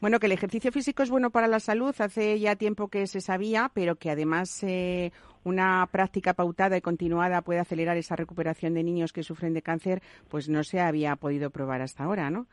Bueno, 0.00 0.18
que 0.18 0.26
el 0.26 0.32
ejercicio 0.32 0.72
físico 0.72 1.02
es 1.02 1.10
bueno 1.10 1.30
para 1.30 1.48
la 1.48 1.60
salud, 1.60 1.94
hace 1.98 2.38
ya 2.38 2.56
tiempo 2.56 2.88
que 2.88 3.06
se 3.06 3.20
sabía, 3.20 3.70
pero 3.72 3.96
que 3.96 4.10
además 4.10 4.62
eh, 4.62 5.12
una 5.44 5.86
práctica 5.90 6.34
pautada 6.34 6.76
y 6.76 6.80
continuada 6.80 7.40
puede 7.42 7.60
acelerar 7.60 7.96
esa 7.96 8.16
recuperación 8.16 8.74
de 8.74 8.82
niños 8.82 9.12
que 9.12 9.22
sufren 9.22 9.54
de 9.54 9.62
cáncer, 9.62 10.02
pues 10.28 10.48
no 10.48 10.64
se 10.64 10.80
había 10.80 11.16
podido 11.16 11.50
probar 11.50 11.82
hasta 11.82 12.04
ahora, 12.04 12.30
¿no? 12.30 12.46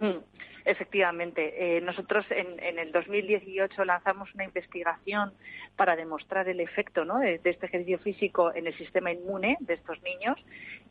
Mm, 0.00 0.18
efectivamente. 0.64 1.76
Eh, 1.76 1.80
nosotros 1.80 2.26
en, 2.30 2.78
el 2.78 2.92
2018 2.92 3.84
lanzamos 3.84 4.32
una 4.34 4.44
investigación 4.44 5.32
para 5.76 5.96
demostrar 5.96 6.48
el 6.48 6.60
efecto 6.60 7.04
de, 7.04 7.40
este 7.42 7.66
ejercicio 7.66 7.98
físico 7.98 8.54
en 8.54 8.66
el 8.66 8.76
sistema 8.76 9.10
inmune 9.10 9.56
de 9.60 9.74
estos 9.74 10.00
niños 10.02 10.38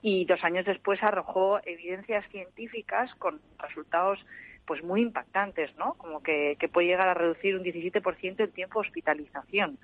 y 0.01 0.25
dos 0.25 0.43
años 0.43 0.65
después 0.65 1.01
arrojó 1.03 1.59
evidencias 1.65 2.25
científicas 2.31 3.13
con 3.15 3.39
resultados 3.59 4.19
pues 4.65 4.83
muy 4.83 5.01
impactantes, 5.01 5.73
¿no? 5.77 5.93
Como 5.93 6.21
que, 6.21 6.57
puede 6.73 6.87
llegar 6.87 7.07
a 7.07 7.13
reducir 7.13 7.55
un 7.55 7.63
17% 7.63 8.39
el 8.41 8.51
tiempo 8.51 8.81
de 8.81 8.87
hospitalización, 8.87 9.79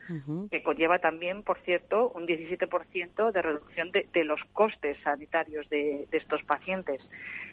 que 0.52 0.62
conlleva 0.62 1.00
también, 1.00 1.42
por 1.42 1.58
cierto, 1.60 2.10
un 2.10 2.28
17% 2.28 3.32
de 3.32 3.42
reducción 3.42 3.92
de, 3.92 4.24
los 4.26 4.44
costes 4.52 4.98
sanitarios 5.02 5.70
de, 5.70 6.06
de 6.12 6.18
estos 6.18 6.44
pacientes. 6.44 7.02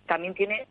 También 0.06 0.34
tiene 0.34 0.66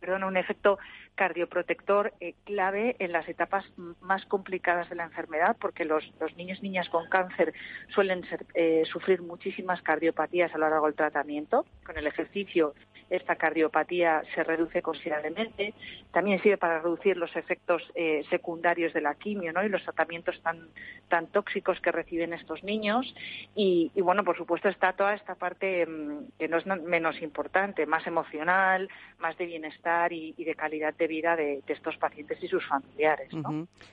perdón, 0.00 0.24
un 0.24 0.36
efecto 0.36 0.78
cardioprotector 1.14 2.12
eh, 2.20 2.34
clave 2.44 2.96
en 2.98 3.12
las 3.12 3.28
etapas 3.28 3.64
más 4.00 4.24
complicadas 4.26 4.88
de 4.88 4.96
la 4.96 5.04
enfermedad, 5.04 5.56
porque 5.60 5.84
los, 5.84 6.04
niños 6.36 6.58
y 6.60 6.62
niñas 6.62 6.88
con 6.88 7.08
cáncer 7.08 7.52
suelen 7.88 8.26
eh, 8.54 8.82
sufrir 8.90 9.22
muchísimas 9.22 9.82
cardiopatías 9.82 10.54
a 10.54 10.58
lo 10.58 10.68
largo 10.70 10.86
del 10.86 10.94
tratamiento. 10.94 11.66
Con 11.84 11.98
el 11.98 12.06
ejercicio 12.06 12.74
esta 13.10 13.36
cardiopatía 13.36 14.22
se 14.34 14.44
reduce 14.44 14.82
considerablemente. 14.82 15.74
También 16.12 16.40
sirve 16.40 16.56
para 16.56 16.80
reducir 16.80 17.16
los 17.16 17.34
efectos 17.36 17.82
eh, 17.94 18.24
secundarios 18.30 18.92
de 18.92 19.00
la 19.00 19.14
quimio 19.14 19.52
¿no? 19.52 19.64
y 19.64 19.68
los 19.68 19.82
tratamientos 19.82 20.40
tan, 20.42 20.68
tan 21.08 21.26
tóxicos 21.26 21.80
que 21.80 21.92
reciben 21.92 22.32
estos 22.32 22.62
niños. 22.62 23.14
Y, 23.54 23.90
bueno, 24.00 24.24
por 24.24 24.36
supuesto 24.36 24.68
está 24.68 24.92
toda 24.92 25.14
esta 25.14 25.34
parte 25.34 25.86
mm, 25.86 26.38
que 26.38 26.48
no 26.48 26.58
es 26.58 26.66
menos 26.66 27.20
importante, 27.20 27.84
más 27.86 28.06
emocional, 28.06 28.88
más 29.18 29.36
de 29.36 29.46
bienestar 29.46 30.12
y, 30.12 30.32
de 30.32 30.54
calidad 30.54 30.94
de 30.94 31.06
vida 31.06 31.36
de, 31.36 31.62
estos 31.66 31.96
pacientes 31.98 32.42
y 32.42 32.48
sus 32.48 32.66
familiares. 32.66 33.28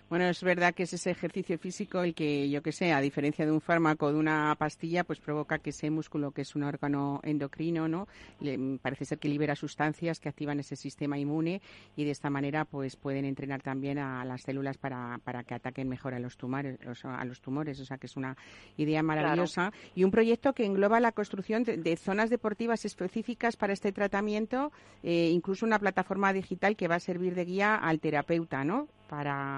Bueno, 0.10 0.26
es 0.26 0.44
verdad 0.44 0.74
que 0.74 0.84
es 0.84 0.94
ese 0.94 1.12
ejercicio 1.12 1.58
físico 1.60 2.02
el 2.02 2.16
que, 2.16 2.50
yo 2.50 2.62
que 2.62 2.72
sé, 2.72 2.94
a 2.94 3.02
diferencia 3.02 3.46
de 3.46 3.52
un 3.52 3.62
fármaco 3.62 4.12
de 4.12 4.18
una 4.18 4.56
pastilla, 4.58 5.04
pues 5.04 5.20
provoca 5.20 5.60
que 5.60 5.72
ese 5.72 5.90
músculo, 5.90 6.32
que 6.32 6.42
es 6.42 6.56
un 6.56 6.64
órgano 6.64 7.20
endocrino, 7.24 7.88
¿no? 7.88 8.08
Le, 8.40 8.78
parece 8.82 9.06
ser 9.08 9.20
que 9.20 9.30
libera 9.30 9.56
sustancias 9.56 10.20
que 10.20 10.30
activan 10.30 10.60
ese 10.60 10.76
sistema 10.76 11.18
inmune 11.18 11.62
y 11.96 12.04
de 12.06 12.12
esta 12.12 12.30
manera 12.30 12.66
pues 12.66 12.96
pueden 12.96 13.26
entrenar 13.26 13.62
también 13.62 13.98
a 13.98 14.24
las 14.26 14.42
células 14.42 14.78
para, 14.78 15.20
para 15.24 15.44
que 15.44 15.56
ataquen 15.56 15.90
mejor 15.90 16.14
a 16.14 16.20
los 16.20 16.38
tumores, 16.38 16.78
a 17.04 17.26
los 17.26 17.42
tumores, 17.42 17.80
o 17.80 17.86
sea 17.86 17.98
que 17.98 18.08
es 18.08 18.16
una 18.16 18.38
idea 18.78 19.02
maravillosa. 19.04 19.72
Y 19.96 20.04
un 20.04 20.12
proyecto 20.12 20.54
que 20.54 20.66
engloba 20.66 21.00
la 21.00 21.12
construcción 21.12 21.64
de, 21.64 21.98
zonas 21.98 22.30
deportivas 22.30 22.86
específicas 22.86 23.56
para 23.56 23.74
este 23.74 23.92
tratamiento, 23.92 24.72
eh, 25.04 25.30
incluso 25.32 25.66
una 25.66 25.80
plataforma 25.80 26.34
digital 26.34 26.76
que 26.76 26.88
va 26.88 26.96
a 26.96 27.00
servir 27.00 27.36
de 27.36 27.46
guía 27.46 27.76
al 27.76 28.00
terapeuta, 28.00 28.64
¿no? 28.64 28.88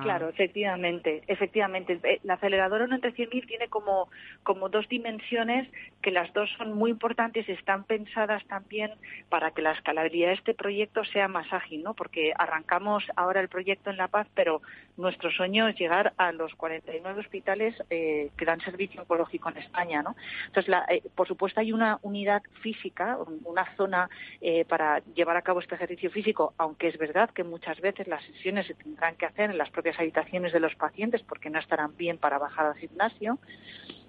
Claro, 0.04 0.30
efectivamente, 0.30 1.24
efectivamente. 1.28 2.20
La 2.24 2.36
aceleradora 2.36 2.86
1 2.86 2.96
entre 2.96 3.14
100.000 3.14 3.48
tiene 3.48 3.68
como, 3.68 4.10
como 4.44 4.70
dos 4.70 4.88
dimensiones 4.90 5.68
que 6.02 6.12
las 6.12 6.32
dos 6.34 6.50
son 6.58 6.74
muy 6.74 6.92
importantes 6.92 7.48
y 7.50 7.52
están 7.54 7.84
pensadas 7.84 8.46
también 8.46 8.92
para 9.30 9.52
que 9.52 9.62
la 9.62 9.72
escalabilidad 9.72 10.30
de 10.30 10.34
este 10.36 10.54
proyecto 10.54 11.04
sea 11.06 11.28
más 11.28 11.52
ágil, 11.52 11.84
¿no? 11.84 11.94
Porque 11.94 12.32
arrancamos 12.38 13.04
ahora 13.16 13.42
el 13.42 13.50
proyecto 13.50 13.90
en 13.90 13.98
La 13.98 14.08
Paz, 14.08 14.28
pero 14.36 14.62
nuestro 14.98 15.32
sueño 15.32 15.67
es 15.67 15.78
llegar 15.78 16.13
a 16.17 16.32
los 16.32 16.54
49 16.56 17.19
hospitales 17.19 17.76
eh, 17.90 18.30
que 18.38 18.46
dan 18.46 18.62
servicio 18.62 19.02
oncológico 19.02 19.50
en 19.50 19.58
España, 19.58 20.04
¿no? 20.04 20.15
Entonces, 20.48 20.73
eh, 20.90 21.02
por 21.15 21.28
supuesto, 21.28 21.60
hay 21.60 21.71
una 21.71 22.00
unidad 22.02 22.44
física, 22.62 23.17
una 23.46 23.76
zona 23.76 24.10
eh, 24.42 24.65
para 24.65 25.00
llevar 25.15 25.38
a 25.38 25.42
cabo 25.42 25.60
este 25.60 25.76
ejercicio 25.76 26.12
físico, 26.12 26.54
aunque 26.58 26.88
es 26.88 26.98
verdad 26.98 27.30
que 27.32 27.44
muchas 27.44 27.80
veces 27.82 28.08
las 28.08 28.23
sesiones 28.26 28.67
se 28.67 28.73
tendrán 28.76 29.15
que 29.15 29.26
hacer 29.26 29.38
en 29.46 29.58
las 29.58 29.69
propias 29.69 30.00
habitaciones 30.00 30.54
de 30.54 30.60
los 30.60 30.75
pacientes 30.75 31.21
porque 31.23 31.50
no 31.50 31.60
estarán 31.60 31.96
bien 31.98 32.17
para 32.17 32.37
bajar 32.37 32.67
al 32.67 32.75
gimnasio. 32.75 33.40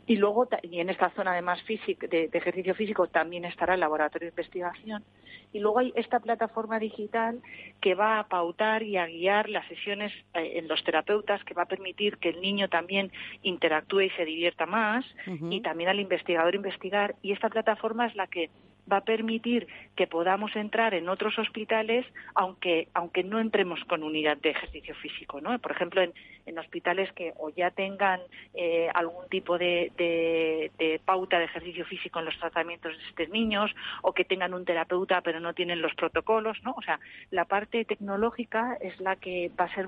Y 0.07 0.17
luego, 0.17 0.49
y 0.63 0.81
en 0.81 0.91
esta 0.91 1.11
zona 1.11 1.33
además 1.33 1.63
físico, 1.63 2.07
de, 2.09 2.27
de, 2.29 2.39
ejercicio 2.39 2.75
físico 2.75 3.07
también 3.07 3.45
estará 3.45 3.75
el 3.75 3.81
laboratorio 3.81 4.27
de 4.27 4.33
investigación. 4.33 5.05
Y 5.53 5.61
luego 5.61 5.79
hay 5.79 5.93
esta 5.95 6.19
plataforma 6.19 6.81
digital 6.81 7.41
que 7.81 7.95
va 7.95 8.19
a 8.19 8.27
pautar 8.27 8.83
y 8.83 8.97
a 8.97 9.07
guiar 9.07 9.49
las 9.49 9.67
sesiones 9.69 10.13
eh, 10.35 10.59
en 10.59 10.67
los 10.67 10.83
terapeutas, 10.83 11.45
que 11.45 11.55
va 11.55 11.63
a 11.63 11.67
permitir 11.67 12.19
que 12.19 12.31
el 12.31 12.41
niño 12.41 12.69
también 12.69 13.13
interactúe 13.43 14.01
y 14.01 14.11
se 14.11 14.25
divierta 14.25 14.67
más, 14.67 15.05
y 15.27 15.61
también 15.61 15.91
al 15.91 16.01
investigador 16.01 16.55
investigar. 16.57 17.15
Y 17.23 17.33
esta 17.33 17.49
plataforma 17.49 18.07
es 18.07 18.17
la 18.17 18.27
que 18.27 18.51
va 18.91 18.99
a 18.99 19.05
permitir 19.05 19.67
que 19.97 20.07
podamos 20.07 20.55
entrar 20.57 20.95
en 20.95 21.09
otros 21.09 21.39
hospitales 21.39 22.07
aunque 22.35 22.89
aunque 22.95 23.23
no 23.23 23.41
entremos 23.41 23.81
con 23.85 24.03
unidad 24.03 24.37
de 24.39 24.51
ejercicio 24.51 24.95
físico 24.97 25.41
no 25.41 25.59
por 25.59 25.73
ejemplo 25.73 26.03
en, 26.03 26.13
hospitales 26.59 27.13
que 27.13 27.33
o 27.39 27.51
ya 27.51 27.71
tengan 27.71 28.21
eh, 28.55 28.89
algún 28.93 29.29
tipo 29.29 29.57
de, 29.57 30.71
pauta 31.05 31.39
de 31.39 31.45
ejercicio 31.45 31.85
físico 31.85 32.19
en 32.19 32.25
los 32.25 32.37
tratamientos 32.41 32.93
de 32.97 33.05
estos 33.05 33.29
niños 33.29 33.71
o 34.03 34.13
que 34.13 34.25
tengan 34.25 34.53
un 34.53 34.65
terapeuta 34.65 35.21
pero 35.21 35.39
no 35.39 35.55
tienen 35.55 35.81
los 35.81 35.95
protocolos 35.95 36.59
no 36.65 36.75
o 36.77 36.83
sea 36.83 36.99
la 37.31 37.45
parte 37.45 37.85
tecnológica 37.85 38.77
es 38.81 38.99
la 39.01 39.15
que 39.15 39.53
va 39.59 39.67
a 39.67 39.75
ser 39.75 39.87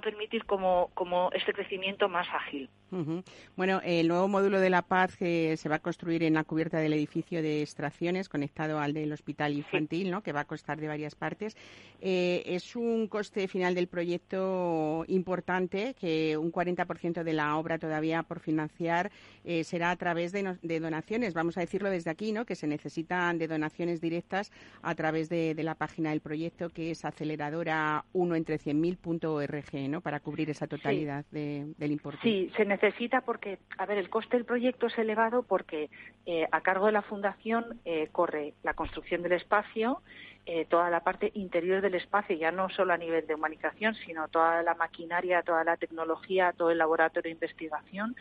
permitir 0.00 0.44
como 0.44 0.90
como 0.94 1.30
este 1.32 1.52
crecimiento 1.52 2.08
más 2.08 2.26
ágil. 2.32 2.68
Bueno 3.56 3.80
el 3.84 4.08
nuevo 4.08 4.28
módulo 4.28 4.60
de 4.60 4.70
la 4.70 4.82
paz 4.82 5.16
que 5.16 5.56
se 5.56 5.68
va 5.68 5.76
a 5.76 5.78
construir 5.78 6.22
en 6.24 6.34
la 6.34 6.44
cubierta 6.44 6.78
del 6.78 6.92
edificio 6.92 7.42
de 7.42 7.62
conectado 8.28 8.78
al 8.78 8.92
del 8.92 9.12
hospital 9.12 9.54
infantil. 9.54 10.10
¿no? 10.10 10.22
que 10.22 10.32
va 10.32 10.40
a 10.40 10.44
costar 10.44 10.80
de 10.80 10.88
varias 10.88 11.14
partes. 11.14 11.56
Eh, 12.00 12.42
es 12.46 12.76
un 12.76 13.08
coste 13.08 13.48
final 13.48 13.74
del 13.74 13.88
proyecto 13.88 15.04
importante, 15.08 15.94
que 15.98 16.36
un 16.36 16.52
40% 16.52 17.22
de 17.22 17.32
la 17.32 17.56
obra 17.56 17.78
todavía 17.78 18.22
por 18.22 18.40
financiar 18.40 19.10
eh, 19.44 19.64
será 19.64 19.90
a 19.90 19.96
través 19.96 20.32
de, 20.32 20.42
no, 20.42 20.56
de, 20.62 20.80
donaciones. 20.80 21.34
Vamos 21.34 21.56
a 21.58 21.60
decirlo 21.60 21.90
desde 21.90 22.10
aquí, 22.10 22.32
¿no? 22.32 22.44
que 22.44 22.54
se 22.54 22.66
necesitan 22.66 23.38
de 23.38 23.48
donaciones 23.48 24.00
directas 24.00 24.50
a 24.82 24.94
través 24.94 25.28
de, 25.28 25.54
de 25.54 25.62
la 25.62 25.74
página 25.74 26.10
del 26.10 26.20
proyecto, 26.20 26.68
que 26.70 26.90
es 26.90 27.04
aceleradora 27.04 28.04
1 28.12 28.34
entre 28.34 28.58
100.000.org, 28.58 29.90
¿no? 29.90 30.00
para 30.00 30.20
cubrir 30.20 30.50
esa 30.50 30.66
totalidad 30.66 31.24
sí. 31.30 31.36
de, 31.36 31.74
del 31.76 31.92
importe. 31.92 32.20
Sí, 32.22 32.50
se 32.56 32.64
necesita 32.64 33.20
porque, 33.20 33.58
a 33.78 33.86
ver, 33.86 33.98
el 33.98 34.08
coste 34.08 34.36
del 34.36 34.46
proyecto 34.46 34.86
es 34.86 34.98
elevado 34.98 35.42
porque 35.42 35.90
eh, 36.26 36.46
a 36.50 36.60
cargo 36.60 36.86
de 36.86 36.92
la 36.92 37.02
Fundación 37.02 37.59
eh, 37.84 38.08
corre 38.12 38.54
la 38.62 38.74
construcción 38.74 39.22
del 39.22 39.32
espacio, 39.32 40.02
eh, 40.46 40.64
toda 40.64 40.90
la 40.90 41.00
parte 41.00 41.30
interior 41.34 41.80
del 41.80 41.94
espacio, 41.94 42.36
ya 42.36 42.50
no 42.50 42.68
solo 42.70 42.92
a 42.92 42.96
nivel 42.96 43.26
de 43.26 43.34
humanización, 43.34 43.94
sino 43.94 44.28
toda 44.28 44.62
la 44.62 44.74
maquinaria, 44.74 45.42
toda 45.42 45.64
la 45.64 45.76
tecnología, 45.76 46.52
todo 46.56 46.70
el 46.70 46.78
laboratorio 46.78 47.28
de 47.28 47.34
investigación, 47.34 48.16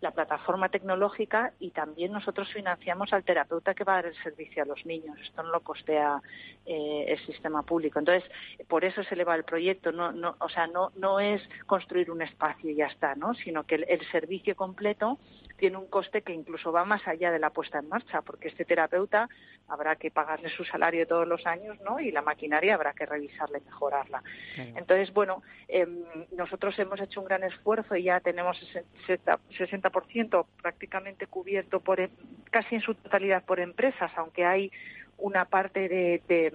la 0.00 0.10
plataforma 0.12 0.68
tecnológica 0.68 1.52
y 1.60 1.70
también 1.70 2.12
nosotros 2.12 2.50
financiamos 2.52 3.12
al 3.12 3.22
terapeuta 3.22 3.74
que 3.74 3.84
va 3.84 3.94
a 3.94 3.96
dar 3.96 4.06
el 4.06 4.22
servicio 4.22 4.62
a 4.62 4.66
los 4.66 4.84
niños. 4.86 5.18
Esto 5.20 5.42
no 5.42 5.50
lo 5.50 5.60
costea 5.60 6.20
eh, 6.66 7.04
el 7.08 7.18
sistema 7.26 7.62
público. 7.62 7.98
Entonces, 7.98 8.28
por 8.66 8.84
eso 8.84 9.04
se 9.04 9.14
eleva 9.14 9.34
el 9.34 9.44
proyecto. 9.44 9.92
No, 9.92 10.10
no, 10.12 10.36
o 10.38 10.48
sea, 10.48 10.66
no, 10.66 10.90
no 10.96 11.20
es 11.20 11.42
construir 11.66 12.10
un 12.10 12.22
espacio 12.22 12.70
y 12.70 12.76
ya 12.76 12.86
está, 12.86 13.14
¿no? 13.14 13.34
sino 13.34 13.64
que 13.64 13.76
el, 13.76 13.84
el 13.88 14.10
servicio 14.10 14.56
completo 14.56 15.18
tiene 15.60 15.76
un 15.76 15.86
coste 15.86 16.22
que 16.22 16.32
incluso 16.32 16.72
va 16.72 16.84
más 16.84 17.06
allá 17.06 17.30
de 17.30 17.38
la 17.38 17.50
puesta 17.50 17.78
en 17.78 17.88
marcha, 17.88 18.22
porque 18.22 18.48
este 18.48 18.64
terapeuta 18.64 19.28
habrá 19.68 19.94
que 19.96 20.10
pagarle 20.10 20.48
su 20.48 20.64
salario 20.64 21.06
todos 21.06 21.28
los 21.28 21.46
años, 21.46 21.78
¿no? 21.82 22.00
Y 22.00 22.10
la 22.10 22.22
maquinaria 22.22 22.74
habrá 22.74 22.94
que 22.94 23.04
revisarla 23.04 23.58
y 23.58 23.60
mejorarla. 23.60 24.22
Claro. 24.54 24.70
Entonces, 24.76 25.12
bueno, 25.12 25.42
eh, 25.68 25.86
nosotros 26.32 26.76
hemos 26.78 26.98
hecho 27.00 27.20
un 27.20 27.26
gran 27.26 27.44
esfuerzo 27.44 27.94
y 27.94 28.04
ya 28.04 28.20
tenemos 28.20 28.56
60% 29.06 30.46
prácticamente 30.62 31.26
cubierto 31.26 31.80
por 31.80 32.00
casi 32.50 32.76
en 32.76 32.80
su 32.80 32.94
totalidad 32.94 33.44
por 33.44 33.60
empresas, 33.60 34.10
aunque 34.16 34.46
hay 34.46 34.72
una 35.18 35.44
parte 35.44 35.88
de, 35.88 36.22
de 36.26 36.54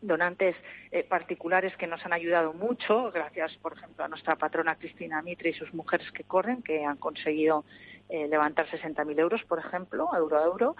donantes 0.00 0.56
eh, 0.90 1.04
particulares 1.04 1.76
que 1.76 1.86
nos 1.86 2.04
han 2.04 2.12
ayudado 2.12 2.52
mucho, 2.52 3.10
gracias, 3.12 3.56
por 3.56 3.74
ejemplo, 3.74 4.04
a 4.04 4.08
nuestra 4.08 4.36
patrona 4.36 4.76
Cristina 4.76 5.22
Mitre 5.22 5.50
y 5.50 5.54
sus 5.54 5.72
mujeres 5.74 6.10
que 6.12 6.24
corren, 6.24 6.62
que 6.62 6.84
han 6.84 6.96
conseguido 6.96 7.64
eh, 8.08 8.26
levantar 8.26 8.66
60.000 8.68 9.18
euros, 9.18 9.42
por 9.44 9.58
ejemplo, 9.58 10.08
euro 10.16 10.38
a 10.38 10.44
euro, 10.44 10.76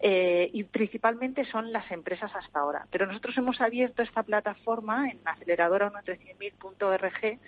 eh, 0.00 0.50
y 0.52 0.64
principalmente 0.64 1.44
son 1.44 1.72
las 1.72 1.88
empresas 1.92 2.34
hasta 2.34 2.58
ahora. 2.58 2.86
Pero 2.90 3.06
nosotros 3.06 3.36
hemos 3.38 3.60
abierto 3.60 4.02
esta 4.02 4.22
plataforma 4.24 5.08
en 5.08 5.20
aceleradora 5.24 5.92
1.300.000.org 5.92 7.38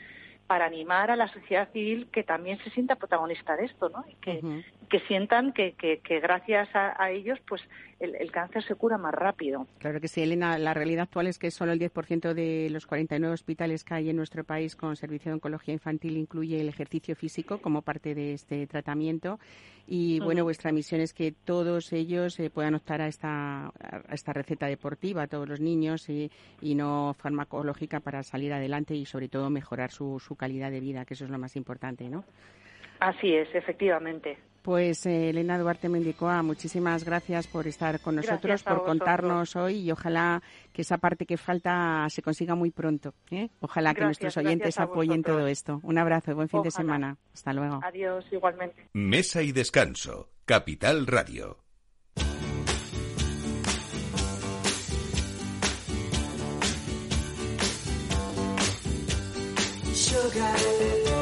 para 0.47 0.67
animar 0.67 1.11
a 1.11 1.17
la 1.17 1.29
sociedad 1.29 1.71
civil 1.73 2.09
que 2.13 2.23
también 2.23 2.59
se 2.63 2.71
sienta 2.71 2.97
protagonista 2.97 3.57
de 3.57 3.65
esto, 3.65 3.89
¿no? 3.89 4.05
Y 4.09 4.15
que, 4.17 4.41
uh 4.43 4.49
-huh. 4.49 4.65
que 4.91 5.01
sientan 5.01 5.53
que, 5.53 5.73
que, 5.73 6.01
que 6.01 6.21
gracias 6.21 6.69
a, 6.75 7.03
a, 7.03 7.11
ellos, 7.11 7.39
pues 7.49 7.63
el, 7.99 8.15
el, 8.17 8.31
cáncer 8.31 8.63
se 8.65 8.75
cura 8.75 8.99
más 8.99 9.15
rápido. 9.15 9.67
Claro 9.79 10.01
que 10.01 10.09
sí, 10.09 10.23
Elena. 10.23 10.59
La 10.59 10.75
realidad 10.75 11.05
actual 11.05 11.29
es 11.29 11.39
que 11.39 11.51
solo 11.51 11.73
el 11.73 11.81
10% 11.81 12.35
de 12.35 12.69
los 12.71 12.87
49 12.87 13.33
hospitales 13.33 13.85
que 13.85 13.95
hay 13.95 14.11
en 14.11 14.17
nuestro 14.17 14.45
país 14.45 14.77
con 14.77 14.97
servicio 14.97 15.31
de 15.31 15.35
oncología 15.35 15.73
infantil 15.73 16.17
incluye 16.17 16.61
el 16.61 16.69
ejercicio 16.69 17.17
físico 17.17 17.59
como 17.59 17.81
parte 17.83 18.15
de 18.15 18.35
este 18.35 18.67
tratamiento. 18.67 19.39
Y 19.87 20.19
bueno, 20.21 20.41
uh 20.41 20.43
-huh. 20.43 20.45
vuestra 20.45 20.73
misión 20.73 21.01
es 21.01 21.13
que 21.13 21.33
todos 21.33 21.93
ellos 21.93 22.39
eh, 22.41 22.49
puedan 22.49 22.75
optar 22.75 23.03
a 23.03 23.07
esta, 23.07 23.67
a 23.67 24.15
esta 24.15 24.33
receta 24.33 24.67
deportiva, 24.67 25.27
todos 25.27 25.47
los 25.49 25.61
niños, 25.61 26.09
y, 26.09 26.31
y 26.63 26.75
no 26.75 27.15
farmacológica 27.19 28.01
para 28.01 28.23
salir 28.23 28.53
adelante 28.53 28.95
y 28.95 29.05
sobre 29.05 29.29
todo 29.29 29.51
mejorar 29.51 29.91
su, 29.91 30.19
su 30.21 30.34
calidad 30.37 30.71
de 30.71 30.81
vida, 30.81 31.05
que 31.05 31.15
eso 31.15 31.25
es 31.25 31.31
lo 31.31 31.39
más 31.39 31.57
importante, 31.57 32.09
¿no? 32.09 32.25
Así 33.01 33.35
es, 33.35 33.49
efectivamente. 33.55 34.39
Pues 34.63 35.05
eh, 35.05 35.29
Elena 35.29 35.59
Duarte 35.59 35.91
Mendicoa, 35.91 36.43
muchísimas 36.43 37.05
gracias 37.05 37.47
por 37.47 37.67
estar 37.67 38.01
con 38.01 38.17
nosotros, 38.17 38.63
por 38.63 38.73
vosotros. 38.73 38.89
contarnos 38.89 39.57
hoy 39.57 39.81
y 39.81 39.91
ojalá 39.91 40.43
que 40.73 40.81
esa 40.81 40.97
parte 40.97 41.27
que 41.27 41.37
falta 41.37 42.07
se 42.09 42.23
consiga 42.23 42.55
muy 42.55 42.71
pronto. 42.71 43.13
¿eh? 43.31 43.51
Ojalá 43.61 43.91
gracias, 43.91 43.99
que 43.99 44.05
nuestros 44.05 44.37
oyentes 44.39 44.81
apoyen 44.81 45.23
todo 45.23 45.47
esto. 45.49 45.81
Un 45.83 45.99
abrazo 45.99 46.31
y 46.31 46.35
buen 46.35 46.49
fin 46.49 46.61
ojalá. 46.61 46.65
de 46.65 46.71
semana. 46.71 47.17
Hasta 47.35 47.53
luego. 47.53 47.81
Adiós, 47.85 48.25
igualmente. 48.33 48.89
Mesa 48.95 49.43
y 49.43 49.53
descanso. 49.53 50.31
Capital 50.47 51.07
Radio. 51.07 51.64
forgot. 60.35 61.14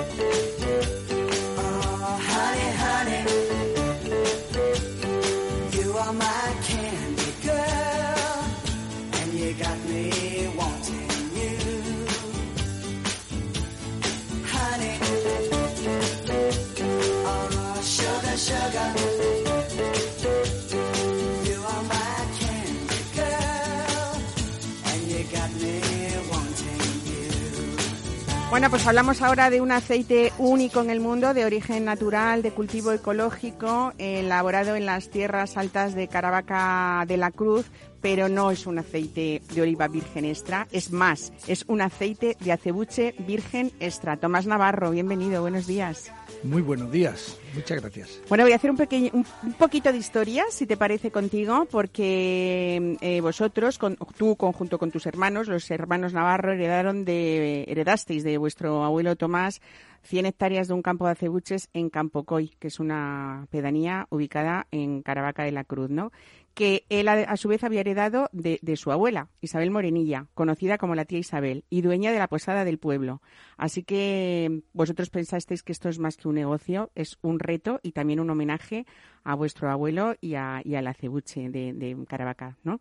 Bueno, 28.52 28.68
pues 28.68 28.86
hablamos 28.86 29.22
ahora 29.22 29.48
de 29.48 29.62
un 29.62 29.72
aceite 29.72 30.30
único 30.36 30.82
en 30.82 30.90
el 30.90 31.00
mundo, 31.00 31.32
de 31.32 31.46
origen 31.46 31.86
natural, 31.86 32.42
de 32.42 32.50
cultivo 32.50 32.92
ecológico, 32.92 33.94
elaborado 33.96 34.76
en 34.76 34.84
las 34.84 35.08
tierras 35.08 35.56
altas 35.56 35.94
de 35.94 36.06
Caravaca 36.06 37.02
de 37.08 37.16
la 37.16 37.30
Cruz, 37.30 37.64
pero 38.02 38.28
no 38.28 38.50
es 38.50 38.66
un 38.66 38.78
aceite 38.78 39.40
de 39.54 39.62
oliva 39.62 39.88
virgen 39.88 40.26
extra, 40.26 40.68
es 40.70 40.92
más, 40.92 41.32
es 41.46 41.64
un 41.66 41.80
aceite 41.80 42.36
de 42.40 42.52
acebuche 42.52 43.14
virgen 43.26 43.72
extra. 43.80 44.18
Tomás 44.18 44.46
Navarro, 44.46 44.90
bienvenido, 44.90 45.40
buenos 45.40 45.66
días. 45.66 46.12
Muy 46.44 46.60
buenos 46.60 46.90
días, 46.90 47.38
muchas 47.54 47.80
gracias. 47.80 48.20
Bueno, 48.28 48.42
voy 48.42 48.52
a 48.52 48.56
hacer 48.56 48.70
un, 48.70 48.76
pequeño, 48.76 49.10
un, 49.12 49.52
poquito 49.54 49.92
de 49.92 49.98
historia, 49.98 50.44
si 50.50 50.66
te 50.66 50.76
parece 50.76 51.12
contigo, 51.12 51.66
porque 51.70 52.96
eh, 53.00 53.20
vosotros, 53.20 53.78
con, 53.78 53.96
tú 54.16 54.34
conjunto 54.34 54.76
con 54.76 54.90
tus 54.90 55.06
hermanos, 55.06 55.46
los 55.46 55.70
hermanos 55.70 56.12
Navarro, 56.12 56.52
heredaron 56.52 57.04
de, 57.04 57.64
heredasteis 57.68 58.24
de 58.24 58.38
vuestro 58.38 58.82
abuelo 58.82 59.14
Tomás 59.14 59.60
100 60.02 60.26
hectáreas 60.26 60.68
de 60.68 60.74
un 60.74 60.82
campo 60.82 61.06
de 61.06 61.12
acebuches 61.12 61.68
en 61.72 61.90
Campocoy, 61.90 62.56
que 62.58 62.68
es 62.68 62.80
una 62.80 63.46
pedanía 63.50 64.06
ubicada 64.10 64.66
en 64.72 65.02
Caravaca 65.02 65.44
de 65.44 65.52
la 65.52 65.62
Cruz, 65.62 65.90
¿no? 65.90 66.10
Que 66.54 66.84
él 66.88 67.08
a, 67.08 67.14
a, 67.14 67.36
su 67.36 67.48
vez 67.48 67.64
había 67.64 67.80
heredado 67.80 68.28
de, 68.32 68.58
de, 68.62 68.76
su 68.76 68.92
abuela, 68.92 69.28
Isabel 69.40 69.70
Morenilla, 69.70 70.26
conocida 70.34 70.78
como 70.78 70.94
la 70.94 71.04
tía 71.04 71.18
Isabel, 71.18 71.64
y 71.70 71.82
dueña 71.82 72.12
de 72.12 72.18
la 72.18 72.28
posada 72.28 72.64
del 72.64 72.78
pueblo. 72.78 73.22
Así 73.56 73.82
que 73.82 74.62
vosotros 74.72 75.10
pensasteis 75.10 75.62
que 75.62 75.72
esto 75.72 75.88
es 75.88 75.98
más 75.98 76.16
que 76.16 76.28
un 76.28 76.34
negocio, 76.34 76.90
es 76.94 77.18
un 77.22 77.38
reto 77.38 77.80
y 77.82 77.92
también 77.92 78.20
un 78.20 78.30
homenaje 78.30 78.86
a 79.24 79.34
vuestro 79.34 79.70
abuelo 79.70 80.14
y, 80.20 80.34
a, 80.34 80.60
y 80.64 80.74
al 80.74 80.86
acebuche 80.86 81.48
de, 81.48 81.72
de 81.72 81.96
Caravaca, 82.06 82.58
¿no? 82.64 82.80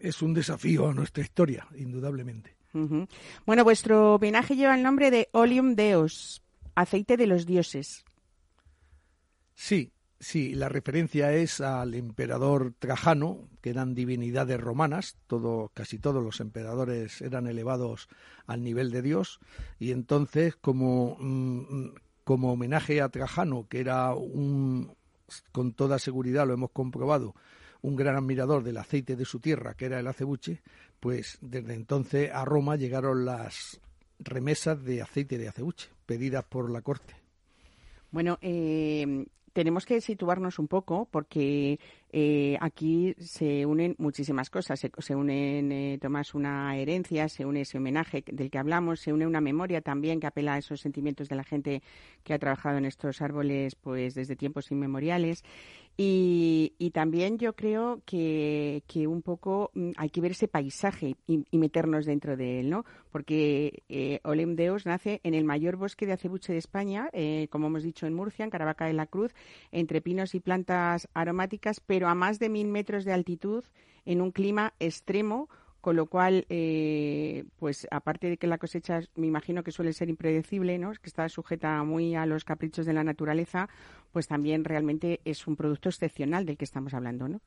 Es 0.00 0.22
un 0.22 0.34
desafío 0.34 0.88
a 0.88 0.94
nuestra 0.94 1.22
historia, 1.22 1.66
indudablemente. 1.76 2.56
Uh 2.74 2.78
-huh. 2.78 3.08
Bueno, 3.46 3.64
vuestro 3.64 4.14
homenaje 4.14 4.56
lleva 4.56 4.74
el 4.74 4.82
nombre 4.82 5.10
de 5.10 5.28
Oleum 5.32 5.74
Deus, 5.74 6.42
aceite 6.74 7.16
de 7.16 7.26
los 7.26 7.46
dioses. 7.46 8.04
Sí, 9.54 9.92
sí, 10.22 10.54
la 10.54 10.68
referencia 10.68 11.32
es 11.32 11.60
al 11.60 11.94
emperador 11.94 12.72
Trajano, 12.78 13.48
que 13.60 13.70
eran 13.70 13.94
divinidades 13.94 14.60
romanas, 14.60 15.16
todo, 15.26 15.70
casi 15.74 15.98
todos 15.98 16.22
los 16.22 16.40
emperadores 16.40 17.20
eran 17.20 17.48
elevados 17.48 18.08
al 18.46 18.62
nivel 18.62 18.92
de 18.92 19.02
Dios, 19.02 19.40
y 19.80 19.90
entonces 19.90 20.54
como, 20.56 21.16
mm, 21.18 21.94
como 22.24 22.52
homenaje 22.52 23.00
a 23.00 23.08
Trajano, 23.08 23.66
que 23.68 23.80
era 23.80 24.14
un, 24.14 24.94
con 25.50 25.72
toda 25.72 25.98
seguridad 25.98 26.46
lo 26.46 26.54
hemos 26.54 26.70
comprobado, 26.70 27.34
un 27.82 27.96
gran 27.96 28.14
admirador 28.14 28.62
del 28.62 28.76
aceite 28.76 29.16
de 29.16 29.24
su 29.24 29.40
tierra, 29.40 29.74
que 29.74 29.86
era 29.86 29.98
el 29.98 30.06
acebuche, 30.06 30.62
pues 31.00 31.38
desde 31.40 31.74
entonces 31.74 32.30
a 32.32 32.44
Roma 32.44 32.76
llegaron 32.76 33.24
las 33.24 33.80
remesas 34.20 34.84
de 34.84 35.02
aceite 35.02 35.36
de 35.36 35.48
acebuche, 35.48 35.88
pedidas 36.06 36.44
por 36.44 36.70
la 36.70 36.80
corte. 36.80 37.16
Bueno, 38.12 38.38
eh, 38.40 39.26
tenemos 39.52 39.86
que 39.86 40.00
situarnos 40.00 40.58
un 40.58 40.68
poco 40.68 41.08
porque 41.10 41.78
eh, 42.10 42.56
aquí 42.60 43.14
se 43.18 43.66
unen 43.66 43.94
muchísimas 43.98 44.50
cosas. 44.50 44.80
Se, 44.80 44.90
se 44.98 45.14
unen, 45.14 45.72
eh, 45.72 45.98
Tomás, 46.00 46.34
una 46.34 46.76
herencia, 46.76 47.28
se 47.28 47.44
une 47.44 47.62
ese 47.62 47.78
homenaje 47.78 48.24
del 48.26 48.50
que 48.50 48.58
hablamos, 48.58 49.00
se 49.00 49.12
une 49.12 49.26
una 49.26 49.40
memoria 49.40 49.80
también 49.80 50.20
que 50.20 50.26
apela 50.26 50.54
a 50.54 50.58
esos 50.58 50.80
sentimientos 50.80 51.28
de 51.28 51.36
la 51.36 51.44
gente 51.44 51.82
que 52.22 52.34
ha 52.34 52.38
trabajado 52.38 52.78
en 52.78 52.84
estos 52.84 53.20
árboles 53.20 53.74
pues 53.74 54.14
desde 54.14 54.36
tiempos 54.36 54.70
inmemoriales. 54.70 55.44
Y, 55.96 56.74
y 56.78 56.90
también 56.90 57.38
yo 57.38 57.54
creo 57.54 58.00
que, 58.06 58.82
que 58.86 59.06
un 59.06 59.20
poco 59.20 59.70
mm, 59.74 59.90
hay 59.96 60.08
que 60.08 60.22
ver 60.22 60.30
ese 60.32 60.48
paisaje 60.48 61.16
y, 61.26 61.44
meternos 61.58 62.06
dentro 62.06 62.36
de 62.36 62.60
él, 62.60 62.70
¿no? 62.70 62.84
Porque 63.10 63.82
eh, 63.88 64.20
Olem 64.24 64.56
Deus 64.56 64.86
nace 64.86 65.20
en 65.22 65.34
el 65.34 65.44
mayor 65.44 65.76
bosque 65.76 66.06
de 66.06 66.12
acebuche 66.12 66.52
de 66.52 66.58
España, 66.58 67.10
eh, 67.12 67.46
como 67.50 67.66
hemos 67.66 67.82
dicho 67.82 68.06
en 68.06 68.14
Murcia, 68.14 68.44
en 68.44 68.50
Caravaca 68.50 68.86
de 68.86 68.94
la 68.94 69.06
Cruz, 69.06 69.34
entre 69.70 70.00
pinos 70.00 70.34
y 70.34 70.40
plantas 70.40 71.08
aromáticas, 71.12 71.80
pero 71.80 72.08
a 72.08 72.14
más 72.14 72.38
de 72.38 72.48
mil 72.48 72.68
metros 72.68 73.04
de 73.04 73.12
altitud, 73.12 73.64
en 74.04 74.20
un 74.20 74.32
clima 74.32 74.72
extremo, 74.80 75.48
con 75.82 75.96
lo 75.96 76.06
cual, 76.06 76.46
eh, 76.48 77.44
pues 77.58 77.88
aparte 77.90 78.30
de 78.30 78.36
que 78.38 78.46
la 78.46 78.56
cosecha 78.56 79.00
me 79.16 79.26
imagino 79.26 79.64
que 79.64 79.72
suele 79.72 79.92
ser 79.92 80.08
impredecible, 80.08 80.78
¿no? 80.78 80.92
que 80.92 81.08
está 81.08 81.28
sujeta 81.28 81.82
muy 81.82 82.14
a 82.14 82.24
los 82.24 82.44
caprichos 82.44 82.86
de 82.86 82.92
la 82.92 83.02
naturaleza, 83.02 83.68
pues 84.12 84.28
también 84.28 84.64
realmente 84.64 85.20
es 85.24 85.44
un 85.48 85.56
producto 85.56 85.88
excepcional 85.88 86.46
del 86.46 86.56
que 86.56 86.64
estamos 86.64 86.94
hablando, 86.94 87.28
¿no? 87.28 87.40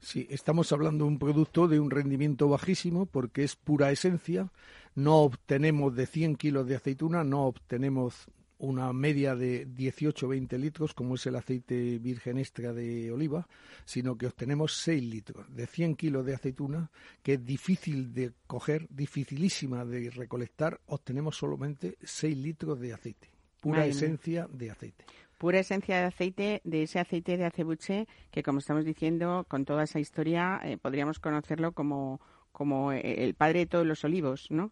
Sí, 0.00 0.26
estamos 0.28 0.72
hablando 0.72 1.04
de 1.04 1.12
un 1.12 1.18
producto 1.20 1.68
de 1.68 1.78
un 1.78 1.92
rendimiento 1.92 2.48
bajísimo 2.48 3.06
porque 3.06 3.44
es 3.44 3.54
pura 3.54 3.92
esencia. 3.92 4.50
No 4.96 5.18
obtenemos 5.18 5.94
de 5.94 6.06
100 6.06 6.34
kilos 6.34 6.66
de 6.66 6.74
aceituna, 6.74 7.22
no 7.22 7.44
obtenemos 7.46 8.26
una 8.62 8.92
media 8.92 9.34
de 9.34 9.66
18-20 9.66 10.56
litros, 10.56 10.94
como 10.94 11.16
es 11.16 11.26
el 11.26 11.34
aceite 11.34 11.98
virgen 11.98 12.38
extra 12.38 12.72
de 12.72 13.10
oliva, 13.10 13.48
sino 13.84 14.16
que 14.16 14.26
obtenemos 14.28 14.76
6 14.76 15.02
litros 15.02 15.52
de 15.54 15.66
100 15.66 15.96
kilos 15.96 16.24
de 16.24 16.34
aceituna, 16.34 16.90
que 17.24 17.34
es 17.34 17.44
difícil 17.44 18.14
de 18.14 18.32
coger, 18.46 18.86
dificilísima 18.88 19.84
de 19.84 20.10
recolectar, 20.10 20.80
obtenemos 20.86 21.36
solamente 21.36 21.96
6 22.02 22.36
litros 22.36 22.78
de 22.78 22.92
aceite, 22.92 23.30
pura 23.58 23.80
Madre 23.80 23.94
mía. 23.94 24.06
esencia 24.06 24.48
de 24.52 24.70
aceite. 24.70 25.04
Pura 25.38 25.58
esencia 25.58 25.98
de 25.98 26.04
aceite, 26.04 26.60
de 26.62 26.84
ese 26.84 27.00
aceite 27.00 27.36
de 27.36 27.46
acebuche, 27.46 28.06
que 28.30 28.44
como 28.44 28.60
estamos 28.60 28.84
diciendo, 28.84 29.44
con 29.48 29.64
toda 29.64 29.82
esa 29.82 29.98
historia, 29.98 30.60
eh, 30.62 30.78
podríamos 30.78 31.18
conocerlo 31.18 31.72
como, 31.72 32.20
como 32.52 32.92
eh, 32.92 33.24
el 33.24 33.34
padre 33.34 33.60
de 33.60 33.66
todos 33.66 33.86
los 33.86 34.04
olivos, 34.04 34.52
¿no? 34.52 34.70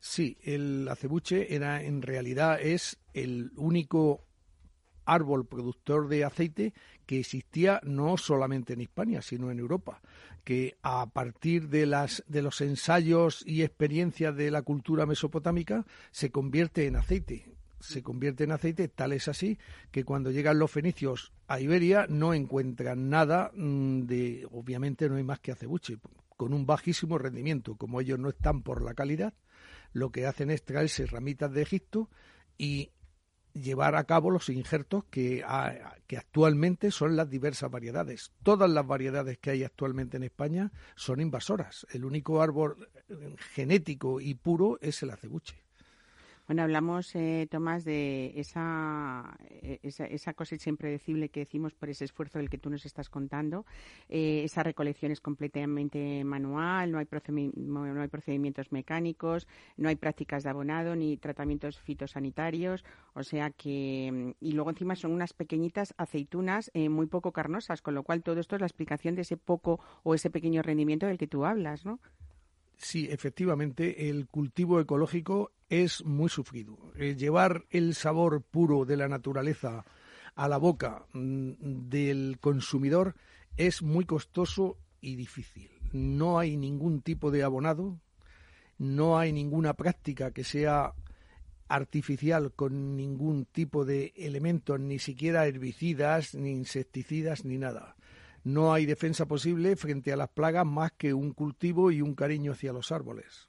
Sí, 0.00 0.36
el 0.42 0.86
acebuche 0.88 1.54
era 1.54 1.82
en 1.82 2.02
realidad 2.02 2.60
es 2.60 2.98
el 3.14 3.52
único 3.56 4.24
árbol 5.06 5.46
productor 5.46 6.08
de 6.08 6.24
aceite 6.24 6.72
que 7.06 7.20
existía 7.20 7.80
no 7.84 8.16
solamente 8.16 8.72
en 8.72 8.80
Hispania, 8.80 9.22
sino 9.22 9.50
en 9.50 9.58
Europa, 9.58 10.00
que 10.44 10.76
a 10.82 11.06
partir 11.06 11.68
de 11.68 11.86
las 11.86 12.24
de 12.26 12.42
los 12.42 12.60
ensayos 12.60 13.42
y 13.46 13.62
experiencias 13.62 14.34
de 14.36 14.50
la 14.50 14.62
cultura 14.62 15.06
mesopotámica 15.06 15.84
se 16.10 16.30
convierte 16.30 16.86
en 16.86 16.96
aceite. 16.96 17.50
Se 17.80 18.02
convierte 18.02 18.44
en 18.44 18.52
aceite, 18.52 18.88
tal 18.88 19.12
es 19.12 19.28
así 19.28 19.58
que 19.90 20.04
cuando 20.04 20.30
llegan 20.30 20.58
los 20.58 20.70
fenicios 20.70 21.32
a 21.48 21.60
Iberia 21.60 22.06
no 22.08 22.32
encuentran 22.32 23.10
nada 23.10 23.50
mm, 23.54 24.02
de, 24.02 24.48
obviamente 24.50 25.08
no 25.08 25.16
hay 25.16 25.22
más 25.22 25.40
que 25.40 25.52
acebuche, 25.52 25.98
con 26.36 26.54
un 26.54 26.64
bajísimo 26.64 27.18
rendimiento. 27.18 27.76
Como 27.76 28.00
ellos 28.00 28.18
no 28.18 28.30
están 28.30 28.62
por 28.62 28.82
la 28.82 28.94
calidad, 28.94 29.34
lo 29.92 30.10
que 30.10 30.26
hacen 30.26 30.50
es 30.50 30.64
traerse 30.64 31.04
ramitas 31.04 31.52
de 31.52 31.60
Egipto 31.60 32.08
y 32.56 32.90
llevar 33.54 33.94
a 33.94 34.04
cabo 34.04 34.30
los 34.30 34.48
injertos 34.48 35.04
que, 35.10 35.42
actualmente 35.44 36.90
son 36.90 37.16
las 37.16 37.30
diversas 37.30 37.70
variedades. 37.70 38.32
Todas 38.42 38.68
las 38.68 38.86
variedades 38.86 39.38
que 39.38 39.50
hay 39.50 39.64
actualmente 39.64 40.16
en 40.16 40.24
España 40.24 40.72
son 40.96 41.20
invasoras. 41.20 41.86
El 41.90 42.04
único 42.04 42.42
árbol 42.42 42.88
eh, 43.08 43.34
genético 43.54 44.20
y 44.20 44.34
puro 44.34 44.78
es 44.80 45.02
el 45.02 45.10
acebuche. 45.10 45.63
Bueno, 46.46 46.62
hablamos, 46.62 47.14
eh, 47.14 47.48
Tomás, 47.50 47.84
de 47.86 48.38
esa, 48.38 49.34
eh, 49.48 49.78
esa, 49.82 50.04
esa 50.04 50.34
cosecha 50.34 50.68
impredecible 50.68 51.30
que 51.30 51.40
decimos 51.40 51.72
por 51.72 51.88
ese 51.88 52.04
esfuerzo 52.04 52.38
del 52.38 52.50
que 52.50 52.58
tú 52.58 52.68
nos 52.68 52.84
estás 52.84 53.08
contando. 53.08 53.64
Eh, 54.10 54.42
esa 54.44 54.62
recolección 54.62 55.10
es 55.10 55.22
completamente 55.22 56.22
manual, 56.22 56.92
no 56.92 56.98
hay, 56.98 57.06
no 57.54 58.02
hay 58.02 58.08
procedimientos 58.08 58.72
mecánicos, 58.72 59.48
no 59.78 59.88
hay 59.88 59.96
prácticas 59.96 60.42
de 60.42 60.50
abonado 60.50 60.94
ni 60.96 61.16
tratamientos 61.16 61.80
fitosanitarios. 61.80 62.84
O 63.14 63.22
sea 63.22 63.48
que. 63.48 64.34
Y 64.38 64.52
luego 64.52 64.68
encima 64.68 64.96
son 64.96 65.12
unas 65.12 65.32
pequeñitas 65.32 65.94
aceitunas 65.96 66.70
eh, 66.74 66.90
muy 66.90 67.06
poco 67.06 67.32
carnosas, 67.32 67.80
con 67.80 67.94
lo 67.94 68.02
cual 68.02 68.22
todo 68.22 68.38
esto 68.40 68.56
es 68.56 68.60
la 68.60 68.66
explicación 68.66 69.14
de 69.14 69.22
ese 69.22 69.38
poco 69.38 69.80
o 70.02 70.14
ese 70.14 70.28
pequeño 70.28 70.60
rendimiento 70.60 71.06
del 71.06 71.16
que 71.16 71.26
tú 71.26 71.46
hablas, 71.46 71.86
¿no? 71.86 72.00
Sí, 72.76 73.08
efectivamente, 73.10 74.10
el 74.10 74.26
cultivo 74.26 74.80
ecológico 74.80 75.52
es 75.68 76.04
muy 76.04 76.28
sufrido. 76.28 76.78
Eh, 76.96 77.14
llevar 77.16 77.64
el 77.70 77.94
sabor 77.94 78.42
puro 78.42 78.84
de 78.84 78.96
la 78.96 79.08
naturaleza 79.08 79.84
a 80.34 80.48
la 80.48 80.58
boca 80.58 81.06
mm, 81.12 81.52
del 81.88 82.38
consumidor 82.40 83.14
es 83.56 83.82
muy 83.82 84.04
costoso 84.04 84.78
y 85.00 85.16
difícil. 85.16 85.70
No 85.92 86.38
hay 86.38 86.56
ningún 86.56 87.02
tipo 87.02 87.30
de 87.30 87.44
abonado, 87.44 88.00
no 88.78 89.18
hay 89.18 89.32
ninguna 89.32 89.74
práctica 89.74 90.32
que 90.32 90.44
sea 90.44 90.94
artificial 91.68 92.52
con 92.52 92.96
ningún 92.96 93.46
tipo 93.46 93.84
de 93.84 94.12
elementos, 94.16 94.78
ni 94.80 94.98
siquiera 94.98 95.46
herbicidas, 95.46 96.34
ni 96.34 96.50
insecticidas, 96.50 97.44
ni 97.44 97.58
nada. 97.58 97.93
No 98.44 98.72
hay 98.72 98.86
defensa 98.86 99.26
posible 99.26 99.74
frente 99.76 100.12
a 100.12 100.16
las 100.16 100.28
plagas 100.28 100.66
más 100.66 100.92
que 100.92 101.14
un 101.14 101.32
cultivo 101.32 101.90
y 101.90 102.02
un 102.02 102.14
cariño 102.14 102.52
hacia 102.52 102.72
los 102.72 102.92
árboles. 102.92 103.48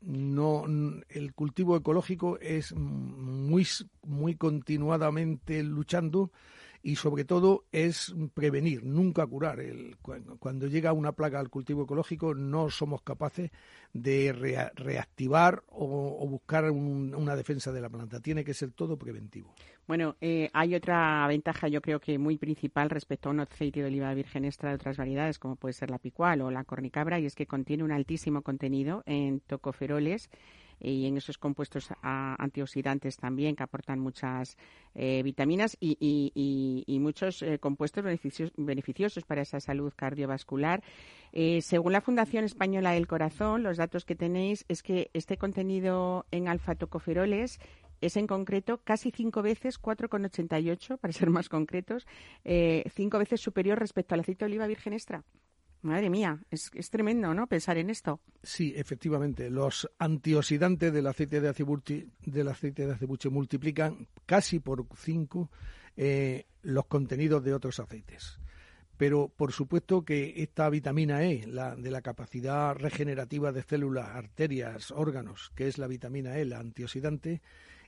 No, 0.00 0.64
el 1.08 1.32
cultivo 1.32 1.76
ecológico 1.76 2.38
es 2.40 2.74
muy, 2.74 3.66
muy 4.02 4.34
continuadamente 4.34 5.62
luchando 5.62 6.32
y 6.86 6.96
sobre 6.96 7.24
todo 7.24 7.64
es 7.72 8.14
prevenir, 8.34 8.84
nunca 8.84 9.26
curar. 9.26 9.58
El- 9.58 9.96
cu- 10.02 10.36
cuando 10.38 10.66
llega 10.66 10.92
una 10.92 11.12
plaga 11.12 11.40
al 11.40 11.48
cultivo 11.48 11.84
ecológico 11.84 12.34
no 12.34 12.68
somos 12.68 13.00
capaces 13.00 13.50
de 13.94 14.32
rea- 14.34 14.70
reactivar 14.76 15.64
o, 15.68 16.18
o 16.20 16.28
buscar 16.28 16.70
un- 16.70 17.14
una 17.14 17.34
defensa 17.36 17.72
de 17.72 17.80
la 17.80 17.88
planta. 17.88 18.20
Tiene 18.20 18.44
que 18.44 18.52
ser 18.52 18.72
todo 18.72 18.98
preventivo. 18.98 19.54
Bueno, 19.86 20.16
eh, 20.20 20.50
hay 20.52 20.74
otra 20.74 21.26
ventaja, 21.26 21.68
yo 21.68 21.80
creo 21.80 22.00
que 22.00 22.18
muy 22.18 22.36
principal 22.36 22.90
respecto 22.90 23.28
a 23.28 23.32
un 23.32 23.40
aceite 23.40 23.80
de 23.80 23.86
oliva 23.86 24.12
virgen 24.14 24.44
extra 24.44 24.68
de 24.68 24.76
otras 24.76 24.96
variedades, 24.98 25.38
como 25.38 25.56
puede 25.56 25.72
ser 25.72 25.90
la 25.90 25.98
picual 25.98 26.42
o 26.42 26.50
la 26.50 26.64
cornicabra, 26.64 27.18
y 27.18 27.26
es 27.26 27.34
que 27.34 27.46
contiene 27.46 27.82
un 27.82 27.92
altísimo 27.92 28.42
contenido 28.42 29.02
en 29.06 29.40
tocoferoles 29.40 30.28
y 30.80 31.06
en 31.06 31.16
esos 31.16 31.38
compuestos 31.38 31.88
antioxidantes 32.02 33.16
también 33.16 33.56
que 33.56 33.62
aportan 33.62 33.98
muchas 34.00 34.56
eh, 34.94 35.22
vitaminas 35.22 35.76
y, 35.80 36.98
muchos 37.00 37.42
eh, 37.42 37.58
compuestos 37.58 38.04
beneficios- 38.04 38.52
beneficiosos 38.56 39.24
para 39.24 39.42
esa 39.42 39.60
salud 39.60 39.92
cardiovascular. 39.94 40.82
Eh, 41.32 41.60
según 41.62 41.92
la 41.92 42.00
Fundación 42.00 42.44
Española 42.44 42.92
del 42.92 43.06
Corazón, 43.06 43.62
los 43.62 43.76
datos 43.76 44.04
que 44.04 44.14
tenéis 44.14 44.64
es 44.68 44.82
que 44.82 45.10
este 45.12 45.36
contenido 45.36 46.26
en 46.30 46.48
alfa-tocoferoles 46.48 47.58
es 48.00 48.16
en 48.16 48.26
concreto 48.26 48.78
casi 48.84 49.10
cinco 49.10 49.42
veces, 49.42 49.80
4,88 49.80 50.98
para 50.98 51.12
ser 51.12 51.30
más 51.30 51.48
concretos, 51.48 52.06
cinco 52.94 53.18
veces 53.18 53.40
superior 53.40 53.78
respecto 53.78 54.14
al 54.14 54.20
aceite 54.20 54.44
de 54.44 54.50
oliva 54.50 54.66
virgen 54.66 54.92
extra. 54.92 55.24
Madre 55.84 56.08
mía, 56.08 56.40
es, 56.50 56.70
es 56.72 56.88
tremendo, 56.88 57.34
¿no? 57.34 57.46
Pensar 57.46 57.76
en 57.76 57.90
esto. 57.90 58.18
Sí, 58.42 58.72
efectivamente, 58.74 59.50
los 59.50 59.86
antioxidantes 59.98 60.90
del 60.90 61.06
aceite 61.06 61.42
de 61.42 61.50
acebuche, 61.50 62.06
del 62.24 62.48
aceite 62.48 62.86
de 62.86 63.30
multiplican 63.30 64.08
casi 64.24 64.60
por 64.60 64.86
cinco 64.96 65.50
eh, 65.94 66.46
los 66.62 66.86
contenidos 66.86 67.44
de 67.44 67.52
otros 67.52 67.80
aceites. 67.80 68.38
Pero 68.96 69.28
por 69.28 69.52
supuesto 69.52 70.06
que 70.06 70.32
esta 70.42 70.70
vitamina 70.70 71.22
E, 71.22 71.46
la 71.46 71.76
de 71.76 71.90
la 71.90 72.00
capacidad 72.00 72.74
regenerativa 72.74 73.52
de 73.52 73.62
células, 73.62 74.08
arterias, 74.08 74.90
órganos, 74.90 75.52
que 75.54 75.68
es 75.68 75.76
la 75.76 75.86
vitamina 75.86 76.38
E, 76.38 76.46
la 76.46 76.60
antioxidante, 76.60 77.42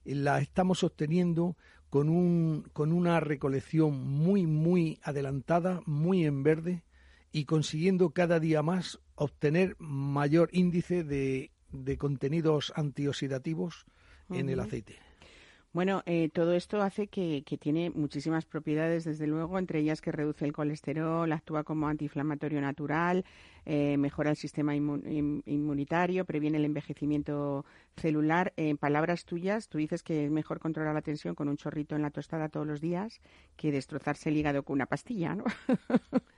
la 0.04 0.38
estamos 0.40 0.84
obteniendo 0.84 1.56
con, 1.88 2.10
un, 2.10 2.68
con 2.74 2.92
una 2.92 3.20
recolección 3.20 4.06
muy, 4.06 4.46
muy 4.46 5.00
adelantada, 5.02 5.80
muy 5.86 6.26
en 6.26 6.42
verde 6.42 6.82
y 7.32 7.44
consiguiendo 7.44 8.10
cada 8.10 8.40
día 8.40 8.62
más 8.62 8.98
obtener 9.14 9.76
mayor 9.78 10.48
índice 10.52 11.04
de, 11.04 11.50
de 11.72 11.98
contenidos 11.98 12.72
antioxidativos 12.76 13.86
en 14.30 14.48
el 14.48 14.60
aceite. 14.60 14.96
Bueno, 15.72 16.02
eh, 16.06 16.30
todo 16.32 16.54
esto 16.54 16.80
hace 16.80 17.06
que, 17.08 17.42
que 17.44 17.58
tiene 17.58 17.90
muchísimas 17.90 18.46
propiedades, 18.46 19.04
desde 19.04 19.26
luego, 19.26 19.58
entre 19.58 19.80
ellas 19.80 20.00
que 20.00 20.10
reduce 20.10 20.46
el 20.46 20.54
colesterol, 20.54 21.30
actúa 21.30 21.64
como 21.64 21.86
antiinflamatorio 21.86 22.62
natural, 22.62 23.26
eh, 23.66 23.98
mejora 23.98 24.30
el 24.30 24.36
sistema 24.36 24.74
inmu- 24.74 25.06
in- 25.06 25.42
inmunitario, 25.44 26.24
previene 26.24 26.56
el 26.56 26.64
envejecimiento 26.64 27.66
celular. 27.94 28.54
En 28.56 28.78
palabras 28.78 29.26
tuyas, 29.26 29.68
tú 29.68 29.76
dices 29.76 30.02
que 30.02 30.24
es 30.24 30.30
mejor 30.30 30.60
controlar 30.60 30.94
la 30.94 31.02
tensión 31.02 31.34
con 31.34 31.46
un 31.46 31.58
chorrito 31.58 31.94
en 31.94 32.00
la 32.02 32.10
tostada 32.10 32.48
todos 32.48 32.66
los 32.66 32.80
días 32.80 33.20
que 33.56 33.70
destrozarse 33.70 34.30
el 34.30 34.38
hígado 34.38 34.62
con 34.62 34.74
una 34.76 34.86
pastilla, 34.86 35.34
¿no? 35.34 35.44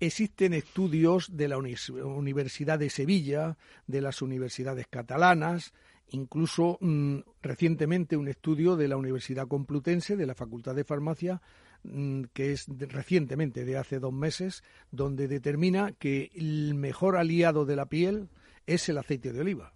Existen 0.00 0.54
estudios 0.54 1.36
de 1.36 1.48
la 1.48 1.58
Universidad 1.58 2.78
de 2.78 2.90
Sevilla, 2.90 3.56
de 3.86 4.00
las 4.00 4.22
universidades 4.22 4.86
catalanas, 4.88 5.72
incluso 6.10 6.78
mm, 6.80 7.18
recientemente 7.42 8.16
un 8.16 8.28
estudio 8.28 8.76
de 8.76 8.88
la 8.88 8.96
Universidad 8.96 9.46
Complutense, 9.46 10.16
de 10.16 10.26
la 10.26 10.34
Facultad 10.34 10.74
de 10.74 10.84
Farmacia, 10.84 11.40
mm, 11.84 12.22
que 12.32 12.52
es 12.52 12.64
de- 12.66 12.86
recientemente, 12.86 13.64
de 13.64 13.76
hace 13.76 13.98
dos 14.00 14.12
meses, 14.12 14.64
donde 14.90 15.28
determina 15.28 15.92
que 15.92 16.30
el 16.34 16.74
mejor 16.74 17.16
aliado 17.16 17.64
de 17.66 17.76
la 17.76 17.86
piel 17.86 18.28
es 18.66 18.88
el 18.88 18.98
aceite 18.98 19.32
de 19.32 19.40
oliva. 19.40 19.74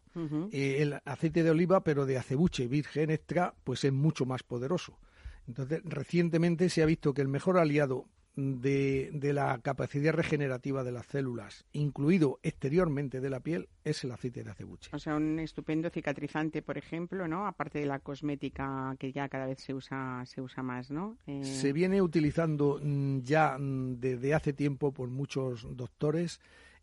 Eh, 0.53 0.81
el 0.81 1.01
aceite 1.05 1.43
de 1.43 1.51
oliva, 1.51 1.83
pero 1.83 2.07
de 2.07 2.16
acebuche 2.18 2.66
virgen 2.68 3.11
extra, 3.11 3.55
pues 3.64 3.85
es 3.85 3.93
mucho 3.93 4.25
más 4.27 4.43
poderoso. 4.43 4.99
Entonces, 5.47 5.83
recientemente 5.85 6.68
se 6.70 6.83
ha 6.83 6.87
visto 6.87 7.12
que 7.12 7.20
el 7.20 7.29
mejor 7.29 7.59
aliado 7.59 8.07
de, 8.37 9.11
de 9.12 9.32
la 9.32 9.59
capacidad 9.59 10.12
regenerativa 10.12 10.82
de 10.82 10.93
las 10.93 11.07
células, 11.07 11.64
incluido 11.72 12.41
exteriormente 12.43 13.20
de 13.20 13.30
la 13.30 13.41
piel, 13.41 13.68
es 13.85 14.03
el 14.05 14.12
aceite 14.12 14.43
de 14.43 14.51
acebuche. 14.51 14.91
O 14.93 14.99
sea, 14.99 15.16
un 15.16 15.39
estupendo 15.39 15.91
cicatrizante, 15.91 16.62
por 16.62 16.78
ejemplo, 16.78 17.28
¿no? 17.28 17.47
Aparte 17.47 17.78
de 17.78 17.87
la 17.87 18.01
cosmética 18.01 18.97
que 18.99 19.12
ya 19.12 19.28
cada 19.28 19.47
vez 19.47 19.61
se 19.61 19.74
usa, 19.74 20.24
se 20.26 20.41
usa 20.41 20.62
más, 20.62 20.91
¿no? 20.91 21.16
Eh, 21.26 21.45
Se 21.45 21.72
viene 21.72 22.03
utilizando 22.03 22.80
mm, 22.82 23.20
ya 23.20 23.57
mm, 23.59 24.01
desde 24.01 24.35
hace 24.35 24.53
tiempo 24.53 24.93
por 24.93 25.09
muchos 25.09 25.66
doctores 25.76 26.41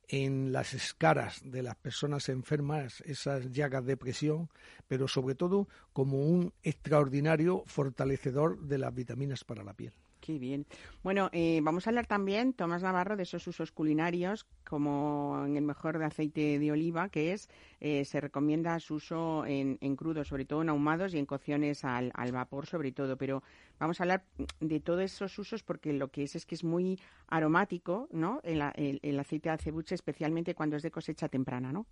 en 0.07 0.51
las 0.51 0.73
escaras 0.73 1.41
de 1.43 1.63
las 1.63 1.75
personas 1.75 2.27
enfermas, 2.27 3.01
esas 3.05 3.51
llagas 3.51 3.85
de 3.85 3.95
presión, 3.95 4.49
pero 4.87 5.07
sobre 5.07 5.35
todo 5.35 5.69
como 5.93 6.19
un 6.21 6.53
extraordinario 6.63 7.63
fortalecedor 7.65 8.59
de 8.59 8.77
las 8.77 8.93
vitaminas 8.93 9.43
para 9.45 9.63
la 9.63 9.73
piel. 9.73 9.93
Qué 10.21 10.37
bien. 10.37 10.67
Bueno, 11.01 11.29
eh, 11.33 11.61
vamos 11.63 11.87
a 11.87 11.89
hablar 11.89 12.05
también, 12.05 12.53
Tomás 12.53 12.83
Navarro, 12.83 13.17
de 13.17 13.23
esos 13.23 13.47
usos 13.47 13.71
culinarios, 13.71 14.45
como 14.63 15.41
en 15.47 15.57
el 15.57 15.63
mejor 15.63 15.97
de 15.97 16.05
aceite 16.05 16.59
de 16.59 16.71
oliva, 16.71 17.09
que 17.09 17.33
es, 17.33 17.49
eh, 17.79 18.05
se 18.05 18.21
recomienda 18.21 18.79
su 18.79 18.95
uso 18.95 19.47
en, 19.47 19.79
en 19.81 19.95
crudo, 19.95 20.23
sobre 20.23 20.45
todo 20.45 20.61
en 20.61 20.69
ahumados 20.69 21.15
y 21.15 21.17
en 21.17 21.25
cocciones 21.25 21.83
al, 21.83 22.11
vapor, 22.31 22.67
sobre 22.67 22.91
todo. 22.91 23.17
Pero 23.17 23.41
vamos 23.79 23.99
a 23.99 24.03
hablar 24.03 24.23
de 24.59 24.79
todos 24.79 25.01
esos 25.01 25.39
usos 25.39 25.63
porque 25.63 25.91
lo 25.91 26.09
que 26.09 26.21
es 26.21 26.35
es 26.35 26.45
que 26.45 26.53
es 26.53 26.63
muy 26.63 26.99
aromático, 27.27 28.07
¿no? 28.11 28.41
El, 28.43 28.61
el- 28.75 28.99
el 29.01 29.19
aceite 29.19 29.49
de 29.49 29.55
acebuche, 29.55 29.95
especialmente 29.95 30.53
cuando 30.53 30.75
es 30.75 30.83
de 30.83 30.91
cosecha 30.91 31.29
temprana, 31.29 31.73
¿no? 31.73 31.87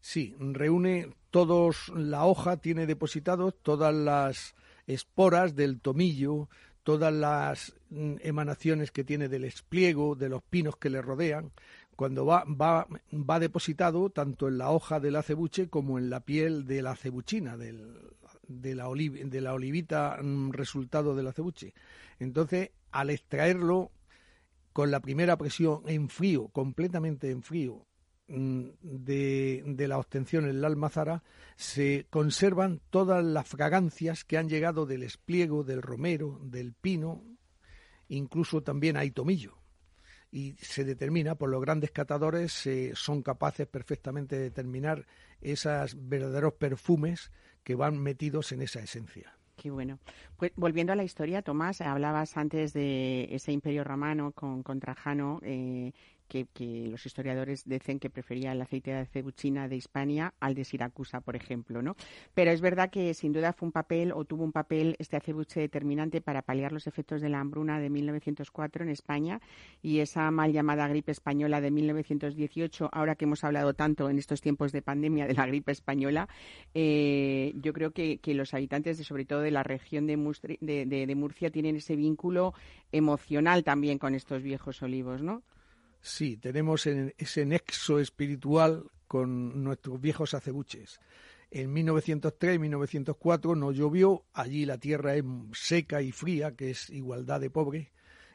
Sí, 0.00 0.34
reúne 0.38 1.10
todos, 1.30 1.92
la 1.94 2.24
hoja 2.24 2.56
tiene 2.56 2.86
depositados 2.86 3.54
todas 3.62 3.94
las 3.94 4.54
esporas 4.86 5.54
del 5.54 5.80
tomillo, 5.80 6.48
todas 6.90 7.12
las 7.14 7.72
mm, 7.90 8.14
emanaciones 8.22 8.90
que 8.90 9.04
tiene 9.04 9.28
del 9.28 9.44
espliego, 9.44 10.16
de 10.16 10.28
los 10.28 10.42
pinos 10.42 10.76
que 10.76 10.90
le 10.90 11.00
rodean. 11.02 11.52
Cuando 11.94 12.26
va, 12.26 12.44
va, 12.44 12.88
va 13.12 13.38
depositado 13.38 14.10
tanto 14.10 14.48
en 14.48 14.58
la 14.58 14.70
hoja 14.70 14.98
del 14.98 15.14
acebuche 15.16 15.68
como 15.68 15.98
en 15.98 16.10
la 16.10 16.20
piel 16.20 16.66
de 16.66 16.82
la 16.82 16.92
acebuchina, 16.92 17.56
del, 17.56 17.94
de, 18.48 18.74
la 18.74 18.88
oliv- 18.88 19.22
de 19.28 19.40
la 19.40 19.52
olivita 19.54 20.18
mm, 20.20 20.50
resultado 20.50 21.14
del 21.14 21.28
acebuche. 21.28 21.74
Entonces, 22.18 22.70
al 22.90 23.10
extraerlo 23.10 23.92
con 24.72 24.90
la 24.90 24.98
primera 25.00 25.36
presión 25.38 25.82
en 25.86 26.08
frío, 26.08 26.48
completamente 26.48 27.30
en 27.30 27.42
frío, 27.42 27.86
de, 28.30 29.62
de 29.66 29.88
la 29.88 29.98
obtención 29.98 30.48
en 30.48 30.60
la 30.60 30.68
almazara, 30.68 31.22
se 31.56 32.06
conservan 32.10 32.80
todas 32.90 33.24
las 33.24 33.46
fragancias 33.46 34.24
que 34.24 34.38
han 34.38 34.48
llegado 34.48 34.86
del 34.86 35.02
espliego, 35.02 35.64
del 35.64 35.82
romero, 35.82 36.40
del 36.42 36.72
pino, 36.72 37.22
incluso 38.08 38.62
también 38.62 38.96
hay 38.96 39.10
tomillo. 39.10 39.56
Y 40.32 40.52
se 40.60 40.84
determina, 40.84 41.34
por 41.34 41.50
los 41.50 41.60
grandes 41.60 41.90
catadores, 41.90 42.66
eh, 42.66 42.92
son 42.94 43.22
capaces 43.22 43.66
perfectamente 43.66 44.36
de 44.36 44.42
determinar 44.42 45.06
esos 45.40 45.96
verdaderos 46.08 46.54
perfumes 46.54 47.32
que 47.64 47.74
van 47.74 47.98
metidos 47.98 48.52
en 48.52 48.62
esa 48.62 48.80
esencia. 48.80 49.36
Qué 49.56 49.70
bueno. 49.70 49.98
Pues 50.38 50.52
volviendo 50.56 50.92
a 50.92 50.96
la 50.96 51.04
historia, 51.04 51.42
Tomás, 51.42 51.82
hablabas 51.82 52.36
antes 52.38 52.72
de 52.72 53.28
ese 53.34 53.52
imperio 53.52 53.84
romano 53.84 54.32
con, 54.32 54.62
con 54.62 54.80
Trajano, 54.80 55.40
eh, 55.42 55.92
que, 56.30 56.86
los 56.88 57.04
historiadores 57.04 57.64
dicen 57.66 57.98
que 57.98 58.08
prefería 58.08 58.52
el 58.52 58.62
aceite 58.62 58.92
de 58.94 59.04
cebuchina 59.06 59.68
de 59.68 59.76
Hispania 59.76 60.32
al 60.40 60.54
de 60.54 60.64
Siracusa, 60.64 61.20
por 61.20 61.34
ejemplo, 61.36 61.82
¿no? 61.82 61.96
Pero 62.32 62.52
es 62.52 62.60
verdad 62.60 62.88
que 62.90 63.12
sin 63.14 63.32
duda 63.32 63.52
fue 63.52 63.66
un 63.66 63.72
papel 63.72 64.12
o 64.12 64.24
tuvo 64.24 64.44
un 64.44 64.52
papel 64.52 64.94
este 64.98 65.16
acebuche 65.16 65.60
determinante 65.60 66.20
para 66.20 66.42
paliar 66.42 66.72
los 66.72 66.86
efectos 66.86 67.20
de 67.20 67.28
la 67.28 67.40
hambruna 67.40 67.80
de 67.80 67.90
1904 67.90 68.84
en 68.84 68.90
España 68.90 69.40
y 69.82 69.98
esa 69.98 70.30
mal 70.30 70.52
llamada 70.52 70.86
gripe 70.88 71.12
española 71.12 71.60
de 71.60 71.70
1918, 71.70 72.88
ahora 72.92 73.16
que 73.16 73.24
hemos 73.24 73.42
hablado 73.44 73.74
tanto 73.74 74.08
en 74.08 74.18
estos 74.18 74.40
tiempos 74.40 74.72
de 74.72 74.82
pandemia 74.82 75.26
de 75.26 75.34
la 75.34 75.46
gripe 75.46 75.72
española, 75.72 76.28
eh, 76.74 77.52
yo 77.56 77.72
creo 77.72 77.90
que, 77.90 78.20
los 78.34 78.54
habitantes, 78.54 78.96
de, 78.96 79.04
sobre 79.04 79.24
todo 79.24 79.40
de 79.40 79.50
la 79.50 79.64
región 79.64 80.06
de, 80.06 80.16
Mustri- 80.16 80.58
de- 80.60 80.86
de 80.86 81.14
Murcia, 81.16 81.50
tienen 81.50 81.74
ese 81.76 81.96
vínculo 81.96 82.54
emocional 82.92 83.64
también 83.64 83.98
con 83.98 84.14
estos 84.14 84.42
viejos 84.42 84.80
olivos, 84.82 85.20
¿no? 85.22 85.42
Sí, 86.00 86.36
tenemos 86.36 86.86
en- 86.86 87.14
ese 87.18 87.44
nexo 87.44 87.98
espiritual 87.98 88.84
con 89.06 89.62
nuestros 89.62 90.00
viejos 90.00 90.34
acebuches. 90.34 91.00
En 91.50 91.72
1903 91.72 92.56
y 92.56 92.58
1904 92.60 93.56
no 93.56 93.72
llovió, 93.72 94.24
allí 94.32 94.64
la 94.66 94.78
tierra 94.78 95.16
es 95.16 95.24
seca 95.52 96.00
y 96.00 96.12
fría, 96.12 96.54
que 96.54 96.70
es 96.70 96.88
igualdad 96.90 97.40
de 97.40 97.50
pobre, 97.50 97.90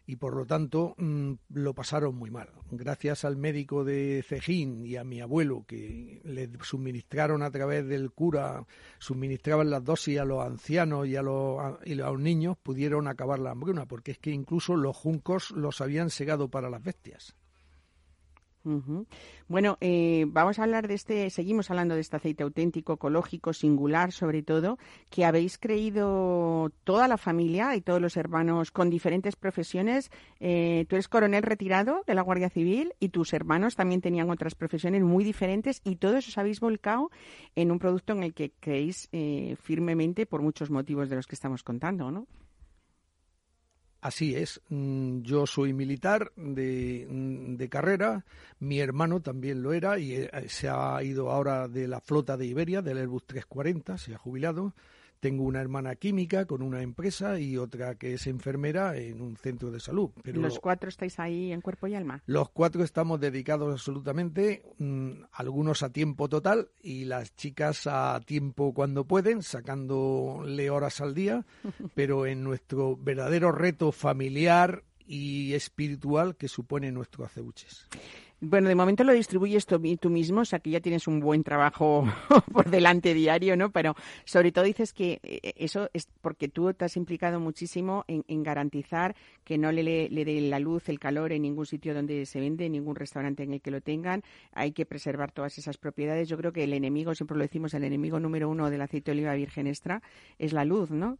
y 0.05 0.18
por 0.18 0.36
lo 0.36 0.45
tanto 0.45 0.93
mm, 0.97 1.32
lo 1.53 1.74
pasaron 1.74 2.13
muy 2.16 2.30
mal. 2.30 2.49
Gracias 2.70 3.24
al 3.24 3.38
médico 3.38 3.86
de 3.86 4.24
Cejín 4.28 4.86
y 4.86 4.97
a 4.97 5.05
mi 5.05 5.22
abuelo, 5.22 5.63
que 5.66 6.22
le 6.26 6.49
suministraron 6.61 7.41
a 7.41 7.49
través 7.51 7.88
del 7.88 8.11
cura, 8.11 8.66
suministraban 8.99 9.70
las 9.70 9.84
dosis 9.84 10.20
a 10.20 10.26
los 10.26 10.45
ancianos 10.45 11.07
y 11.07 11.16
a 11.16 11.22
los, 11.24 11.57
y 11.86 11.93
a 11.93 12.07
los 12.11 12.20
niños, 12.20 12.57
pudieron 12.61 13.07
acabar 13.07 13.39
la 13.39 13.51
hambruna, 13.51 13.86
porque 13.88 14.11
es 14.11 14.20
que 14.20 14.32
incluso 14.32 14.76
los 14.76 14.95
juncos 14.95 15.51
los 15.51 15.80
habían 15.80 16.09
segado 16.09 16.49
para 16.49 16.70
las 16.70 16.84
bestias. 16.84 17.34
Bueno, 19.47 19.78
eh, 19.80 20.26
vamos 20.28 20.57
a 20.57 20.63
hablar 20.63 20.88
de 20.88 20.95
este, 20.95 21.30
seguimos 21.30 21.70
hablando 21.70 21.95
de 21.95 22.01
este 22.01 22.16
aceite 22.16 22.43
auténtico, 22.43 22.93
ecológico, 22.93 23.53
singular 23.53 24.11
sobre 24.11 24.41
todo, 24.41 24.78
que 25.09 25.24
habéis 25.24 25.57
creído 25.57 26.72
toda 26.84 27.07
la 27.07 27.18
familia 27.18 27.76
y 27.76 27.82
todos 27.82 28.01
los 28.01 28.18
hermanos 28.18 28.72
con 28.72 28.89
diferentes 28.89 29.36
profesiones. 29.36 30.09
Eh, 30.39 30.86
tú 30.89 30.95
eres 30.95 31.07
coronel 31.07 31.43
retirado 31.43 32.03
de 32.07 32.16
la 32.16 32.22
Guardia 32.22 32.49
Civil 32.49 32.93
y 32.99 33.09
tus 33.09 33.34
hermanos 33.34 33.76
también 33.76 34.01
tenían 34.01 34.30
otras 34.30 34.55
profesiones 34.55 35.03
muy 35.03 35.24
diferentes 35.24 35.82
y 35.84 35.97
todos 35.97 36.28
os 36.28 36.38
habéis 36.38 36.59
volcado 36.59 37.11
en 37.55 37.72
un 37.72 37.80
producto 37.80 38.13
en 38.13 38.24
el 38.24 38.34
que 38.34 38.51
creéis 38.59 39.09
eh, 39.11 39.55
firmemente 39.61 40.26
por 40.26 40.41
muchos 40.41 40.72
motivos 40.72 41.09
de 41.09 41.18
los 41.18 41.28
que 41.28 41.36
estamos 41.36 41.63
contando, 41.63 42.11
¿no? 42.11 42.28
Así 44.06 44.36
es, 44.36 44.62
mm, 44.70 45.22
yo 45.22 45.47
soy 45.47 45.74
militar 45.74 46.32
de, 46.36 47.08
mm, 47.10 47.56
de 47.56 47.70
carrera, 47.70 48.24
mi 48.60 48.80
hermano 48.80 49.20
también 49.20 49.64
lo 49.64 49.74
era 49.74 49.97
y 49.97 50.14
eh, 50.14 50.30
se 50.47 50.70
ha 50.70 51.01
ido 51.01 51.32
ahora 51.32 51.68
de 51.68 51.88
la 51.88 52.01
flota 52.01 52.38
de 52.38 52.45
Iberia, 52.45 52.84
del 52.84 52.99
Airbus 52.99 53.26
340, 53.26 53.97
se 53.97 54.14
ha 54.14 54.20
jubilado. 54.20 54.76
Tengo 55.20 55.43
una 55.43 55.61
hermana 55.61 55.95
química 55.95 56.45
con 56.45 56.61
una 56.61 56.82
empresa 56.82 57.39
y 57.39 57.57
otra 57.57 57.95
que 57.95 58.13
es 58.13 58.28
enfermera 58.28 58.95
en 58.97 59.22
un 59.22 59.38
centro 59.38 59.72
de 59.72 59.80
salud. 59.80 60.11
Pero 60.24 60.41
Los 60.41 60.59
cuatro 60.59 60.89
estáis 60.89 61.20
ahí 61.20 61.51
en 61.51 61.61
cuerpo 61.61 61.88
y 61.88 61.95
alma. 61.95 62.22
los 62.26 62.49
cuatro 62.49 62.84
estamos 62.84 63.20
dedicados 63.20 63.72
absolutamente, 63.72 64.63
mm, 64.78 65.11
algunos 65.32 65.84
a 65.84 65.89
tiempo 65.91 66.30
total 66.30 66.70
y 66.82 67.05
las 67.05 67.36
chicas 67.36 67.88
a 67.88 68.20
tiempo 68.26 68.74
cuando 68.74 69.05
pueden, 69.05 69.41
sacándole 69.41 70.70
horas 70.70 71.01
al 71.01 71.13
día, 71.13 71.45
pero 71.95 72.26
en 72.26 72.43
nuestro 72.43 72.95
verdadero 72.97 73.51
reto 73.51 73.91
familiar 73.91 74.84
y 75.07 75.53
espiritual 75.53 76.36
que 76.36 76.47
supone 76.47 76.91
nuestro 76.91 77.26
acebuches. 77.26 77.88
Bueno, 78.41 78.67
de 78.67 78.75
momento 78.75 79.05
lo 79.05 79.13
distribuyes 79.13 79.65
tú, 79.65 79.79
mismo, 80.09 80.41
o 80.41 80.45
sea 80.45 80.59
que 80.59 80.69
ya 80.69 80.81
tienes 80.81 81.07
un 81.07 81.21
buen 81.21 81.43
trabajo 81.43 82.05
por 82.51 82.69
delante 82.69 83.13
diario, 83.13 83.55
¿no? 83.55 83.71
Pero 83.71 83.95
sobre 84.25 84.51
todo 84.51 84.65
dices 84.65 84.91
que 84.91 85.19
eh, 85.23 85.53
eso 85.55 85.89
es 85.93 86.09
porque 86.21 86.49
tú 86.49 86.73
te 86.73 86.83
has 86.83 86.97
implicado 86.97 87.39
muchísimo 87.39 88.03
en, 88.07 88.25
en 88.27 88.43
garantizar 88.43 89.15
que 89.45 89.57
no 89.57 89.71
le, 89.71 89.83
le, 89.83 90.09
le 90.09 90.25
dé 90.25 90.41
la 90.41 90.59
luz, 90.59 90.89
el 90.89 90.99
calor 90.99 91.31
en 91.31 91.43
ningún 91.43 91.65
sitio 91.65 91.93
donde 91.93 92.25
se 92.25 92.41
vende, 92.41 92.65
en 92.65 92.73
ningún 92.73 92.97
restaurante 92.97 93.43
en 93.43 93.53
el 93.53 93.61
que 93.61 93.71
lo 93.71 93.79
tengan. 93.79 94.21
Hay 94.51 94.73
que 94.73 94.86
preservar 94.86 95.31
todas 95.31 95.57
esas 95.57 95.77
propiedades. 95.77 96.27
Yo 96.27 96.38
creo 96.38 96.51
que 96.51 96.65
el 96.65 96.73
enemigo, 96.73 97.15
siempre 97.15 97.38
lo 97.38 97.43
decimos, 97.43 97.73
el 97.73 97.86
enemigo 97.86 98.19
número 98.19 98.49
uno 98.49 98.69
del 98.69 98.81
aceite 98.81 99.11
de 99.11 99.17
oliva 99.17 99.33
virgen 99.33 99.67
extra 99.67 100.01
es 100.39 100.51
la 100.51 100.65
luz, 100.65 100.91
¿no? 100.91 101.17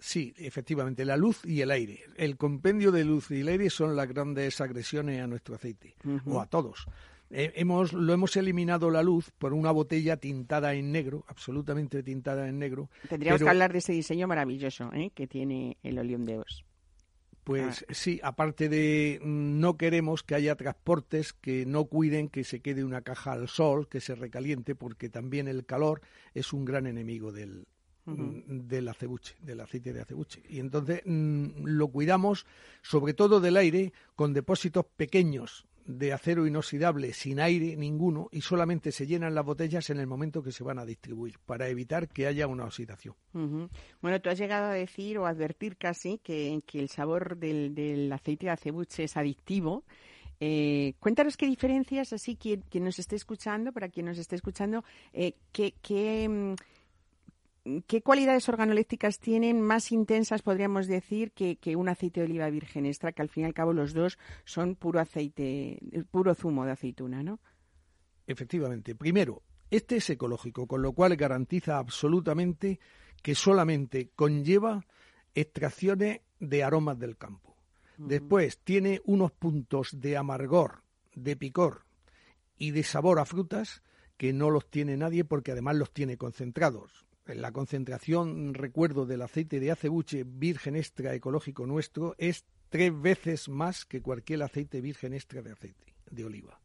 Sí, 0.00 0.32
efectivamente, 0.36 1.04
la 1.04 1.16
luz 1.16 1.44
y 1.44 1.60
el 1.60 1.70
aire. 1.70 2.04
El 2.16 2.36
compendio 2.36 2.92
de 2.92 3.04
luz 3.04 3.30
y 3.30 3.40
el 3.40 3.48
aire 3.48 3.70
son 3.70 3.96
las 3.96 4.08
grandes 4.08 4.60
agresiones 4.60 5.20
a 5.20 5.26
nuestro 5.26 5.56
aceite, 5.56 5.96
o 6.26 6.40
a 6.40 6.46
todos. 6.46 6.86
Eh, 7.30 7.52
hemos, 7.56 7.92
lo 7.92 8.12
hemos 8.12 8.36
eliminado 8.36 8.90
la 8.90 9.02
luz 9.02 9.30
por 9.36 9.52
una 9.52 9.70
botella 9.70 10.16
tintada 10.16 10.74
en 10.74 10.92
negro, 10.92 11.24
absolutamente 11.28 12.02
tintada 12.02 12.48
en 12.48 12.58
negro. 12.58 12.90
Tendríamos 13.08 13.40
pero, 13.40 13.46
que 13.46 13.50
hablar 13.50 13.72
de 13.72 13.78
ese 13.78 13.92
diseño 13.92 14.26
maravilloso 14.26 14.90
¿eh? 14.94 15.10
que 15.14 15.26
tiene 15.26 15.76
el 15.82 15.98
Oleum 15.98 16.24
Deus. 16.24 16.64
Pues 17.44 17.84
Ah. 17.88 17.92
sí, 17.94 18.20
aparte 18.22 18.68
de 18.68 19.20
mm, 19.22 19.60
no 19.60 19.76
queremos 19.76 20.22
que 20.22 20.34
haya 20.34 20.54
transportes 20.54 21.32
que 21.34 21.66
no 21.66 21.84
cuiden 21.86 22.28
que 22.28 22.44
se 22.44 22.60
quede 22.60 22.84
una 22.84 23.02
caja 23.02 23.32
al 23.32 23.48
sol, 23.48 23.88
que 23.88 24.00
se 24.00 24.14
recaliente, 24.14 24.74
porque 24.74 25.08
también 25.10 25.48
el 25.48 25.66
calor 25.66 26.00
es 26.34 26.52
un 26.52 26.64
gran 26.64 26.86
enemigo 26.86 27.32
del, 27.32 27.66
mm, 28.08 28.68
del 28.68 28.88
acebuche, 28.88 29.36
del 29.42 29.60
aceite 29.60 29.92
de 29.92 30.00
acebuche. 30.00 30.42
Y 30.48 30.60
entonces 30.60 31.02
mm, 31.04 31.64
lo 31.64 31.88
cuidamos 31.88 32.46
sobre 32.82 33.14
todo 33.14 33.40
del 33.40 33.56
aire 33.56 33.92
con 34.16 34.32
depósitos 34.32 34.84
pequeños 34.96 35.66
de 35.88 36.12
acero 36.12 36.46
inoxidable 36.46 37.14
sin 37.14 37.40
aire 37.40 37.74
ninguno 37.74 38.28
y 38.30 38.42
solamente 38.42 38.92
se 38.92 39.06
llenan 39.06 39.34
las 39.34 39.44
botellas 39.44 39.88
en 39.88 39.98
el 39.98 40.06
momento 40.06 40.42
que 40.42 40.52
se 40.52 40.62
van 40.62 40.78
a 40.78 40.84
distribuir 40.84 41.38
para 41.46 41.68
evitar 41.68 42.08
que 42.08 42.26
haya 42.26 42.46
una 42.46 42.66
oxidación. 42.66 43.14
Bueno, 43.32 44.20
tú 44.20 44.28
has 44.28 44.38
llegado 44.38 44.66
a 44.66 44.74
decir 44.74 45.16
o 45.18 45.26
advertir 45.26 45.78
casi 45.78 46.18
que, 46.18 46.60
que 46.66 46.78
el 46.78 46.90
sabor 46.90 47.38
del, 47.38 47.74
del 47.74 48.12
aceite 48.12 48.46
de 48.46 48.52
acebuche 48.52 49.04
es 49.04 49.16
adictivo. 49.16 49.84
Eh, 50.40 50.94
cuéntanos 51.00 51.36
qué 51.36 51.46
diferencias, 51.46 52.12
así 52.12 52.36
quien, 52.36 52.62
quien 52.70 52.84
nos 52.84 52.98
esté 52.98 53.16
escuchando, 53.16 53.72
para 53.72 53.88
quien 53.88 54.06
nos 54.06 54.18
esté 54.18 54.36
escuchando, 54.36 54.84
eh, 55.12 55.34
qué, 55.52 55.74
qué, 55.82 56.28
mm, 56.28 56.54
qué 57.86 58.02
cualidades 58.02 58.48
organolépticas 58.48 59.18
tienen 59.18 59.60
más 59.60 59.92
intensas, 59.92 60.42
podríamos 60.42 60.86
decir, 60.86 61.32
que, 61.32 61.56
que 61.56 61.76
un 61.76 61.88
aceite 61.88 62.20
de 62.20 62.26
oliva 62.26 62.50
virgen 62.50 62.86
extra, 62.86 63.12
que 63.12 63.22
al 63.22 63.28
fin 63.28 63.44
y 63.44 63.46
al 63.46 63.54
cabo 63.54 63.72
los 63.72 63.94
dos 63.94 64.18
son 64.44 64.76
puro 64.76 65.00
aceite, 65.00 65.78
puro 66.10 66.34
zumo 66.34 66.64
de 66.64 66.72
aceituna, 66.72 67.22
¿no? 67.22 67.40
Efectivamente. 68.26 68.94
Primero, 68.94 69.42
este 69.70 69.96
es 69.96 70.10
ecológico, 70.10 70.66
con 70.66 70.82
lo 70.82 70.92
cual 70.92 71.16
garantiza 71.16 71.78
absolutamente 71.78 72.78
que 73.22 73.34
solamente 73.34 74.10
conlleva 74.14 74.86
extracciones 75.34 76.20
de 76.38 76.62
aromas 76.62 76.98
del 76.98 77.16
campo. 77.16 77.56
Después, 77.96 78.60
tiene 78.62 79.00
unos 79.06 79.32
puntos 79.32 79.88
de 79.92 80.16
amargor, 80.16 80.84
de 81.16 81.36
picor 81.36 81.82
y 82.56 82.70
de 82.70 82.84
sabor 82.84 83.18
a 83.18 83.24
frutas 83.24 83.82
que 84.16 84.32
no 84.32 84.50
los 84.50 84.70
tiene 84.70 84.96
nadie 84.96 85.24
porque 85.24 85.52
además 85.52 85.76
los 85.76 85.92
tiene 85.92 86.16
concentrados. 86.16 87.07
La 87.34 87.52
concentración, 87.52 88.54
recuerdo, 88.54 89.04
del 89.04 89.22
aceite 89.22 89.60
de 89.60 89.70
acebuche 89.70 90.24
virgen 90.24 90.76
extra 90.76 91.14
ecológico 91.14 91.66
nuestro 91.66 92.14
es 92.18 92.44
tres 92.70 92.98
veces 92.98 93.48
más 93.48 93.84
que 93.84 94.00
cualquier 94.00 94.42
aceite 94.42 94.80
virgen 94.80 95.12
extra 95.12 95.42
de 95.42 95.52
aceite 95.52 95.94
de 96.10 96.24
oliva. 96.24 96.58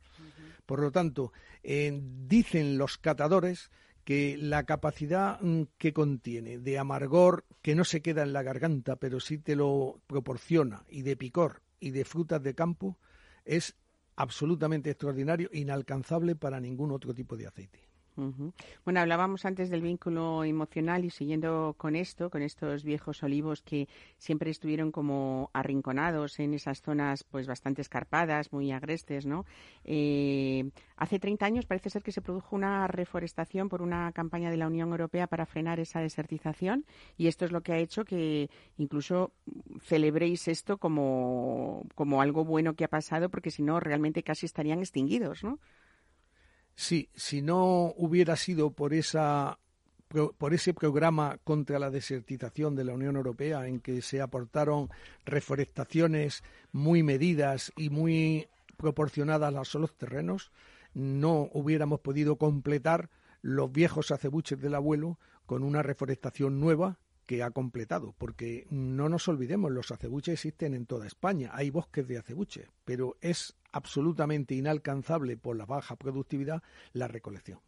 Por 0.66 0.80
lo 0.80 0.92
tanto, 0.92 1.34
eh, 1.64 2.00
dicen 2.28 2.78
los 2.78 2.98
catadores 2.98 3.72
que 4.06 4.38
la 4.38 4.64
capacidad 4.64 5.40
mm, 5.42 5.64
que 5.78 5.94
contiene 5.94 6.60
de 6.60 6.78
amargor 6.78 7.46
que 7.62 7.76
no 7.76 7.84
se 7.84 8.02
queda 8.02 8.24
en 8.24 8.34
la 8.34 8.44
garganta, 8.44 8.96
pero 8.96 9.20
sí 9.20 9.38
te 9.38 9.56
lo 9.56 10.02
proporciona, 10.08 10.86
y 10.90 11.02
de 11.02 11.16
picor 11.16 11.62
y 11.80 11.92
de 11.92 12.06
frutas 12.06 12.42
de 12.42 12.56
campo, 12.56 12.98
es 13.46 13.76
absolutamente 14.16 14.90
extraordinario, 14.90 15.50
inalcanzable 15.52 16.36
para 16.36 16.60
ningún 16.60 16.92
otro 16.92 17.14
tipo 17.14 17.36
de 17.36 17.48
aceite. 17.48 17.93
Bueno, 18.16 19.00
hablábamos 19.00 19.46
antes 19.46 19.70
del 19.70 19.82
vínculo 19.82 20.44
emocional 20.44 21.04
y 21.04 21.10
siguiendo 21.10 21.74
con 21.78 21.96
esto, 21.96 22.30
con 22.30 22.44
estos 22.44 22.84
viejos 22.84 23.24
olivos 23.24 23.64
que 23.64 23.88
siempre 24.18 24.52
estuvieron 24.52 24.92
como 24.92 25.50
arrinconados 25.54 26.40
en 26.40 26.54
esas 26.54 26.82
zonas 26.82 27.24
pues 27.24 27.48
bastante 27.48 27.82
escarpadas, 27.82 28.54
muy 28.54 28.72
agrestes, 28.72 29.26
¿no? 29.26 29.46
Eh, 29.84 30.70
hace 30.96 31.20
30 31.20 31.46
años 31.46 31.66
parece 31.66 31.90
ser 31.90 32.04
que 32.04 32.12
se 32.12 32.22
produjo 32.22 32.56
una 32.56 32.88
reforestación 32.88 33.68
por 33.68 33.82
una 33.82 34.12
campaña 34.12 34.52
de 34.52 34.58
la 34.58 34.68
Unión 34.68 34.90
Europea 34.90 35.28
para 35.28 35.48
frenar 35.48 35.80
esa 35.80 36.00
desertización 36.00 36.86
y 37.18 37.28
esto 37.28 37.46
es 37.46 37.52
lo 37.52 37.62
que 37.62 37.74
ha 37.74 37.78
hecho 37.78 38.06
que 38.06 38.50
incluso 38.78 39.32
celebréis 39.82 40.48
esto 40.48 40.78
como, 40.78 41.88
como 41.96 42.22
algo 42.22 42.46
bueno 42.46 42.76
que 42.76 42.84
ha 42.84 42.90
pasado 42.90 43.30
porque 43.30 43.50
si 43.50 43.64
no 43.64 43.80
realmente 43.80 44.22
casi 44.22 44.46
estarían 44.46 44.80
extinguidos, 44.80 45.44
¿no? 45.44 45.60
Sí, 46.76 47.10
si 47.16 47.42
no 47.42 47.94
hubiera 47.98 48.36
sido 48.36 48.72
por 48.72 48.94
esa 48.94 49.60
por 50.38 50.54
ese 50.54 50.76
programa 50.76 51.40
contra 51.44 51.80
la 51.80 51.90
desertización 51.90 52.76
de 52.76 52.84
la 52.84 52.94
Unión 52.94 53.16
Europea 53.16 53.68
en 53.68 53.80
que 53.80 54.04
se 54.04 54.22
aportaron 54.22 54.92
reforestaciones 55.26 56.44
muy 56.72 57.02
medidas 57.02 57.72
y 57.76 57.90
muy 57.90 58.48
proporcionadas 58.78 59.76
a 59.76 59.80
los 59.80 59.98
terrenos, 59.98 60.52
no 60.94 61.50
hubiéramos 61.54 62.02
podido 62.02 62.36
completar 62.38 63.10
los 63.42 63.72
viejos 63.72 64.12
acebuches 64.12 64.60
del 64.62 64.76
abuelo 64.76 65.18
con 65.48 65.64
una 65.64 65.82
reforestación 65.82 66.60
nueva 66.60 67.00
que 67.26 67.42
ha 67.42 67.52
completado, 67.52 68.14
porque 68.18 68.68
no 68.70 69.10
nos 69.10 69.28
olvidemos, 69.28 69.72
los 69.72 69.92
acebuches 69.92 70.34
existen 70.34 70.74
en 70.74 70.86
toda 70.86 71.08
España, 71.08 71.52
hay 71.54 71.70
bosques 71.70 72.08
de 72.08 72.18
acebuche, 72.18 72.68
pero 72.86 73.16
es 73.22 73.56
absolutamente 73.74 74.56
inalcanzable 74.56 75.36
por 75.36 75.58
la 75.58 75.66
baja 75.66 75.98
productividad 75.98 76.64
la 76.94 77.08
recolección. 77.10 77.60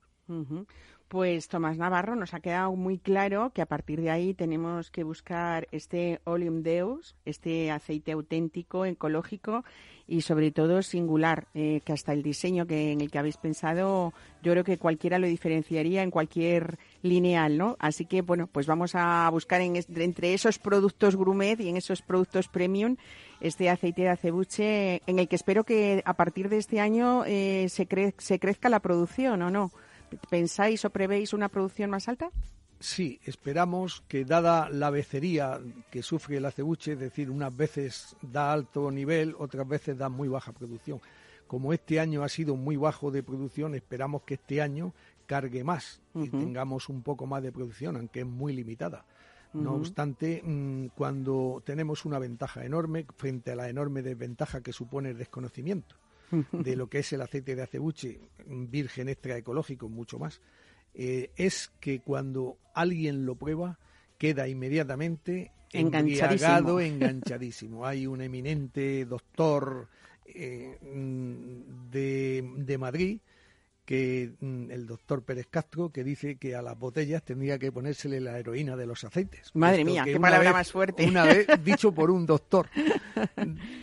Pues 1.08 1.48
Tomás 1.50 1.78
Navarro 1.78 2.16
nos 2.16 2.34
ha 2.34 2.40
quedado 2.40 2.76
muy 2.76 2.98
claro 2.98 3.52
que 3.54 3.62
a 3.62 3.68
partir 3.68 4.02
de 4.02 4.10
ahí 4.10 4.34
tenemos 4.34 4.90
que 4.90 5.04
buscar 5.04 5.68
este 5.72 6.20
Oleum 6.24 6.64
Deus, 6.64 7.16
este 7.26 7.70
aceite 7.70 8.12
auténtico, 8.14 8.86
ecológico 8.86 9.64
y 10.08 10.22
sobre 10.22 10.50
todo 10.52 10.82
singular, 10.82 11.48
eh, 11.54 11.82
que 11.86 11.94
hasta 11.94 12.12
el 12.12 12.24
diseño 12.24 12.66
que 12.66 12.92
en 12.92 13.02
el 13.02 13.12
que 13.12 13.20
habéis 13.20 13.38
pensado, 13.38 14.14
yo 14.42 14.52
creo 14.54 14.64
que 14.64 14.80
cualquiera 14.80 15.20
lo 15.20 15.28
diferenciaría 15.28 16.02
en 16.02 16.10
cualquier 16.10 16.80
lineal, 17.04 17.56
¿no? 17.56 17.76
Así 17.80 18.06
que 18.06 18.24
bueno, 18.24 18.48
pues 18.48 18.66
vamos 18.66 18.96
a 18.96 19.30
buscar 19.30 19.62
en 19.62 19.76
entre 19.76 20.34
esos 20.34 20.58
productos 20.58 21.16
gourmet 21.16 21.60
y 21.60 21.70
en 21.70 21.78
esos 21.78 22.02
productos 22.02 22.48
premium 22.48 22.96
este 23.42 23.70
aceite 23.70 24.02
de 24.02 24.10
acebuche 24.10 25.02
en 25.06 25.20
el 25.20 25.28
que 25.28 25.36
espero 25.36 25.66
que 25.66 26.02
a 26.04 26.16
partir 26.16 26.50
de 26.50 26.58
este 26.58 26.80
año 26.80 27.24
eh, 27.28 27.68
se, 27.70 27.88
cre- 27.88 28.16
se 28.18 28.40
crezca 28.40 28.70
la 28.70 28.80
producción, 28.80 29.44
¿o 29.44 29.52
no? 29.52 29.72
¿Pensáis 30.30 30.86
o 30.86 30.90
prevéis 30.90 31.34
una 31.34 31.50
producción 31.50 31.90
más 31.90 32.08
alta? 32.08 32.30
Sí, 32.80 33.20
esperamos 33.24 34.04
que 34.08 34.26
dada 34.26 34.70
la 34.70 34.90
becería 34.90 35.60
que 35.90 36.04
sufre 36.04 36.38
el 36.38 36.46
acebuche, 36.46 36.94
es 36.94 37.00
decir, 37.00 37.30
unas 37.30 37.56
veces 37.56 38.16
da 38.22 38.52
alto 38.52 38.92
nivel, 38.92 39.36
otras 39.40 39.68
veces 39.68 39.98
da 39.98 40.10
muy 40.10 40.28
baja 40.28 40.52
producción. 40.52 41.00
Como 41.48 41.74
este 41.74 42.00
año 42.00 42.24
ha 42.24 42.30
sido 42.30 42.56
muy 42.56 42.76
bajo 42.76 43.12
de 43.12 43.24
producción, 43.24 43.76
esperamos 43.76 44.24
que 44.24 44.36
este 44.36 44.62
año 44.62 44.94
cargue 45.26 45.64
más 45.64 46.02
y 46.14 46.30
tengamos 46.30 46.90
un 46.90 47.02
poco 47.02 47.26
más 47.26 47.42
de 47.44 47.52
producción, 47.52 47.96
aunque 47.96 48.22
es 48.22 48.26
muy 48.26 48.54
limitada. 48.54 49.06
No 49.54 49.76
obstante, 49.76 50.42
mm, 50.44 50.88
cuando 50.98 51.64
tenemos 51.66 52.04
una 52.04 52.20
ventaja 52.20 52.66
enorme 52.66 53.06
frente 53.16 53.52
a 53.52 53.56
la 53.56 53.70
enorme 53.70 54.02
desventaja 54.02 54.62
que 54.62 54.74
supone 54.74 55.12
el 55.12 55.18
desconocimiento 55.18 55.96
de 56.52 56.76
lo 56.76 56.88
que 56.88 57.00
es 57.00 57.14
el 57.14 57.22
aceite 57.22 57.56
de 57.56 57.64
acebuche 57.64 58.20
virgen 58.48 59.10
extra 59.10 59.38
ecológico, 59.38 59.90
mucho 59.90 60.20
más, 60.20 60.42
eh, 60.94 61.32
es 61.36 61.72
que 61.80 62.00
cuando 62.00 62.58
alguien 62.74 63.26
lo 63.26 63.36
prueba 63.36 63.78
queda 64.18 64.48
inmediatamente 64.48 65.52
Enganchadísimo. 65.74 66.80
enganchadísimo. 66.80 67.86
Hay 67.86 68.08
un 68.08 68.22
eminente 68.22 69.04
doctor 69.06 69.90
eh, 70.26 70.78
mm, 70.82 71.90
de, 71.92 72.50
de 72.58 72.78
Madrid 72.78 73.20
que 73.86 74.34
mm, 74.40 74.72
el 74.72 74.88
doctor 74.88 75.24
Pérez 75.24 75.48
Castro 75.50 75.90
que 75.90 76.04
dice 76.04 76.38
que 76.38 76.56
a 76.56 76.62
las 76.62 76.78
botellas 76.78 77.24
tendría 77.24 77.60
que 77.60 77.72
ponérsele 77.72 78.20
la 78.20 78.38
heroína 78.40 78.76
de 78.76 78.86
los 78.88 79.04
aceites. 79.04 79.52
Madre 79.54 79.86
mía, 79.86 80.04
qué 80.04 80.20
palabra 80.20 80.50
vez- 80.50 80.54
más 80.58 80.72
fuerte. 80.72 81.06
Una 81.08 81.24
vez 81.26 81.48
dicho 81.64 81.92
por 81.94 82.10
un 82.12 82.26
doctor, 82.26 82.68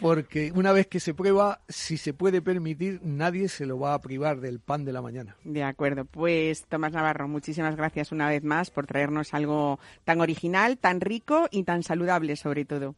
porque 0.00 0.53
una 0.55 0.72
vez 0.72 0.86
que 0.88 1.00
se 1.00 1.14
prueba, 1.14 1.61
si 1.68 1.96
se 1.96 2.12
puede 2.12 2.42
permitir, 2.42 3.00
nadie 3.05 3.48
se 3.48 3.64
lo 3.66 3.78
va 3.78 3.94
a 3.94 4.00
privar 4.00 4.40
del 4.40 4.59
pan 4.61 4.84
de 4.84 4.92
la 4.92 5.03
mañana. 5.03 5.36
De 5.44 5.62
acuerdo, 5.62 6.05
pues 6.05 6.64
Tomás 6.64 6.92
Navarro, 6.92 7.28
muchísimas 7.28 7.76
gracias 7.76 8.12
una 8.12 8.28
vez 8.28 8.42
más 8.42 8.70
por 8.70 8.86
traernos 8.86 9.34
algo 9.34 9.78
tan 10.05 10.20
original, 10.20 10.78
tan 10.78 11.00
rico 11.00 11.48
y 11.50 11.62
tan 11.62 11.82
saludable 11.82 12.36
sobre 12.36 12.64
todo. 12.64 12.94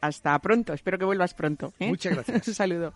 Hasta 0.00 0.38
pronto, 0.40 0.74
espero 0.74 0.98
que 0.98 1.04
vuelvas 1.04 1.34
pronto. 1.34 1.72
¿eh? 1.80 1.88
Muchas 1.88 2.14
gracias. 2.14 2.46
Un 2.48 2.54
saludo. 2.54 2.92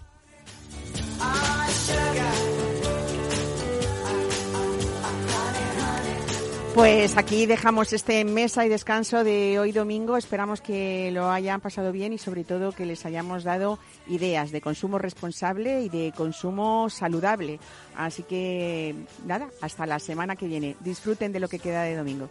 Pues 6.74 7.18
aquí 7.18 7.44
dejamos 7.44 7.92
este 7.92 8.24
mesa 8.24 8.64
y 8.64 8.70
descanso 8.70 9.24
de 9.24 9.58
hoy 9.58 9.72
domingo. 9.72 10.16
Esperamos 10.16 10.62
que 10.62 11.10
lo 11.12 11.30
hayan 11.30 11.60
pasado 11.60 11.92
bien 11.92 12.14
y 12.14 12.18
sobre 12.18 12.44
todo 12.44 12.72
que 12.72 12.86
les 12.86 13.04
hayamos 13.04 13.44
dado 13.44 13.78
ideas 14.06 14.52
de 14.52 14.62
consumo 14.62 14.98
responsable 14.98 15.82
y 15.82 15.90
de 15.90 16.14
consumo 16.16 16.88
saludable. 16.88 17.60
Así 17.94 18.22
que 18.22 18.94
nada, 19.26 19.48
hasta 19.60 19.84
la 19.84 19.98
semana 19.98 20.34
que 20.34 20.46
viene. 20.46 20.76
Disfruten 20.80 21.30
de 21.30 21.40
lo 21.40 21.48
que 21.48 21.58
queda 21.58 21.82
de 21.82 21.94
domingo. 21.94 22.30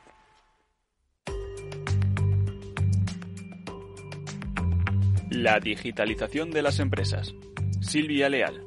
La 5.31 5.61
digitalización 5.61 6.51
de 6.51 6.61
las 6.61 6.79
empresas. 6.79 7.33
Silvia 7.79 8.27
Leal. 8.27 8.65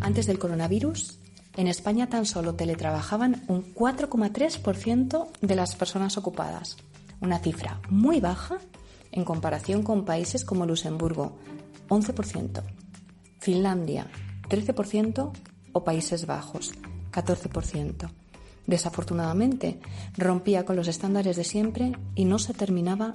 Antes 0.00 0.28
del 0.28 0.38
coronavirus, 0.38 1.18
en 1.56 1.66
España 1.66 2.08
tan 2.08 2.24
solo 2.24 2.54
teletrabajaban 2.54 3.42
un 3.48 3.74
4,3% 3.74 5.28
de 5.40 5.56
las 5.56 5.74
personas 5.74 6.16
ocupadas, 6.16 6.76
una 7.20 7.40
cifra 7.40 7.80
muy 7.88 8.20
baja 8.20 8.58
en 9.10 9.24
comparación 9.24 9.82
con 9.82 10.04
países 10.04 10.44
como 10.44 10.64
Luxemburgo, 10.64 11.36
11%, 11.88 12.62
Finlandia, 13.40 14.06
13% 14.48 15.32
o 15.72 15.82
Países 15.82 16.26
Bajos, 16.26 16.74
14%. 17.10 18.08
Desafortunadamente, 18.68 19.80
rompía 20.16 20.64
con 20.64 20.76
los 20.76 20.86
estándares 20.86 21.36
de 21.36 21.42
siempre 21.42 21.96
y 22.14 22.24
no 22.24 22.38
se 22.38 22.54
terminaba 22.54 23.14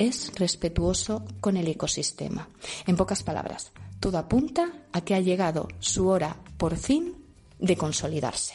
es 0.00 0.32
respetuoso 0.34 1.24
con 1.40 1.58
el 1.58 1.68
ecosistema. 1.68 2.48
En 2.86 2.96
pocas 2.96 3.22
palabras, 3.22 3.70
todo 4.00 4.16
apunta 4.16 4.72
a 4.92 5.02
que 5.02 5.14
ha 5.14 5.20
llegado 5.20 5.68
su 5.78 6.08
hora, 6.08 6.38
por 6.56 6.76
fin, 6.76 7.14
de 7.58 7.76
consolidarse. 7.76 8.54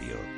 Radio. 0.00 0.37